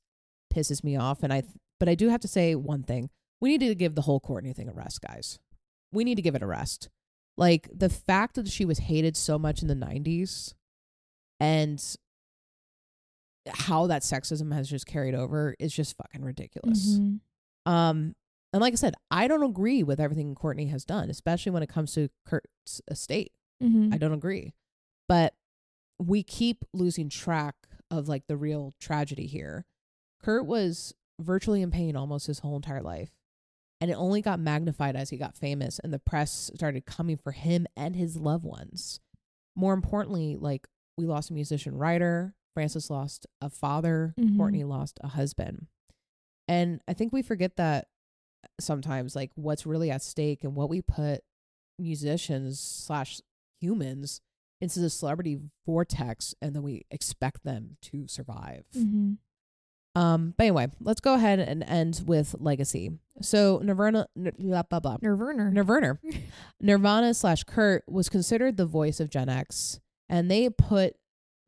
pisses 0.53 0.84
me 0.84 0.97
off. 0.97 1.22
And 1.22 1.32
I, 1.32 1.43
but 1.83 1.89
I 1.89 1.97
do 1.97 2.11
have 2.11 2.20
to 2.20 2.28
say 2.28 2.55
one 2.55 2.85
thing. 2.85 3.11
We 3.41 3.51
need 3.51 3.66
to 3.66 3.74
give 3.74 3.97
the 3.97 4.03
whole 4.03 4.20
Courtney 4.20 4.53
thing 4.53 4.68
a 4.68 4.72
rest, 4.72 5.01
guys. 5.03 5.41
We 5.91 6.05
need 6.05 6.14
to 6.14 6.22
give 6.22 6.37
it 6.37 6.43
a 6.43 6.47
rest. 6.47 6.89
Like 7.37 7.68
the 7.74 7.89
fact 7.89 8.37
that 8.37 8.47
she 8.47 8.64
was 8.64 8.78
hated 8.78 9.16
so 9.16 9.37
much 9.37 9.62
in 9.62 9.66
the 9.66 9.74
90s 9.74 10.55
and 11.41 11.83
how 13.49 13.89
that 13.89 14.03
sexism 14.03 14.55
has 14.55 14.70
just 14.70 14.87
carried 14.87 15.16
over 15.16 15.57
is 15.59 15.74
just 15.74 15.97
fucking 15.97 16.22
ridiculous. 16.22 17.01
Mhm. 17.01 17.18
Um, 17.66 18.14
and 18.53 18.61
like 18.61 18.74
I 18.74 18.76
said, 18.76 18.95
I 19.11 19.26
don't 19.26 19.43
agree 19.43 19.83
with 19.83 19.99
everything 19.99 20.37
Courtney 20.37 20.66
has 20.66 20.85
done, 20.85 21.11
especially 21.11 21.51
when 21.51 21.64
it 21.64 21.68
comes 21.68 21.95
to 21.95 22.11
Kurt's 22.24 22.80
estate. 22.89 23.33
Mhm. 23.61 23.93
I 23.93 23.99
don't 23.99 24.12
agree. 24.12 24.55
But 25.09 25.35
we 25.99 26.22
keep 26.22 26.64
losing 26.72 27.09
track 27.09 27.57
of 27.91 28.07
like 28.07 28.28
the 28.28 28.37
real 28.37 28.72
tragedy 28.78 29.26
here. 29.26 29.66
Kurt 30.22 30.47
was 30.47 30.95
virtually 31.20 31.62
in 31.62 31.70
pain 31.70 31.96
almost 31.96 32.26
his 32.26 32.40
whole 32.40 32.56
entire 32.56 32.82
life. 32.82 33.10
And 33.80 33.90
it 33.90 33.94
only 33.94 34.22
got 34.22 34.38
magnified 34.38 34.94
as 34.94 35.10
he 35.10 35.16
got 35.16 35.36
famous 35.36 35.78
and 35.80 35.92
the 35.92 35.98
press 35.98 36.50
started 36.54 36.86
coming 36.86 37.16
for 37.16 37.32
him 37.32 37.66
and 37.76 37.96
his 37.96 38.16
loved 38.16 38.44
ones. 38.44 39.00
More 39.56 39.74
importantly, 39.74 40.36
like 40.36 40.68
we 40.96 41.04
lost 41.06 41.30
a 41.30 41.34
musician 41.34 41.76
writer, 41.76 42.34
Frances 42.54 42.90
lost 42.90 43.26
a 43.40 43.48
father, 43.50 44.14
Mhm. 44.18 44.36
Courtney 44.36 44.62
lost 44.64 44.98
a 45.02 45.08
husband. 45.08 45.66
And 46.46 46.80
I 46.86 46.92
think 46.92 47.12
we 47.12 47.22
forget 47.22 47.56
that 47.56 47.88
sometimes, 48.60 49.16
like 49.16 49.32
what's 49.34 49.66
really 49.66 49.90
at 49.90 50.02
stake 50.02 50.44
and 50.44 50.54
what 50.54 50.68
we 50.68 50.82
put 50.82 51.24
musicians 51.78 52.60
slash 52.60 53.20
humans 53.60 54.20
into 54.60 54.80
the 54.80 54.90
celebrity 54.90 55.40
vortex 55.66 56.34
and 56.40 56.54
then 56.54 56.62
we 56.62 56.84
expect 56.90 57.42
them 57.42 57.76
to 57.82 58.06
survive. 58.06 58.64
Mhm. 58.74 59.18
Um, 59.95 60.34
but 60.36 60.45
anyway, 60.45 60.68
let's 60.80 61.01
go 61.01 61.14
ahead 61.14 61.38
and 61.38 61.62
end 61.62 62.03
with 62.07 62.34
legacy. 62.38 62.93
So 63.20 63.61
Nirvana, 63.62 64.07
blah 64.16 64.62
blah 64.62 64.80
blah. 64.80 64.97
Nirvana. 65.03 65.51
Nirvana, 65.51 65.99
Nirvana 66.61 67.14
slash 67.14 67.45
Kurt 67.45 67.84
was 67.86 68.09
considered 68.09 68.57
the 68.57 68.66
voice 68.66 69.01
of 69.01 69.11
Gen 69.11 69.28
X, 69.28 69.80
and 70.09 70.30
they 70.30 70.49
put 70.49 70.95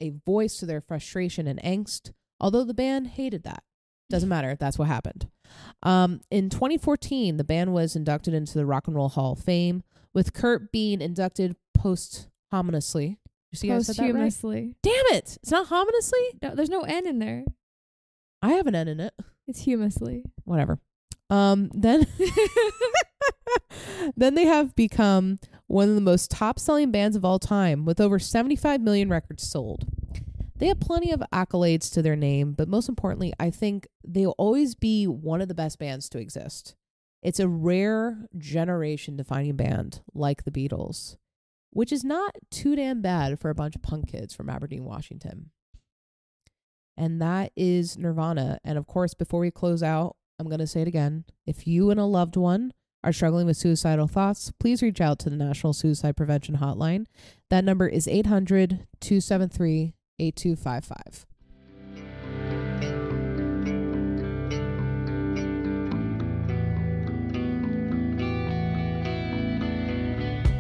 a 0.01 0.11
voice 0.27 0.59
to 0.59 0.67
their 0.67 0.81
frustration 0.81 1.47
and 1.47 1.63
angst. 1.63 2.13
Although 2.41 2.65
the 2.65 2.75
band 2.75 3.09
hated 3.09 3.45
that, 3.45 3.63
doesn't 4.11 4.29
matter. 4.29 4.57
That's 4.59 4.79
what 4.79 4.89
happened. 4.89 5.29
Um, 5.83 6.21
in 6.31 6.51
2014, 6.51 7.37
the 7.37 7.45
band 7.45 7.73
was 7.73 7.97
inducted 7.97 8.35
into 8.35 8.55
the 8.55 8.67
Rock 8.67 8.87
and 8.87 8.97
Roll 8.97 9.09
Hall 9.09 9.33
of 9.33 9.39
Fame, 9.39 9.83
with 10.13 10.35
Kurt 10.35 10.71
being 10.71 11.01
inducted 11.01 11.57
posthumously. 11.75 13.19
You 13.53 13.57
see, 13.57 13.71
I 13.71 13.79
said 13.81 13.97
that 13.97 14.15
right. 14.15 14.75
Damn 14.83 15.07
it! 15.17 15.39
It's 15.43 15.51
not 15.51 15.69
hominously. 15.69 16.43
No, 16.43 16.55
there's 16.55 16.69
no 16.69 16.83
N 16.83 17.07
in 17.07 17.21
there. 17.21 17.45
I 18.45 18.53
have 18.53 18.67
an 18.67 18.75
N 18.75 18.89
in 18.89 19.01
it. 19.01 19.15
It's 19.49 19.65
humusly. 19.65 20.23
Whatever. 20.45 20.79
Um, 21.31 21.71
then 21.73 22.07
then 24.17 24.35
they 24.35 24.45
have 24.45 24.77
become 24.77 25.39
one 25.67 25.89
of 25.89 25.95
the 25.95 26.03
most 26.03 26.31
top 26.31 26.59
selling 26.59 26.91
bands 26.91 27.17
of 27.17 27.25
all 27.25 27.39
time 27.39 27.87
with 27.87 28.03
over 28.03 28.19
75 28.19 28.83
million 28.83 29.09
records 29.09 29.49
sold. 29.49 29.87
They 30.57 30.67
have 30.67 30.79
plenty 30.79 31.11
of 31.11 31.23
accolades 31.33 31.91
to 31.95 32.03
their 32.03 32.17
name, 32.17 32.53
but 32.53 32.69
most 32.69 32.87
importantly, 32.87 33.33
I 33.41 33.51
think 33.51 33.89
they'll 34.07 34.35
always 34.37 34.75
be 34.75 35.07
one 35.07 35.41
of 35.41 35.49
the 35.49 35.55
best 35.55 35.79
bands 35.79 36.11
to 36.11 36.19
exist. 36.19 36.75
It's 37.23 37.41
a 37.41 37.49
rare 37.49 38.29
generation 38.37 39.17
defining 39.17 39.57
band 39.57 40.03
like 40.13 40.45
the 40.45 40.51
Beatles, 40.51 41.17
which 41.71 41.93
is 41.93 42.05
not 42.05 42.37
too 42.51 42.77
damn 42.77 43.01
bad 43.01 43.41
for 43.41 43.49
a 43.49 43.55
bunch 43.55 43.75
of 43.75 43.83
punk 43.83 44.09
kids 44.09 44.35
from 44.35 44.51
Aberdeen, 44.51 44.85
Washington. 44.85 45.51
And 46.97 47.21
that 47.21 47.53
is 47.57 47.99
Nirvana. 47.99 48.59
And 48.65 48.79
of 48.79 48.87
course, 48.87 49.15
before 49.15 49.41
we 49.41 49.51
close 49.51 49.83
out, 49.83 50.17
I'm 50.39 50.47
going 50.47 50.61
to 50.61 50.67
say 50.67 50.83
it 50.83 50.89
again. 50.89 51.25
If 51.47 51.67
you 51.67 51.91
and 51.91 52.01
a 52.01 52.05
loved 52.05 52.37
one 52.37 52.73
are 53.03 53.13
struggling 53.13 53.47
with 53.47 53.57
suicidal 53.57 54.07
thoughts, 54.07 54.53
please 54.59 54.83
reach 54.83 55.01
out 55.01 55.19
to 55.21 55.31
the 55.31 55.37
National 55.37 55.73
Suicide 55.73 56.17
Prevention 56.17 56.57
Hotline. 56.57 57.07
That 57.51 57.65
number 57.65 57.87
is 57.87 58.09
800 58.09 58.87
273 59.01 59.95
8255. 60.19 61.27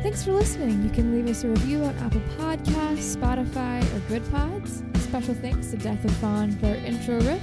Thanks 0.02 0.22
for 0.22 0.32
listening. 0.32 0.82
You 0.84 0.90
can 0.90 1.10
leave 1.10 1.28
us 1.28 1.42
a 1.42 1.48
review 1.48 1.82
on 1.82 1.96
Apple 1.98 2.20
Podcasts, 2.38 3.16
Spotify, 3.16 3.82
or 3.82 4.00
Goodpods. 4.08 4.84
Special 5.14 5.34
thanks 5.34 5.70
to 5.70 5.76
Death 5.76 6.04
of 6.04 6.10
Fawn 6.16 6.50
for 6.58 6.66
our 6.66 6.74
intro 6.74 7.20
riff. 7.20 7.40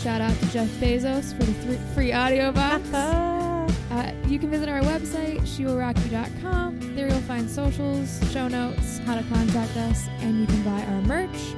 Shout 0.00 0.20
out 0.20 0.32
to 0.38 0.46
Jeff 0.52 0.68
Bezos 0.78 1.36
for 1.36 1.42
the 1.42 1.52
thr 1.54 1.72
free 1.92 2.12
audio 2.12 2.52
box. 2.52 2.88
Uh, 2.94 4.14
you 4.28 4.38
can 4.38 4.48
visit 4.48 4.68
our 4.68 4.80
website, 4.82 5.40
shewillrockyou.com. 5.40 6.94
There 6.94 7.08
you'll 7.08 7.18
find 7.22 7.50
socials, 7.50 8.20
show 8.32 8.46
notes, 8.46 8.98
how 8.98 9.16
to 9.16 9.24
contact 9.24 9.76
us, 9.76 10.06
and 10.20 10.38
you 10.38 10.46
can 10.46 10.62
buy 10.62 10.84
our 10.84 11.02
merch. 11.02 11.56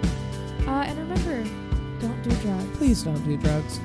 Uh, 0.66 0.86
and 0.88 0.98
remember, 0.98 1.44
don't 2.00 2.22
do 2.22 2.30
drugs. 2.36 2.78
Please 2.78 3.02
don't 3.02 3.22
do 3.22 3.36
drugs. 3.36 3.78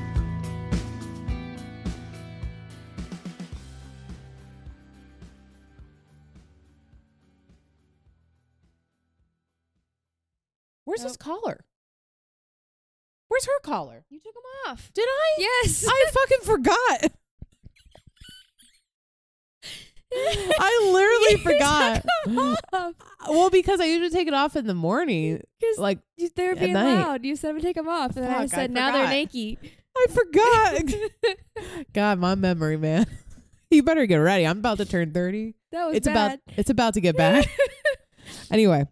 Where's 10.99 11.09
his 11.11 11.17
collar? 11.17 11.65
Where's 13.29 13.45
her 13.45 13.59
collar? 13.61 14.05
You 14.09 14.19
took 14.19 14.33
them 14.33 14.43
off. 14.71 14.91
Did 14.93 15.05
I? 15.07 15.35
Yes. 15.39 15.85
I 15.87 16.05
fucking 16.11 16.39
forgot. 16.43 17.11
I 20.59 20.89
literally 20.91 21.43
forgot. 21.43 22.05
off. 22.37 22.59
Uh, 22.71 22.91
well, 23.29 23.49
because 23.49 23.81
I 23.81 23.85
usually 23.85 24.09
take 24.09 24.27
it 24.27 24.33
off 24.33 24.55
in 24.55 24.65
the 24.67 24.73
morning. 24.73 25.41
Like 25.77 25.99
you- 26.15 26.29
they 26.35 26.45
were 26.45 26.51
at 26.51 26.59
being 26.59 26.73
night. 26.73 26.93
loud. 27.03 27.25
You 27.25 27.35
said 27.35 27.49
I'm 27.55 27.61
take 27.61 27.75
them 27.75 27.89
off, 27.89 28.15
and 28.15 28.25
then 28.25 28.31
I 28.31 28.35
Fuck, 28.47 28.53
I 28.53 28.61
said 28.61 28.71
now 28.71 28.91
they're 28.93 29.07
naked. 29.09 29.57
I 29.97 30.05
forgot. 30.09 30.83
God, 31.93 32.19
my 32.19 32.35
memory, 32.35 32.77
man. 32.77 33.05
You 33.69 33.83
better 33.83 34.05
get 34.05 34.17
ready. 34.17 34.47
I'm 34.47 34.59
about 34.59 34.77
to 34.77 34.85
turn 34.85 35.11
30. 35.11 35.55
That 35.73 35.87
was 35.87 35.97
It's 35.97 36.07
bad. 36.07 36.13
about 36.13 36.39
it's 36.55 36.69
about 36.69 36.93
to 36.93 37.01
get 37.01 37.17
bad. 37.17 37.45
anyway, 38.49 38.85